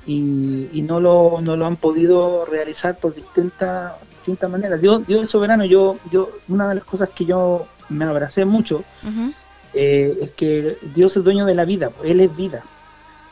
y, 0.07 0.13
y- 0.15 0.69
y 0.73 0.83
no, 0.83 0.99
lo, 0.99 1.41
no 1.43 1.55
lo 1.55 1.67
han 1.67 1.77
podido 1.77 2.47
realizar 2.47 2.97
por 2.97 3.15
distintas 3.15 3.93
distintas 4.19 4.49
maneras. 4.51 4.81
Dios, 4.81 5.07
Dios 5.07 5.25
es 5.27 5.31
soberano. 5.31 5.67
Yo, 5.67 5.97
yo, 6.11 6.31
una 6.49 6.67
de 6.71 6.77
las 6.77 6.85
cosas 6.85 7.11
que 7.15 7.27
yo 7.27 7.67
me 7.91 8.07
abracé 8.07 8.47
mucho 8.47 8.83
eh, 9.75 10.17
es 10.23 10.31
que 10.31 10.79
Dios 10.95 11.15
es 11.17 11.23
dueño 11.25 11.45
de 11.45 11.55
la 11.55 11.67
vida, 11.67 11.91
Él 12.03 12.21
es 12.21 12.35
vida. 12.35 12.63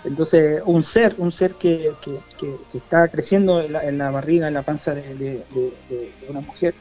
Entonces, 0.04 0.60
un 0.66 0.82
ser, 0.82 1.14
un 1.18 1.32
ser 1.32 1.54
que, 1.54 1.92
que- 2.02 2.18
que- 2.36 2.56
que 2.70 2.78
está 2.78 3.08
creciendo 3.08 3.60
en 3.62 3.72
la, 3.72 3.84
en 3.88 3.96
la 3.98 4.10
barriga, 4.10 4.48
en 4.48 4.54
la 4.54 4.62
panza 4.62 4.92
de, 4.94 5.02
de- 5.14 5.44
de- 5.54 5.72
de- 5.88 6.12
de 6.20 6.26
una 6.28 6.40
mujer, 6.40 6.74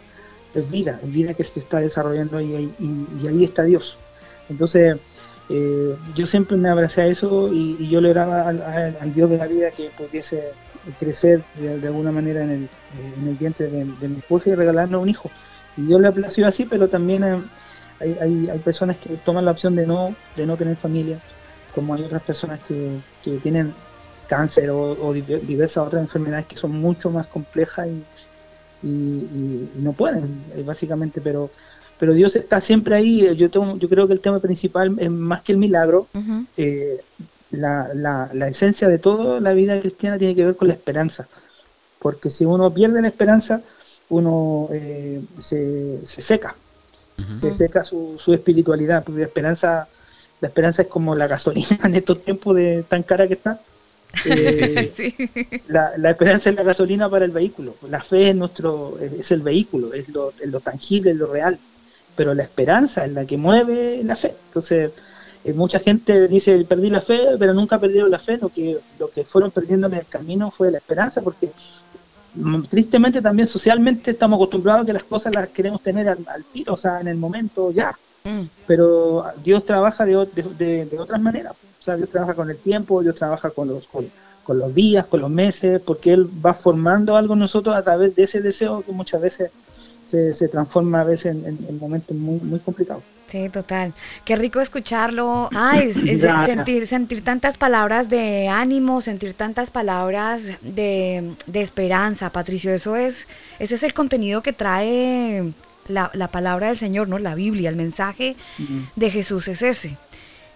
es 0.54 0.72
vida, 0.72 1.00
es 1.04 1.12
vida 1.12 1.34
que 1.34 1.44
se 1.44 1.60
está 1.60 1.80
desarrollando 1.80 2.42
y, 2.42 2.74
y- 2.80 3.28
ahí 3.28 3.44
está 3.44 3.64
Dios. 3.64 3.98
Entonces, 4.50 4.98
eh, 5.50 5.96
yo 6.16 6.28
siempre 6.28 6.58
me 6.58 6.70
abracé 6.70 7.02
a 7.02 7.08
eso 7.08 7.52
y, 7.52 7.88
yo 7.90 8.02
le 8.02 8.12
oraba 8.12 8.48
al, 8.48 9.14
Dios 9.14 9.30
de 9.30 9.38
la 9.38 9.48
vida 9.48 9.72
que 9.72 9.90
pudiese 9.98 10.44
crecer 11.00 11.44
de, 11.56 11.88
alguna 11.88 12.12
manera 12.12 12.44
en 12.44 12.52
el, 12.52 12.70
en 13.22 13.28
el 13.28 13.36
vientre 13.36 13.68
de, 13.68 14.08
mi 14.08 14.18
esposa 14.18 14.50
y 14.50 14.56
regalarnos 14.56 15.02
un 15.02 15.10
hijo. 15.10 15.30
Y 15.78 15.84
Dios 15.84 16.02
le 16.02 16.08
ha 16.08 16.48
así, 16.48 16.66
pero 16.66 16.88
también 16.88 17.24
eh, 17.24 17.42
hay, 18.00 18.50
hay, 18.50 18.60
personas 18.60 18.98
que 18.98 19.10
toman 19.18 19.46
la 19.46 19.52
opción 19.52 19.76
de 19.76 19.86
no, 19.86 20.16
de 20.36 20.46
no 20.46 20.58
tener 20.58 20.76
familia, 20.76 21.20
como 21.74 21.94
hay 21.94 22.04
otras 22.04 22.24
personas 22.24 22.60
que, 22.64 22.98
que 23.24 23.38
tienen 23.38 23.74
cáncer 24.28 24.70
o, 24.70 24.92
o 24.92 25.14
diver- 25.14 25.42
diversas 25.42 25.86
otras 25.86 26.02
enfermedades 26.02 26.48
que 26.48 26.58
son 26.58 26.72
mucho 26.72 27.10
más 27.10 27.28
complejas 27.28 27.88
y, 27.88 28.04
y- 28.82 28.88
y- 28.88 29.72
y 29.76 29.82
no 29.82 29.94
pueden, 29.94 30.46
eh, 30.56 30.64
básicamente, 30.64 31.22
pero 31.22 31.52
pero 31.98 32.14
Dios 32.14 32.36
está 32.36 32.60
siempre 32.62 32.96
ahí. 32.96 33.36
Yo, 33.38 33.52
tengo, 33.52 33.78
yo 33.78 33.88
creo 33.90 34.08
que 34.08 34.14
el 34.14 34.22
tema 34.22 34.40
principal 34.42 34.96
es 35.00 35.12
más 35.12 35.44
que 35.44 35.52
el 35.52 35.60
milagro. 35.60 36.10
Eh, 36.56 36.98
la, 37.52 37.90
la, 37.94 38.30
la 38.34 38.48
esencia 38.48 38.88
de 38.88 38.98
toda 39.00 39.40
la 39.40 39.54
vida 39.54 39.80
cristiana 39.80 40.18
tiene 40.18 40.36
que 40.36 40.46
ver 40.46 40.56
con 40.56 40.68
la 40.70 40.74
esperanza. 40.76 41.30
Porque 42.00 42.30
si 42.30 42.46
uno 42.46 42.74
pierde 42.74 43.02
la 43.02 43.10
esperanza, 43.10 43.64
uno 44.10 44.70
eh, 44.74 45.22
se, 45.40 46.06
se 46.06 46.22
seca, 46.22 46.56
se 47.36 47.54
seca 47.54 47.84
su, 47.84 48.18
su 48.20 48.34
espiritualidad, 48.34 49.04
porque 49.04 49.22
la 49.22 49.28
esperanza, 49.28 49.90
la 50.40 50.48
esperanza 50.50 50.84
es 50.84 50.88
como 50.88 51.16
la 51.16 51.28
gasolina 51.28 51.68
en 51.86 51.96
estos 51.96 52.24
tiempos 52.24 52.56
de 52.56 52.84
tan 52.84 53.04
cara 53.04 53.28
que 53.28 53.36
está. 53.36 53.66
Eh, 54.26 54.92
Sí. 54.96 55.16
la, 55.68 55.94
la 55.98 56.12
esperanza 56.12 56.50
es 56.50 56.56
la 56.56 56.64
gasolina 56.64 57.10
para 57.10 57.26
el 57.26 57.32
vehículo. 57.32 57.76
La 57.90 58.02
fe 58.04 58.30
es 58.30 58.36
nuestro, 58.36 58.98
es, 59.02 59.14
es 59.14 59.32
el 59.32 59.42
vehículo, 59.42 59.94
es 59.94 60.10
lo, 60.10 60.34
es 60.40 60.50
lo 60.50 60.60
tangible, 60.60 61.12
es 61.12 61.18
lo 61.18 61.28
real. 61.28 61.58
Pero 62.16 62.34
la 62.34 62.44
esperanza 62.44 63.06
es 63.06 63.14
la 63.14 63.26
que 63.26 63.38
mueve 63.38 64.02
la 64.04 64.16
fe. 64.16 64.34
Entonces, 64.48 64.92
eh, 65.44 65.54
mucha 65.54 65.80
gente 65.80 66.28
dice 66.28 66.64
perdí 66.66 66.90
la 66.90 67.02
fe, 67.02 67.20
pero 67.40 67.54
nunca 67.54 67.80
perdieron 67.80 68.12
la 68.12 68.20
fe. 68.20 68.38
Lo 68.38 68.50
que, 68.50 68.78
lo 69.00 69.10
que 69.10 69.24
fueron 69.24 69.50
perdiendo 69.52 69.88
en 69.88 69.94
el 69.94 70.06
camino 70.06 70.52
fue 70.52 70.72
la 70.72 70.78
esperanza, 70.78 71.22
porque 71.22 71.50
mm, 72.36 72.64
tristemente 72.64 73.22
también 73.22 73.48
socialmente 73.48 74.12
estamos 74.12 74.38
acostumbrados 74.38 74.84
a 74.84 74.86
que 74.86 74.94
las 74.94 75.04
cosas 75.04 75.34
las 75.34 75.50
queremos 75.50 75.82
tener 75.82 76.10
al, 76.10 76.20
al 76.28 76.44
tiro, 76.44 76.74
o 76.74 76.78
sea, 76.78 77.00
en 77.00 77.08
el 77.08 77.18
momento 77.18 77.72
ya. 77.72 77.98
Mm. 78.24 78.42
Pero 78.68 79.26
Dios 79.44 79.66
trabaja 79.66 80.06
de, 80.06 80.18
o- 80.18 80.26
de, 80.26 80.44
de- 80.58 80.86
de 80.86 81.00
otras 81.00 81.20
maneras. 81.22 81.54
O 81.82 81.84
sea, 81.84 81.98
Dios 81.98 82.10
trabaja 82.10 82.36
con 82.36 82.50
el 82.50 82.58
tiempo, 82.58 83.02
Dios 83.02 83.16
trabaja 83.16 83.50
con 83.50 83.68
los, 83.68 83.88
con, 83.88 84.08
con 84.44 84.60
los 84.60 84.74
días, 84.74 85.08
con 85.08 85.20
los 85.22 85.32
meses, 85.32 85.82
porque 85.84 86.14
Él 86.14 86.30
va 86.46 86.54
formando 86.54 87.16
algo 87.18 87.34
en 87.34 87.40
nosotros 87.40 87.76
a 87.76 87.82
través 87.82 88.16
de 88.16 88.24
ese 88.24 88.40
deseo 88.40 88.84
que 88.84 88.92
muchas 88.92 89.20
veces 89.20 89.50
se, 90.08 90.34
se 90.34 90.48
transforma 90.48 91.02
a 91.02 91.04
veces 91.06 91.34
en, 91.34 91.46
en- 91.46 91.66
en 91.68 91.80
momentos 91.80 92.16
muy, 92.16 92.40
muy 92.40 92.60
complicados. 92.60 93.02
Sí, 93.26 93.48
total. 93.50 93.94
Qué 94.26 94.36
rico 94.36 94.60
escucharlo. 94.60 95.50
Ay, 95.56 95.88
es- 95.88 95.98
es 95.98 96.22
Gracias. 96.22 96.46
sentir, 96.58 96.86
sentir 96.86 97.24
tantas 97.24 97.58
palabras 97.58 98.10
de 98.10 98.48
ánimo, 98.50 99.02
sentir 99.02 99.34
tantas 99.34 99.72
palabras 99.72 100.44
de, 100.62 101.32
de 101.48 101.62
esperanza, 101.62 102.30
Patricio. 102.30 102.72
Eso 102.74 102.96
es, 102.96 103.26
eso 103.58 103.74
es 103.74 103.84
el 103.84 103.94
contenido 103.94 104.44
que 104.44 104.52
trae 104.54 105.52
la, 105.88 106.12
la 106.14 106.28
palabra 106.28 106.68
del 106.68 106.78
Señor, 106.78 107.08
¿no? 107.08 107.18
La 107.20 107.34
Biblia, 107.34 107.70
el 107.70 107.76
mensaje 107.78 108.36
de 108.96 109.10
Jesús 109.10 109.48
es 109.48 109.62
ese. 109.64 109.98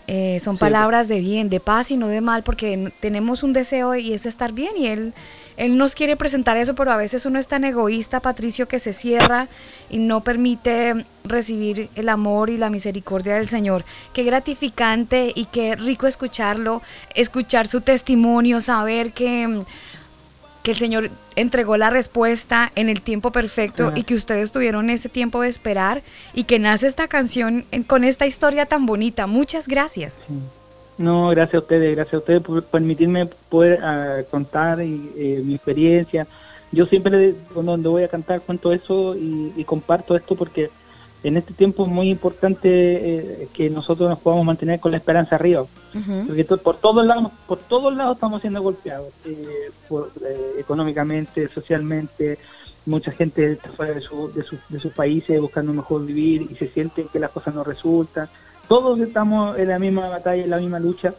Eh, 0.08 0.39
son 0.39 0.56
Sí. 0.56 0.60
palabras 0.60 1.08
de 1.08 1.20
bien, 1.20 1.49
de 1.49 1.60
paz 1.60 1.89
y 1.89 1.97
no 1.97 2.08
de 2.08 2.22
mal, 2.22 2.43
porque 2.43 2.91
tenemos 2.99 3.41
un 3.41 3.53
deseo 3.53 3.95
y 3.95 4.14
es 4.14 4.28
estar 4.28 4.51
bien 4.51 4.74
y 4.78 4.86
él, 4.86 5.14
él 5.58 5.78
nos 5.80 5.95
quiere 5.95 6.16
presentar 6.16 6.58
eso, 6.58 6.76
pero 6.76 6.91
a 6.91 6.97
veces 6.97 7.26
uno 7.26 7.39
es 7.39 7.47
tan 7.47 7.64
egoísta, 7.64 8.20
Patricio, 8.20 8.68
que 8.68 8.78
se 8.78 8.93
cierra 8.93 9.47
y 9.89 9.97
no 9.97 10.22
permite 10.22 11.06
recibir 11.24 11.89
el 11.95 12.10
amor 12.10 12.51
y 12.51 12.58
la 12.58 12.70
misericordia 12.70 13.34
del 13.36 13.47
Señor. 13.47 13.84
Qué 14.14 14.22
gratificante 14.24 15.32
y 15.34 15.45
qué 15.45 15.76
rico 15.76 16.06
escucharlo, 16.06 16.84
escuchar 17.16 17.66
su 17.68 17.82
testimonio, 17.82 18.62
saber 18.62 19.12
que, 19.12 19.64
que 20.66 20.72
el 20.72 20.78
Señor 20.78 21.11
entregó 21.36 21.78
la 21.78 21.91
respuesta 21.91 22.72
en 22.76 22.89
el 22.89 23.01
tiempo 23.01 23.32
perfecto 23.32 23.86
Ajá. 23.88 23.99
y 23.99 24.03
que 24.03 24.16
ustedes 24.16 24.51
tuvieron 24.51 24.89
ese 24.89 25.09
tiempo 25.09 25.41
de 25.41 25.47
esperar 25.49 26.01
y 26.34 26.45
que 26.45 26.57
nace 26.57 26.88
esta 26.88 27.07
canción 27.07 27.66
en- 27.72 27.84
con 27.84 28.03
esta 28.03 28.26
historia 28.26 28.66
tan 28.66 28.88
bonita. 28.88 29.28
Muchas 29.28 29.68
gracias. 29.68 30.18
No, 30.97 31.30
gracias 31.30 31.55
a 31.55 31.59
ustedes, 31.59 31.95
gracias 31.95 32.16
a 32.16 32.18
ustedes 32.18 32.41
por 32.41 32.63
permitirme 32.63 33.28
poder 33.49 33.80
ah, 33.84 34.22
contar 34.32 34.82
y, 34.82 35.11
eh, 35.16 35.41
mi 35.45 35.53
experiencia. 35.55 36.26
Yo 36.72 36.88
siempre 36.88 37.36
cuando 37.53 37.91
voy 37.91 38.03
a 38.03 38.07
cantar 38.07 38.41
cuento 38.41 38.74
eso 38.74 39.16
y, 39.16 39.53
y 39.55 39.63
comparto 39.66 40.16
esto 40.16 40.36
porque 40.36 40.72
en 41.28 41.38
este 41.38 41.53
tiempo 41.53 41.84
es 41.86 41.89
muy 41.89 42.09
importante 42.09 42.67
eh, 42.69 43.47
que 43.53 43.69
nosotros 43.69 44.09
nos 44.09 44.19
podamos 44.19 44.45
mantener 44.45 44.80
con 44.80 44.91
la 44.91 44.97
esperanza 44.97 45.36
arriba. 45.36 45.65
Porque 46.28 46.43
to- 46.43 46.57
por 46.57 46.78
todos 46.78 47.05
lados, 47.05 47.32
por 47.47 47.57
todos 47.59 47.95
lados 47.95 48.15
estamos 48.17 48.41
siendo 48.41 48.61
golpeados, 48.61 49.07
eh, 49.26 49.71
por, 49.88 50.11
eh, 50.26 50.51
económicamente, 50.59 51.47
socialmente. 51.47 52.38
Mucha 52.86 53.11
gente 53.11 53.53
está 53.53 53.69
fuera 53.69 53.93
de, 53.93 54.01
su, 54.01 54.32
de, 54.34 54.43
sus- 54.43 54.59
de 54.69 54.80
sus 54.80 54.93
países 54.93 55.39
buscando 55.41 55.71
un 55.71 55.78
mejor 55.78 56.05
vivir 56.05 56.47
y 56.51 56.55
se 56.55 56.67
siente 56.67 57.07
que 57.11 57.19
las 57.19 57.32
cosas 57.32 57.55
no 57.55 57.63
resultan. 57.63 58.28
Todos 58.67 58.99
estamos 58.99 59.57
en 59.57 59.69
la 59.69 59.80
misma 59.80 60.07
batalla, 60.09 60.43
en 60.43 60.49
la 60.49 60.57
misma 60.57 60.80
lucha 60.80 61.13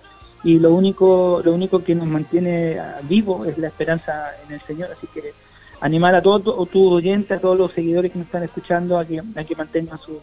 y 0.44 0.59
lo 0.61 0.72
único, 0.74 1.40
lo 1.44 1.52
único 1.54 1.82
que 1.82 1.94
nos 1.96 2.07
mantiene 2.07 2.78
ah, 2.78 3.00
vivos 3.09 3.48
es 3.48 3.59
la 3.59 3.68
esperanza 3.68 4.30
en 4.46 4.54
el 4.54 4.61
Señor. 4.61 4.90
Así 4.96 5.07
que 5.09 5.32
animar 5.87 6.14
a 6.14 6.22
todos 6.22 6.43
tus 6.43 6.68
tu 6.70 6.93
oyentes, 6.93 7.39
a 7.39 7.41
todos 7.41 7.57
los 7.57 7.72
seguidores 7.72 8.11
que 8.12 8.18
nos 8.18 8.26
están 8.26 8.43
escuchando 8.43 8.99
a 8.99 9.05
que, 9.05 9.20
a 9.20 9.45
que 9.45 9.55
mantengan 9.55 9.99
su, 10.01 10.20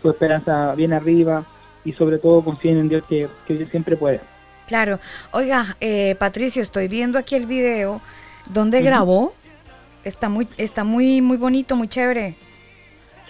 su 0.00 0.10
esperanza 0.10 0.74
bien 0.74 0.92
arriba 0.92 1.44
y 1.84 1.92
sobre 1.92 2.18
todo 2.18 2.42
confíen 2.44 2.78
en 2.78 2.88
Dios 2.88 3.02
que, 3.08 3.26
que 3.46 3.54
Dios 3.54 3.70
siempre 3.70 3.96
puede. 3.96 4.20
Claro. 4.66 5.00
Oiga, 5.32 5.76
eh, 5.80 6.14
Patricio, 6.18 6.60
estoy 6.60 6.88
viendo 6.88 7.18
aquí 7.18 7.34
el 7.34 7.46
video. 7.46 8.00
¿Dónde 8.50 8.78
Ujú. 8.78 8.86
grabó? 8.86 9.32
Está 10.04 10.28
muy, 10.28 10.46
está 10.58 10.84
muy, 10.84 11.22
muy 11.22 11.38
bonito, 11.38 11.74
muy 11.74 11.88
chévere. 11.88 12.36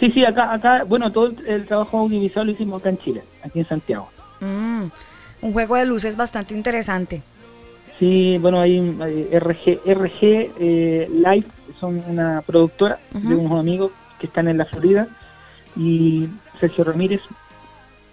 Sí, 0.01 0.11
sí, 0.11 0.25
acá, 0.25 0.53
acá, 0.53 0.85
bueno, 0.85 1.11
todo 1.13 1.27
el, 1.27 1.47
el 1.47 1.67
trabajo 1.67 1.99
audiovisual 1.99 2.47
lo 2.47 2.53
hicimos 2.53 2.81
acá 2.81 2.91
en 2.91 2.99
Chile, 2.99 3.23
aquí 3.43 3.61
en 3.61 3.69
Santiago. 3.69 4.09
Mm, 4.41 4.85
un 5.43 5.53
juego 5.53 5.77
de 5.77 5.87
luces 5.87 6.17
bastante 6.17 6.55
interesante. 6.55 7.23
Sí, 7.99 8.39
bueno, 8.41 8.61
hay, 8.61 8.79
hay 9.01 9.29
RG, 9.39 9.81
RG 9.85 10.19
eh, 10.23 11.09
Live, 11.13 11.47
son 11.79 12.03
una 12.09 12.43
productora 12.47 12.99
de 13.13 13.35
unos 13.35 13.59
amigos 13.59 13.93
que 14.19 14.27
están 14.27 14.49
en 14.49 14.59
la 14.59 14.65
Florida, 14.65 15.09
y 15.77 16.29
Sergio 16.59 16.83
Ramírez, 16.85 17.21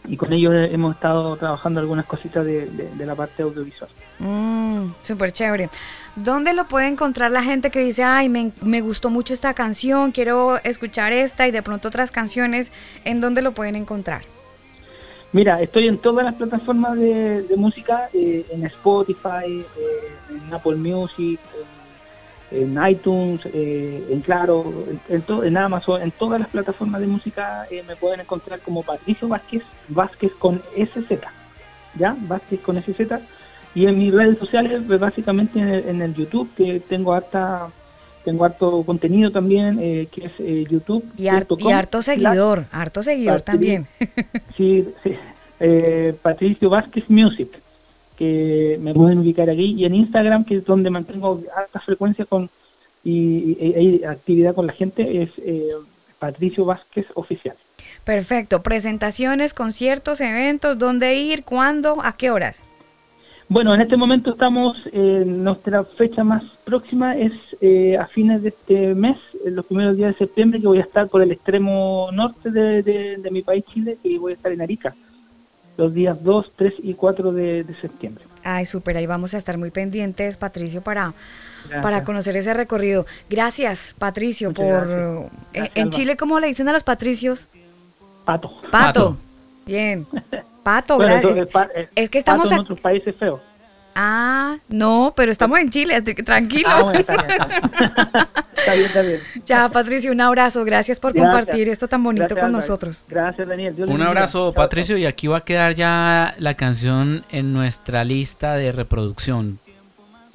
y 0.08 0.18
con 0.18 0.32
ellos 0.34 0.54
hemos 0.72 0.94
estado 0.96 1.36
trabajando 1.36 1.80
algunas 1.80 2.06
cositas 2.06 2.46
de, 2.46 2.68
de- 2.68 2.90
de 2.94 3.06
la 3.08 3.16
parte 3.16 3.42
audiovisual. 3.42 3.90
Mm, 4.20 4.90
Súper 5.02 5.32
chévere. 5.32 5.70
¿Dónde 6.16 6.54
lo 6.54 6.68
puede 6.68 6.88
encontrar 6.88 7.32
la 7.32 7.42
gente 7.44 7.72
que 7.72 7.80
dice, 7.80 8.04
ay, 8.04 8.30
me, 8.30 8.52
me 8.62 8.82
gustó 8.82 9.10
mucho 9.10 9.34
esta 9.34 9.54
canción, 9.56 10.12
quiero 10.12 10.58
escuchar 10.64 11.12
esta 11.12 11.48
y 11.48 11.52
de 11.52 11.64
pronto 11.64 11.88
otras 11.88 12.12
canciones? 12.12 12.72
¿En 13.04 13.20
dónde 13.20 13.42
lo 13.42 13.54
pueden 13.54 13.76
encontrar? 13.76 14.22
Mira, 15.32 15.60
estoy 15.62 15.88
en 15.88 15.98
todas 15.98 16.24
las 16.24 16.36
plataformas 16.36 16.96
de, 16.98 17.42
de 17.42 17.56
música, 17.58 18.10
eh, 18.14 18.46
en 18.52 18.64
Spotify, 18.68 19.48
eh, 19.48 19.66
en 20.30 20.54
Apple 20.54 20.76
Music, 20.76 21.40
en, 22.52 22.78
iTunes, 22.88 23.42
eh, 23.54 24.06
en 24.10 24.22
Claro, 24.22 24.86
en, 25.10 25.22
to- 25.24 25.44
en 25.44 25.58
Amazon, 25.58 26.02
en 26.02 26.12
todas 26.12 26.40
las 26.40 26.50
plataformas 26.50 27.02
de 27.02 27.08
música 27.08 27.66
eh, 27.72 27.84
me 27.88 27.96
pueden 27.96 28.20
encontrar 28.22 28.60
como 28.60 28.84
Patricio 28.84 29.28
Vázquez, 29.28 29.64
Vázquez 29.90 30.32
con 30.38 30.62
SZ, 30.76 31.20
¿ya? 31.96 32.16
Vázquez 32.22 32.60
con 32.62 32.82
SZ. 32.82 33.00
Y 33.74 33.88
en 33.88 33.98
mis 33.98 34.14
redes 34.14 34.38
sociales, 34.38 34.82
pues, 34.88 35.00
básicamente 35.00 35.60
en 35.60 35.68
el, 35.68 35.90
en 35.90 36.02
el 36.02 36.14
YouTube, 36.14 36.50
que 36.56 36.80
tengo 36.80 37.14
harta 37.14 37.68
tengo 38.24 38.44
harto 38.44 38.82
contenido 38.84 39.30
también, 39.32 39.78
eh, 39.80 40.08
que 40.12 40.26
es 40.26 40.32
eh, 40.40 40.64
YouTube. 40.68 41.04
Y, 41.16 41.28
har- 41.28 41.46
y 41.60 41.72
harto 41.72 42.02
seguidor, 42.02 42.66
harto 42.72 43.04
seguidor 43.04 43.42
también. 43.42 43.88
Sí, 44.58 44.88
sí. 45.04 45.12
Patricio 46.22 46.70
Vázquez 46.70 47.04
Music, 47.10 47.50
que 48.18 48.78
me 48.82 48.94
pueden 48.94 49.20
ubicar 49.20 49.50
aquí, 49.50 49.74
y 49.78 49.86
en 49.86 49.96
Instagram, 49.96 50.46
que 50.46 50.56
es 50.58 50.66
donde 50.66 50.90
mantengo 50.90 51.42
alta 51.56 51.80
frecuencia 51.80 52.26
con 52.26 52.50
y, 53.04 53.58
y- 53.60 54.00
y 54.02 54.04
actividad 54.04 54.56
con 54.56 54.66
la 54.68 54.74
gente, 54.74 55.22
es 55.24 55.30
eh, 55.38 55.70
Patricio 56.18 56.66
Vázquez 56.66 57.06
Oficial. 57.14 57.56
Perfecto. 58.04 58.64
Presentaciones, 58.64 59.54
conciertos, 59.54 60.22
eventos, 60.22 60.80
¿dónde 60.80 61.16
ir? 61.16 61.44
¿Cuándo? 61.44 61.98
¿A 62.04 62.18
qué 62.18 62.32
horas? 62.32 62.64
Bueno, 63.48 63.76
en 63.76 63.82
este 63.82 63.96
momento 63.96 64.32
estamos, 64.32 64.76
eh, 64.92 65.24
nuestra 65.24 65.84
fecha 65.84 66.24
más 66.24 66.42
próxima 66.64 67.16
es 67.16 67.32
eh, 67.62 67.96
a 67.96 68.08
fines 68.08 68.42
de 68.42 68.50
este 68.50 68.96
mes, 68.96 69.18
en 69.46 69.56
los 69.56 69.66
primeros 69.68 69.96
días 69.98 70.14
de 70.14 70.18
septiembre, 70.26 70.60
que 70.60 70.66
voy 70.66 70.80
a 70.80 70.82
estar 70.82 71.08
por 71.10 71.22
el 71.22 71.32
extremo 71.32 72.10
norte 72.12 72.50
de, 72.50 72.82
de- 72.82 73.18
de 73.18 73.32
mi 73.32 73.44
país, 73.44 73.64
Chile, 73.72 74.00
y 74.04 74.18
voy 74.18 74.32
a 74.32 74.36
estar 74.36 74.52
en 74.52 74.62
Arica, 74.62 74.96
los 75.78 75.94
días 75.94 76.24
2, 76.24 76.52
3 76.56 76.74
y 76.84 76.94
4 76.94 77.32
de, 77.34 77.64
de 77.64 77.76
septiembre. 77.82 78.24
Ay, 78.44 78.66
súper, 78.66 78.96
ahí 78.98 79.06
vamos 79.08 79.34
a 79.34 79.38
estar 79.38 79.58
muy 79.58 79.72
pendientes, 79.72 80.38
Patricio, 80.38 80.82
para, 80.82 81.14
Gracias. 81.64 81.82
para 81.84 82.04
conocer 82.04 82.38
ese 82.38 82.54
recorrido. 82.54 83.06
Gracias, 83.30 83.96
Patricio, 83.98 84.50
Muchas 84.50 84.66
por... 84.66 84.88
gracias. 84.88 85.32
eh, 85.32 85.32
Gracias, 85.54 85.78
en. 85.78 85.90
Chile, 85.90 86.16
¿cómo 86.18 86.40
le 86.40 86.48
dicen 86.48 86.70
a 86.70 86.74
los 86.74 86.84
patricios? 86.84 87.48
Pato. 88.24 88.50
Pato. 88.50 88.72
Pato. 88.72 89.18
Bien. 89.66 90.06
Pato, 90.64 90.96
Bueno, 90.98 91.12
gracias. 91.12 91.32
entonces, 91.32 91.52
pa- 91.54 91.70
eh, 91.76 91.90
Es 91.96 92.10
que 92.10 92.18
estamos 92.20 92.46
pato 92.46 92.56
en 92.56 92.62
otros 92.62 92.80
países 92.80 93.16
feos. 93.16 93.42
Ah, 93.98 94.58
no, 94.68 95.14
pero 95.16 95.32
estamos 95.32 95.58
en 95.60 95.70
Chile, 95.70 96.02
tranquilo. 96.02 96.68
Ah, 96.70 96.82
bueno, 96.84 97.00
está 97.00 97.14
bien, 97.24 97.32
está 97.32 97.48
bien. 97.48 98.30
Está 98.56 98.74
bien, 98.74 98.86
está 98.88 99.02
bien. 99.02 99.20
ya, 99.46 99.70
Patricio, 99.70 100.12
un 100.12 100.22
abrazo. 100.22 100.64
Gracias 100.66 101.00
por 101.00 101.14
Gracias. 101.14 101.32
compartir 101.36 101.70
esto 101.70 101.88
tan 101.88 102.04
bonito 102.04 102.24
Gracias, 102.24 102.40
con 102.40 102.50
Alba. 102.50 102.60
nosotros. 102.60 103.02
Gracias, 103.08 103.48
Daniel. 103.48 103.76
Dios 103.76 103.90
Un 103.90 104.02
abrazo, 104.02 104.48
Chao, 104.48 104.54
Patricio, 104.54 104.98
y 104.98 105.06
aquí 105.06 105.28
va 105.28 105.38
a 105.38 105.42
quedar 105.44 105.76
ya 105.76 106.34
la 106.40 106.56
canción 106.56 107.26
en 107.32 107.54
nuestra 107.54 108.04
lista 108.04 108.56
de 108.56 108.72
reproducción. 108.72 109.60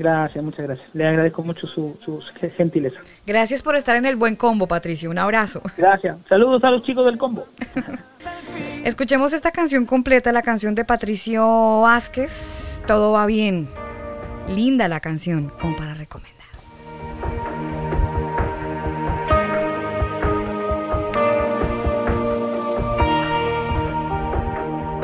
Gracias, 0.01 0.43
muchas 0.43 0.67
gracias. 0.67 0.89
Le 0.95 1.07
agradezco 1.07 1.43
mucho 1.43 1.67
su, 1.67 1.95
su 2.03 2.23
gentileza. 2.57 2.99
Gracias 3.27 3.63
por 3.63 3.77
estar 3.77 3.97
en 3.97 4.07
el 4.07 4.17
buen 4.17 4.35
combo, 4.35 4.67
Patricio. 4.67 5.11
Un 5.11 5.19
abrazo. 5.19 5.61
Gracias. 5.77 6.17
Saludos 6.27 6.65
a 6.65 6.71
los 6.71 6.83
chicos 6.85 7.05
del 7.05 7.19
combo. 7.19 7.45
Escuchemos 8.87 9.35
esta 9.35 9.51
canción 9.51 9.85
completa, 9.85 10.33
la 10.33 10.41
canción 10.41 10.75
de 10.75 10.87
Patricio 10.87 11.83
Vázquez. 11.83 12.83
Todo 12.87 13.13
va 13.13 13.27
bien. 13.27 13.69
Linda 14.49 14.89
la 14.89 15.01
canción, 15.01 15.53
como 15.61 15.77
para 15.77 15.93
recomendar. 15.93 16.41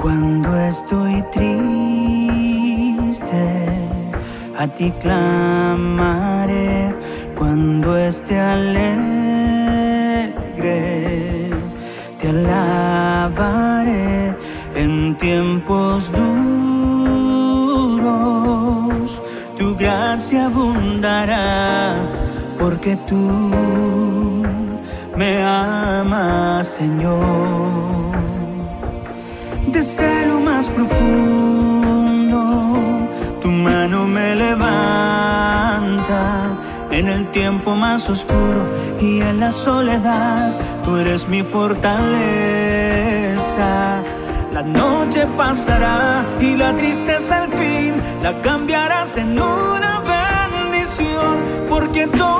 Cuando 0.01 0.59
estoy 0.59 1.23
triste, 1.35 2.27
a 4.59 4.67
ti 4.69 4.93
clamaré. 5.01 6.95
Cuando 7.39 7.97
esté 7.97 8.39
alegre, 8.41 9.11
te 12.19 12.29
alabaré 12.29 14.35
en 14.75 15.17
tiempos 15.19 16.11
duros. 16.13 16.33
Tu 19.59 19.77
gracia 19.77 20.47
abundará 20.47 21.95
porque 22.59 22.97
tú 23.09 24.43
me 25.17 25.43
amas, 25.43 26.67
Señor 26.67 27.77
desde 29.77 30.27
lo 30.27 30.41
más 30.41 30.71
profundo, 30.71 31.56
me 34.17 34.35
levanta 34.35 36.23
en 36.91 37.07
el 37.09 37.31
tiempo 37.33 37.75
más 37.75 38.09
oscuro 38.09 38.65
y 38.99 39.21
en 39.21 39.41
la 39.41 39.53
soledad, 39.53 40.55
tú 40.83 40.97
eres 40.97 41.29
mi 41.29 41.43
fortaleza. 41.43 42.03
La 44.55 44.63
noche 44.63 45.27
pasará 45.37 46.25
y 46.41 46.57
la 46.57 46.75
tristeza 46.77 47.43
al 47.43 47.49
fin 47.61 47.93
la 48.23 48.33
cambiarás 48.41 49.19
en 49.19 49.33
una 49.39 49.93
bendición, 50.15 51.35
porque 51.69 52.07
todo 52.07 52.36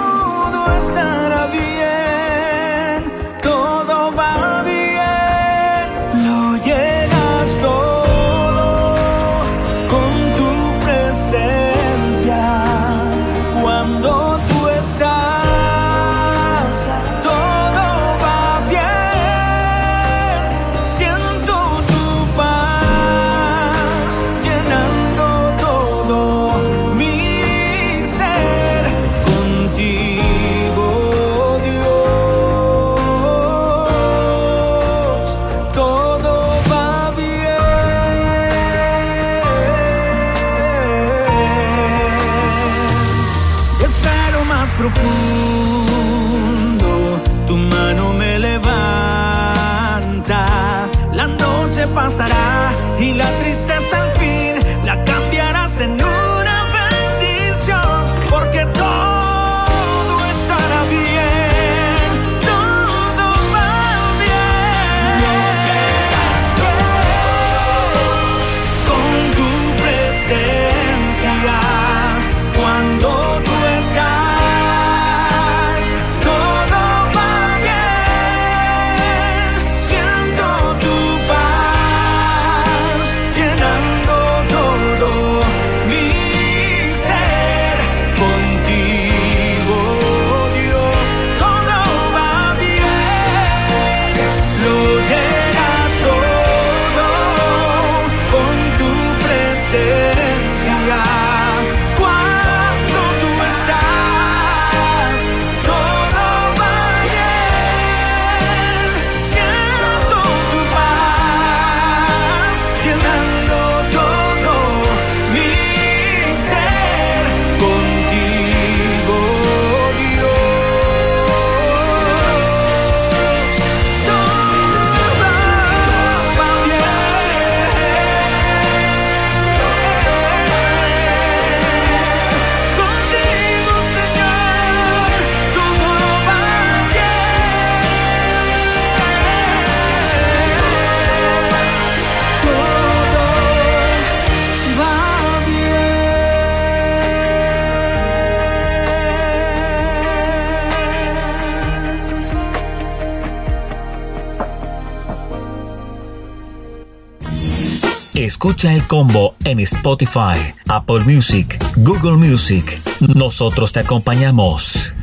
Escucha 158.37 158.71
el 158.75 158.87
combo 158.87 159.35
en 159.47 159.61
Spotify, 159.61 160.39
Apple 160.69 161.01
Music, 161.07 161.59
Google 161.79 162.19
Music. 162.19 162.83
Nosotros 163.15 163.73
te 163.73 163.81
acompañamos. 163.81 164.95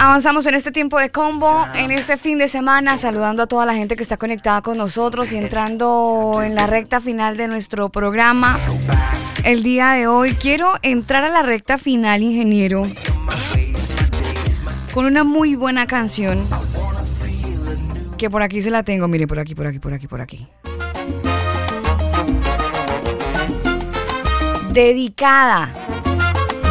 Avanzamos 0.00 0.46
en 0.46 0.54
este 0.54 0.72
tiempo 0.72 0.98
de 0.98 1.10
combo, 1.10 1.66
en 1.74 1.90
este 1.90 2.16
fin 2.16 2.38
de 2.38 2.48
semana, 2.48 2.96
saludando 2.96 3.42
a 3.42 3.46
toda 3.46 3.66
la 3.66 3.74
gente 3.74 3.94
que 3.94 4.02
está 4.02 4.16
conectada 4.16 4.62
con 4.62 4.78
nosotros 4.78 5.32
y 5.32 5.36
entrando 5.36 6.40
en 6.42 6.54
la 6.54 6.66
recta 6.66 7.02
final 7.02 7.36
de 7.36 7.46
nuestro 7.46 7.90
programa. 7.90 8.58
El 9.44 9.62
día 9.62 9.92
de 9.92 10.06
hoy 10.06 10.32
quiero 10.32 10.72
entrar 10.80 11.22
a 11.22 11.28
la 11.28 11.42
recta 11.42 11.76
final, 11.76 12.22
ingeniero, 12.22 12.82
con 14.94 15.04
una 15.04 15.22
muy 15.22 15.54
buena 15.54 15.86
canción 15.86 16.48
que 18.16 18.30
por 18.30 18.42
aquí 18.42 18.62
se 18.62 18.70
la 18.70 18.84
tengo, 18.84 19.06
mire, 19.06 19.26
por 19.26 19.38
aquí, 19.38 19.54
por 19.54 19.66
aquí, 19.66 19.78
por 19.78 19.92
aquí, 19.92 20.08
por 20.08 20.20
aquí. 20.22 20.48
Dedicada 24.72 25.70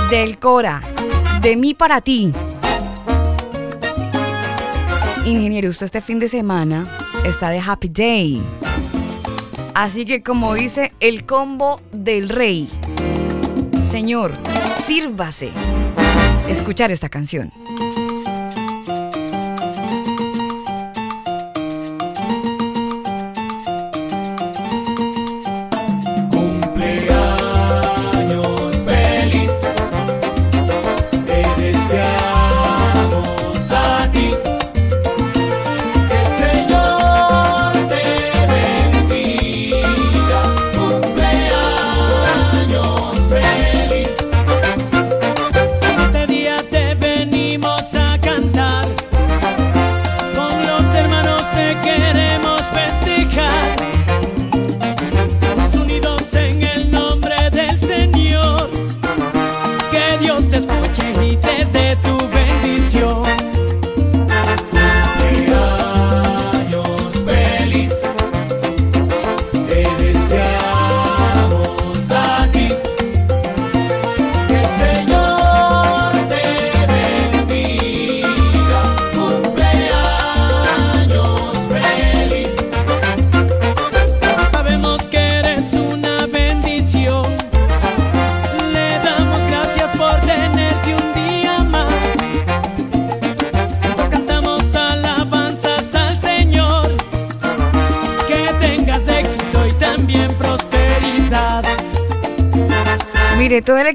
del 0.09 0.39
Cora, 0.39 0.81
de 1.41 1.55
mí 1.55 1.75
para 1.75 2.01
ti. 2.01 2.33
Ingeniero, 5.25 5.69
usted 5.69 5.85
este 5.85 6.01
fin 6.01 6.17
de 6.17 6.27
semana 6.27 6.87
está 7.23 7.49
de 7.49 7.59
Happy 7.59 7.89
Day. 7.89 8.41
Así 9.73 10.05
que 10.05 10.21
como 10.21 10.53
dice 10.53 10.93
el 10.99 11.25
combo 11.25 11.81
del 11.91 12.29
rey, 12.29 12.69
señor, 13.81 14.33
sírvase 14.85 15.49
escuchar 16.47 16.91
esta 16.91 17.09
canción. 17.09 17.51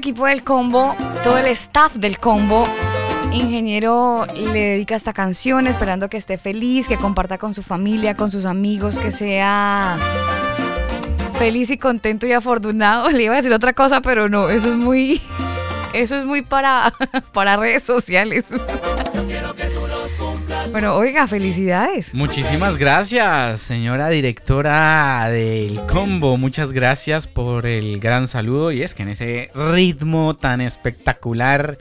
Equipo 0.09 0.25
del 0.25 0.43
combo, 0.43 0.95
todo 1.23 1.37
el 1.37 1.45
staff 1.49 1.93
del 1.93 2.17
combo, 2.17 2.67
ingeniero 3.31 4.25
le 4.33 4.59
dedica 4.59 4.95
esta 4.95 5.13
canción 5.13 5.67
esperando 5.67 6.09
que 6.09 6.17
esté 6.17 6.39
feliz, 6.39 6.87
que 6.87 6.97
comparta 6.97 7.37
con 7.37 7.53
su 7.53 7.61
familia, 7.61 8.15
con 8.15 8.31
sus 8.31 8.45
amigos, 8.45 8.97
que 8.97 9.11
sea 9.11 9.99
feliz 11.37 11.69
y 11.69 11.77
contento 11.77 12.25
y 12.25 12.31
afortunado. 12.31 13.07
Le 13.11 13.25
iba 13.25 13.33
a 13.33 13.37
decir 13.37 13.53
otra 13.53 13.73
cosa, 13.73 14.01
pero 14.01 14.29
no, 14.29 14.49
eso 14.49 14.69
es 14.69 14.77
muy, 14.77 15.21
eso 15.93 16.15
es 16.15 16.25
muy 16.25 16.41
para, 16.41 16.91
para 17.31 17.55
redes 17.55 17.83
sociales. 17.83 18.45
Pero 20.79 20.95
oiga, 20.95 21.27
felicidades. 21.27 22.13
Muchísimas 22.13 22.77
gracias, 22.77 23.59
señora 23.59 24.07
directora 24.07 25.27
del 25.27 25.77
combo. 25.87 26.37
Muchas 26.37 26.71
gracias 26.71 27.27
por 27.27 27.65
el 27.65 27.99
gran 27.99 28.29
saludo. 28.29 28.71
Y 28.71 28.81
es 28.81 28.95
que 28.95 29.03
en 29.03 29.09
ese 29.09 29.51
ritmo 29.53 30.37
tan 30.37 30.61
espectacular, 30.61 31.79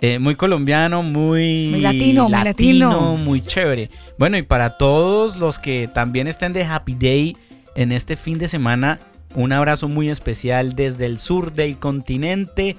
eh, 0.00 0.20
muy 0.20 0.36
colombiano, 0.36 1.02
muy, 1.02 1.70
Muy 1.72 1.80
latino, 1.80 2.28
muy 2.28 2.44
latino. 2.44 3.16
muy 3.16 3.40
chévere. 3.40 3.90
Bueno, 4.16 4.36
y 4.38 4.42
para 4.42 4.76
todos 4.78 5.34
los 5.34 5.58
que 5.58 5.88
también 5.92 6.28
estén 6.28 6.52
de 6.52 6.62
Happy 6.62 6.94
Day 6.94 7.36
en 7.74 7.90
este 7.90 8.16
fin 8.16 8.38
de 8.38 8.46
semana, 8.46 9.00
un 9.34 9.52
abrazo 9.52 9.88
muy 9.88 10.08
especial 10.08 10.76
desde 10.76 11.06
el 11.06 11.18
sur 11.18 11.52
del 11.52 11.78
continente. 11.80 12.76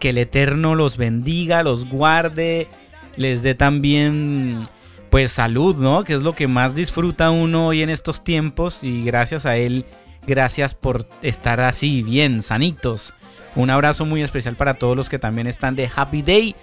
Que 0.00 0.10
el 0.10 0.18
Eterno 0.18 0.74
los 0.74 0.96
bendiga, 0.96 1.62
los 1.62 1.88
guarde, 1.88 2.66
les 3.16 3.42
dé 3.42 3.54
también 3.54 4.66
pues 5.10 5.32
salud, 5.32 5.76
¿no? 5.76 6.04
Que 6.04 6.14
es 6.14 6.22
lo 6.22 6.34
que 6.34 6.48
más 6.48 6.74
disfruta 6.74 7.30
uno 7.30 7.66
hoy 7.66 7.82
en 7.82 7.90
estos 7.90 8.24
tiempos 8.24 8.82
y 8.82 9.04
gracias 9.04 9.44
a 9.44 9.56
él, 9.56 9.84
gracias 10.26 10.74
por 10.74 11.06
estar 11.20 11.60
así 11.60 12.02
bien, 12.02 12.42
sanitos. 12.42 13.12
Un 13.54 13.68
abrazo 13.68 14.06
muy 14.06 14.22
especial 14.22 14.56
para 14.56 14.74
todos 14.74 14.96
los 14.96 15.10
que 15.10 15.18
también 15.18 15.46
están 15.46 15.76
de 15.76 15.90
Happy 15.94 16.22
Day 16.22 16.56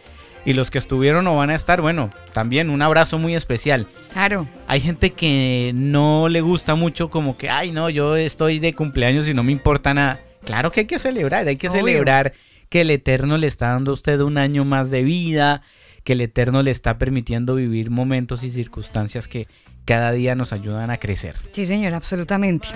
y 0.45 0.53
los 0.53 0.71
que 0.71 0.79
estuvieron 0.79 1.27
o 1.27 1.35
van 1.35 1.51
a 1.51 1.55
estar, 1.55 1.81
bueno, 1.81 2.09
también 2.33 2.71
un 2.71 2.81
abrazo 2.81 3.19
muy 3.19 3.35
especial. 3.35 3.85
Claro. 4.13 4.47
Hay 4.67 4.81
gente 4.81 5.11
que 5.11 5.71
no 5.75 6.29
le 6.29 6.41
gusta 6.41 6.73
mucho 6.73 7.11
como 7.11 7.37
que, 7.37 7.49
ay 7.49 7.71
no, 7.71 7.89
yo 7.89 8.15
estoy 8.15 8.57
de 8.57 8.73
cumpleaños 8.73 9.27
y 9.27 9.35
no 9.35 9.43
me 9.43 9.51
importa 9.51 9.93
nada. 9.93 10.19
Claro 10.43 10.71
que 10.71 10.81
hay 10.81 10.85
que 10.87 10.97
celebrar, 10.97 11.47
hay 11.47 11.57
que 11.57 11.69
Obvio. 11.69 11.85
celebrar 11.85 12.33
que 12.69 12.81
el 12.81 12.91
Eterno 12.91 13.37
le 13.37 13.47
está 13.47 13.69
dando 13.69 13.91
a 13.91 13.93
usted 13.95 14.19
un 14.21 14.37
año 14.37 14.65
más 14.65 14.89
de 14.89 15.03
vida, 15.03 15.61
que 16.03 16.13
el 16.13 16.21
Eterno 16.21 16.63
le 16.63 16.71
está 16.71 16.97
permitiendo 16.97 17.55
vivir 17.55 17.89
momentos 17.89 18.43
y 18.43 18.51
circunstancias 18.51 19.27
que 19.27 19.47
cada 19.85 20.11
día 20.11 20.35
nos 20.35 20.53
ayudan 20.53 20.91
a 20.91 20.97
crecer. 20.97 21.35
Sí, 21.51 21.65
señor, 21.65 21.93
absolutamente. 21.93 22.67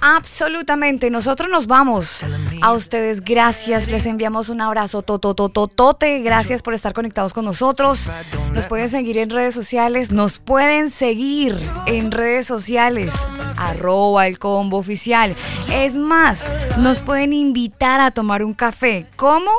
Absolutamente. 0.00 1.10
Nosotros 1.10 1.48
nos 1.48 1.66
vamos. 1.66 2.20
A 2.62 2.72
ustedes, 2.72 3.22
gracias. 3.22 3.88
Les 3.88 4.06
enviamos 4.06 4.48
un 4.48 4.60
abrazo 4.60 5.02
totototote. 5.02 6.20
Gracias 6.20 6.62
por 6.62 6.74
estar 6.74 6.92
conectados 6.92 7.32
con 7.32 7.44
nosotros. 7.44 8.10
Nos 8.52 8.66
pueden 8.66 8.88
seguir 8.88 9.18
en 9.18 9.30
redes 9.30 9.54
sociales. 9.54 10.12
Nos 10.12 10.38
pueden 10.38 10.90
seguir 10.90 11.58
en 11.86 12.10
redes 12.10 12.46
sociales. 12.46 13.14
Arroba 13.56 14.26
el 14.26 14.38
combo 14.38 14.78
oficial. 14.78 15.34
Es 15.70 15.96
más, 15.96 16.48
nos 16.78 17.00
pueden 17.00 17.32
invitar 17.32 18.00
a 18.00 18.10
tomar 18.10 18.44
un 18.44 18.54
café. 18.54 19.06
¿Cómo? 19.16 19.50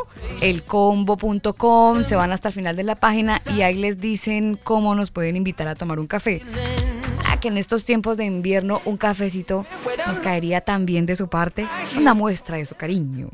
Elcombo.com. 0.42 2.04
Se 2.06 2.16
van 2.16 2.32
hasta 2.32 2.50
el 2.50 2.54
final 2.54 2.76
de 2.76 2.84
la 2.84 2.96
página 2.96 3.40
y 3.56 3.62
ahí 3.62 3.76
les 3.76 4.00
dicen 4.00 4.60
cómo 4.64 4.96
nos 4.96 5.12
pueden 5.12 5.36
invitar 5.36 5.68
a 5.68 5.76
tomar 5.76 6.00
un 6.00 6.08
café. 6.08 6.42
En 7.46 7.58
estos 7.58 7.86
tiempos 7.86 8.18
de 8.18 8.26
invierno 8.26 8.82
un 8.86 8.98
cafecito 8.98 9.68
nos 10.08 10.20
caería 10.20 10.62
también 10.62 11.06
de 11.06 11.16
su 11.16 11.28
parte. 11.28 11.68
Una 11.96 12.16
muestra 12.16 12.58
de 12.58 12.66
su 12.66 12.74
cariño. 12.74 13.30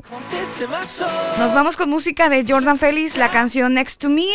Nos 1.38 1.54
vamos 1.54 1.78
con 1.78 1.88
música 1.88 2.28
de 2.28 2.44
Jordan 2.46 2.78
Félix, 2.78 3.16
la 3.16 3.30
canción 3.30 3.72
Next 3.72 4.00
to 4.02 4.10
Me. 4.10 4.26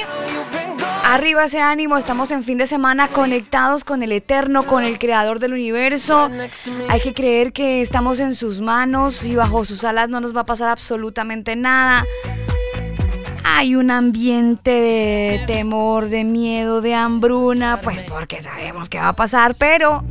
Arriba 1.05 1.45
ese 1.45 1.61
ánimo, 1.61 1.95
estamos 1.95 2.31
en 2.31 2.43
fin 2.43 2.57
de 2.57 2.65
semana 2.65 3.07
conectados 3.07 3.83
con 3.83 4.01
el 4.01 4.11
Eterno, 4.11 4.65
con 4.65 4.83
el 4.83 4.97
Creador 4.97 5.39
del 5.39 5.53
Universo. 5.53 6.27
Hay 6.89 6.99
que 6.99 7.13
creer 7.13 7.53
que 7.53 7.81
estamos 7.81 8.19
en 8.19 8.33
sus 8.33 8.61
manos 8.61 9.23
y 9.23 9.35
bajo 9.35 9.63
sus 9.63 9.83
alas 9.83 10.09
no 10.09 10.19
nos 10.19 10.35
va 10.35 10.41
a 10.41 10.45
pasar 10.45 10.69
absolutamente 10.69 11.55
nada. 11.55 12.03
Hay 13.49 13.75
un 13.75 13.91
ambiente 13.91 14.71
de 14.71 15.43
temor, 15.47 16.09
de 16.09 16.25
miedo, 16.25 16.81
de 16.81 16.93
hambruna, 16.93 17.79
pues 17.81 18.03
porque 18.03 18.41
sabemos 18.41 18.89
que 18.89 18.99
va 18.99 19.07
a 19.07 19.15
pasar, 19.15 19.55
pero 19.55 20.03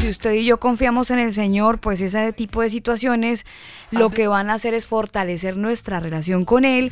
si 0.00 0.08
usted 0.08 0.32
y 0.32 0.46
yo 0.46 0.58
confiamos 0.58 1.10
en 1.10 1.18
el 1.18 1.34
Señor, 1.34 1.78
pues 1.78 2.00
ese 2.00 2.32
tipo 2.32 2.62
de 2.62 2.70
situaciones 2.70 3.44
lo 3.90 4.08
que 4.08 4.28
van 4.28 4.48
a 4.48 4.54
hacer 4.54 4.72
es 4.72 4.86
fortalecer 4.86 5.58
nuestra 5.58 6.00
relación 6.00 6.46
con 6.46 6.64
Él. 6.64 6.90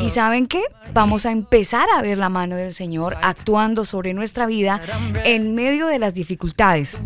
¿Y 0.00 0.10
saben 0.10 0.46
qué? 0.46 0.62
Vamos 0.92 1.26
a 1.26 1.32
empezar 1.32 1.88
a 1.96 2.00
ver 2.00 2.16
la 2.16 2.28
mano 2.28 2.54
del 2.54 2.72
Señor 2.72 3.16
actuando 3.22 3.84
sobre 3.84 4.14
nuestra 4.14 4.46
vida 4.46 4.80
en 5.24 5.56
medio 5.56 5.88
de 5.88 5.98
las 5.98 6.14
dificultades. 6.14 6.96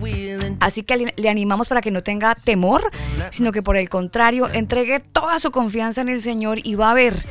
Así 0.60 0.82
que 0.82 1.12
le- 1.16 1.28
animamos 1.28 1.68
para 1.68 1.80
que 1.80 1.90
no 1.90 2.02
tenga 2.02 2.34
temor, 2.34 2.90
sino 3.30 3.52
que 3.52 3.62
por 3.62 3.76
el 3.76 3.88
contrario, 3.88 4.48
entregue 4.52 5.00
toda 5.00 5.38
su 5.38 5.50
confianza 5.50 6.00
en 6.00 6.08
el 6.08 6.20
Señor 6.20 6.58
y 6.62 6.74
va 6.74 6.90
a 6.90 6.94
ver 6.94 7.24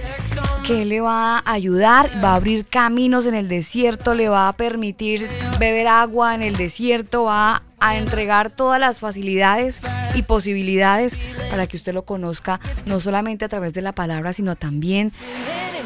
que 0.64 0.82
Él 0.84 0.90
le 0.90 1.02
va 1.02 1.38
a 1.40 1.52
ayudar, 1.52 2.10
va 2.24 2.32
a 2.32 2.36
abrir 2.36 2.66
caminos 2.68 3.26
en 3.26 3.36
el 3.36 3.48
desierto, 3.48 4.14
le 4.14 4.30
va 4.30 4.48
a 4.50 4.54
permitir 4.54 5.28
beber 5.60 5.88
agua 5.88 6.36
en 6.36 6.42
el 6.42 6.56
desierto, 6.58 7.24
va 7.24 7.64
a 7.80 7.98
entregar 7.98 8.50
todas 8.50 8.80
las 8.80 9.00
facilidades 9.00 9.82
y 10.18 10.24
posibilidades 10.24 11.18
para 11.50 11.68
que 11.68 11.78
usted 11.78 11.94
lo 11.94 12.04
conozca, 12.04 12.60
no 12.86 13.00
solamente 13.00 13.46
a 13.46 13.50
través 13.50 13.74
de 13.74 13.82
la 13.82 13.94
palabra, 13.94 14.34
sino 14.34 14.56
también, 14.56 15.12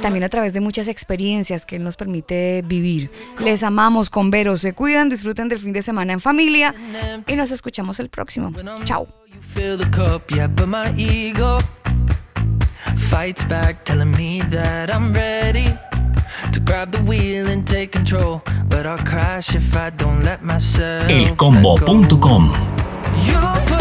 también 0.01 0.23
a 0.23 0.29
través 0.29 0.53
de 0.53 0.61
muchas 0.61 0.87
experiencias 0.87 1.65
que 1.65 1.75
Él 1.75 1.83
nos 1.83 1.97
permite 1.97 2.63
vivir. 2.65 3.11
Les 3.43 3.63
amamos 3.63 4.09
con 4.09 4.31
veros, 4.31 4.61
se 4.61 4.73
cuidan, 4.73 5.09
disfruten 5.09 5.49
del 5.49 5.59
fin 5.59 5.73
de 5.73 5.81
semana 5.81 6.13
en 6.13 6.21
familia 6.21 6.73
y 7.27 7.35
nos 7.35 7.51
escuchamos 7.51 7.99
el 7.99 8.09
próximo. 8.09 8.51
Chao. 8.83 9.07
fill 9.41 9.75
the 9.75 9.89
cup, 9.89 10.29
yeah, 10.31 10.47
but 10.47 10.67
my 10.67 10.93
ego 10.97 11.59
fights 12.95 13.43
back, 13.43 13.83
telling 13.85 14.11
me 14.11 14.41
that 14.43 14.89
I'm 14.89 15.13
ready 15.13 15.67
to 16.51 16.59
grab 16.59 16.91
the 16.91 17.01
wheel 17.03 17.47
and 17.47 17.67
take 17.67 17.91
control. 17.91 18.41
But 18.69 18.85
I'll 18.85 19.05
crash 19.05 19.55
if 19.55 19.75
I 19.75 19.89
don't 19.89 20.23
let 20.23 20.43
myself. 20.43 21.09
let 21.09 21.37
go. 21.37 21.51
Elcombo.com. 21.51 23.80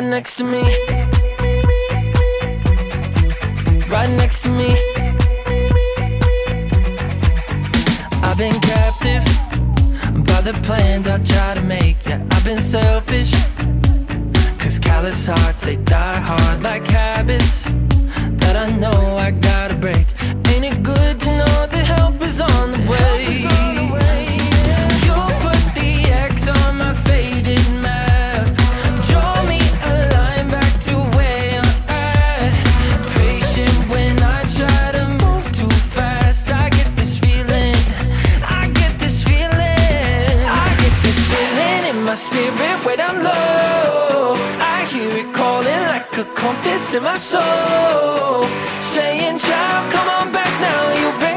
Right 0.00 0.08
next 0.08 0.36
to 0.36 0.44
me. 0.44 0.62
Right 3.86 4.08
next 4.08 4.40
to 4.44 4.48
me. 4.48 4.70
I've 8.22 8.38
been 8.38 8.58
captive 8.62 9.22
by 10.24 10.40
the 10.40 10.58
plans 10.62 11.06
I 11.06 11.18
try 11.18 11.52
to 11.52 11.60
make. 11.60 11.98
Yeah, 12.06 12.26
I've 12.30 12.44
been 12.46 12.60
selfish. 12.60 13.30
Cause 14.58 14.78
callous 14.78 15.26
hearts, 15.26 15.60
they 15.60 15.76
die 15.76 16.18
hard 16.18 16.62
like 16.62 16.86
habits 16.86 17.64
that 18.40 18.56
I 18.56 18.74
know 18.76 19.18
I 19.18 19.32
gotta 19.32 19.74
break. 19.74 20.06
Ain't 20.48 20.64
it 20.64 20.82
good 20.82 21.20
to 21.20 21.26
know 21.26 21.66
the 21.66 21.82
help 21.94 22.22
is 22.22 22.40
on 22.40 22.72
the 22.72 22.90
way? 22.90 23.49
My 42.10 42.16
spirit 42.16 42.78
when 42.84 43.00
I'm 43.00 43.18
low. 43.22 44.34
I 44.74 44.78
hear 44.90 45.10
it 45.22 45.32
calling 45.32 45.82
like 45.94 46.10
a 46.18 46.26
compass 46.34 46.92
in 46.92 47.04
my 47.04 47.16
soul. 47.16 48.50
Saying, 48.80 49.38
child, 49.38 49.92
come 49.94 50.08
on 50.18 50.32
back 50.32 50.52
now. 50.66 50.82
You've 51.00 51.20
been 51.20 51.29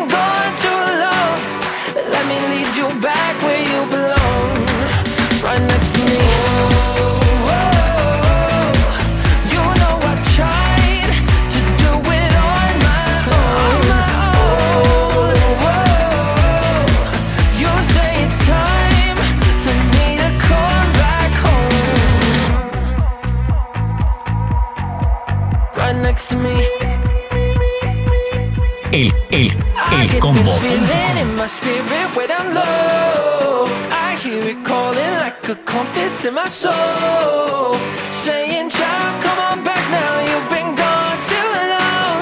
El, 28.91 29.11
el, 29.31 29.49
el 29.91 30.19
combo. 30.19 30.39
this 30.39 30.59
feeling 30.59 31.17
in 31.21 31.35
my 31.35 31.47
spirit 31.47 32.07
when 32.15 32.29
I'm 32.29 32.53
low. 32.53 33.65
I 33.89 34.15
hear 34.21 34.43
it 34.43 34.63
calling 34.63 35.13
like 35.23 35.47
a 35.49 35.55
compass 35.63 36.25
in 36.25 36.33
my 36.35 36.47
soul, 36.47 37.77
saying, 38.11 38.69
"Child, 38.69 39.13
come 39.23 39.39
on 39.49 39.63
back 39.63 39.83
now. 39.89 40.13
You've 40.29 40.49
been 40.55 40.75
gone 40.75 41.19
too 41.31 41.51
long. 41.75 42.17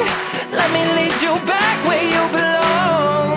Let 0.60 0.70
me 0.76 0.84
lead 0.98 1.18
you 1.26 1.34
back 1.54 1.78
where 1.88 2.06
you 2.16 2.24
belong." 2.30 3.28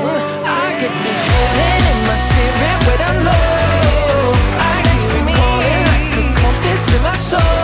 I 0.46 0.64
get 0.82 0.94
this 1.06 1.20
feeling 1.30 1.84
in 1.92 2.00
my 2.10 2.18
spirit 2.26 2.78
when 2.86 3.00
I'm 3.08 3.18
low. 3.30 4.36
I 4.70 4.74
hear 4.86 5.10
it 5.18 5.26
calling 5.40 5.82
like 5.90 6.12
a 6.22 6.24
compass 6.42 6.82
in 6.94 7.02
my 7.02 7.16
soul, 7.30 7.63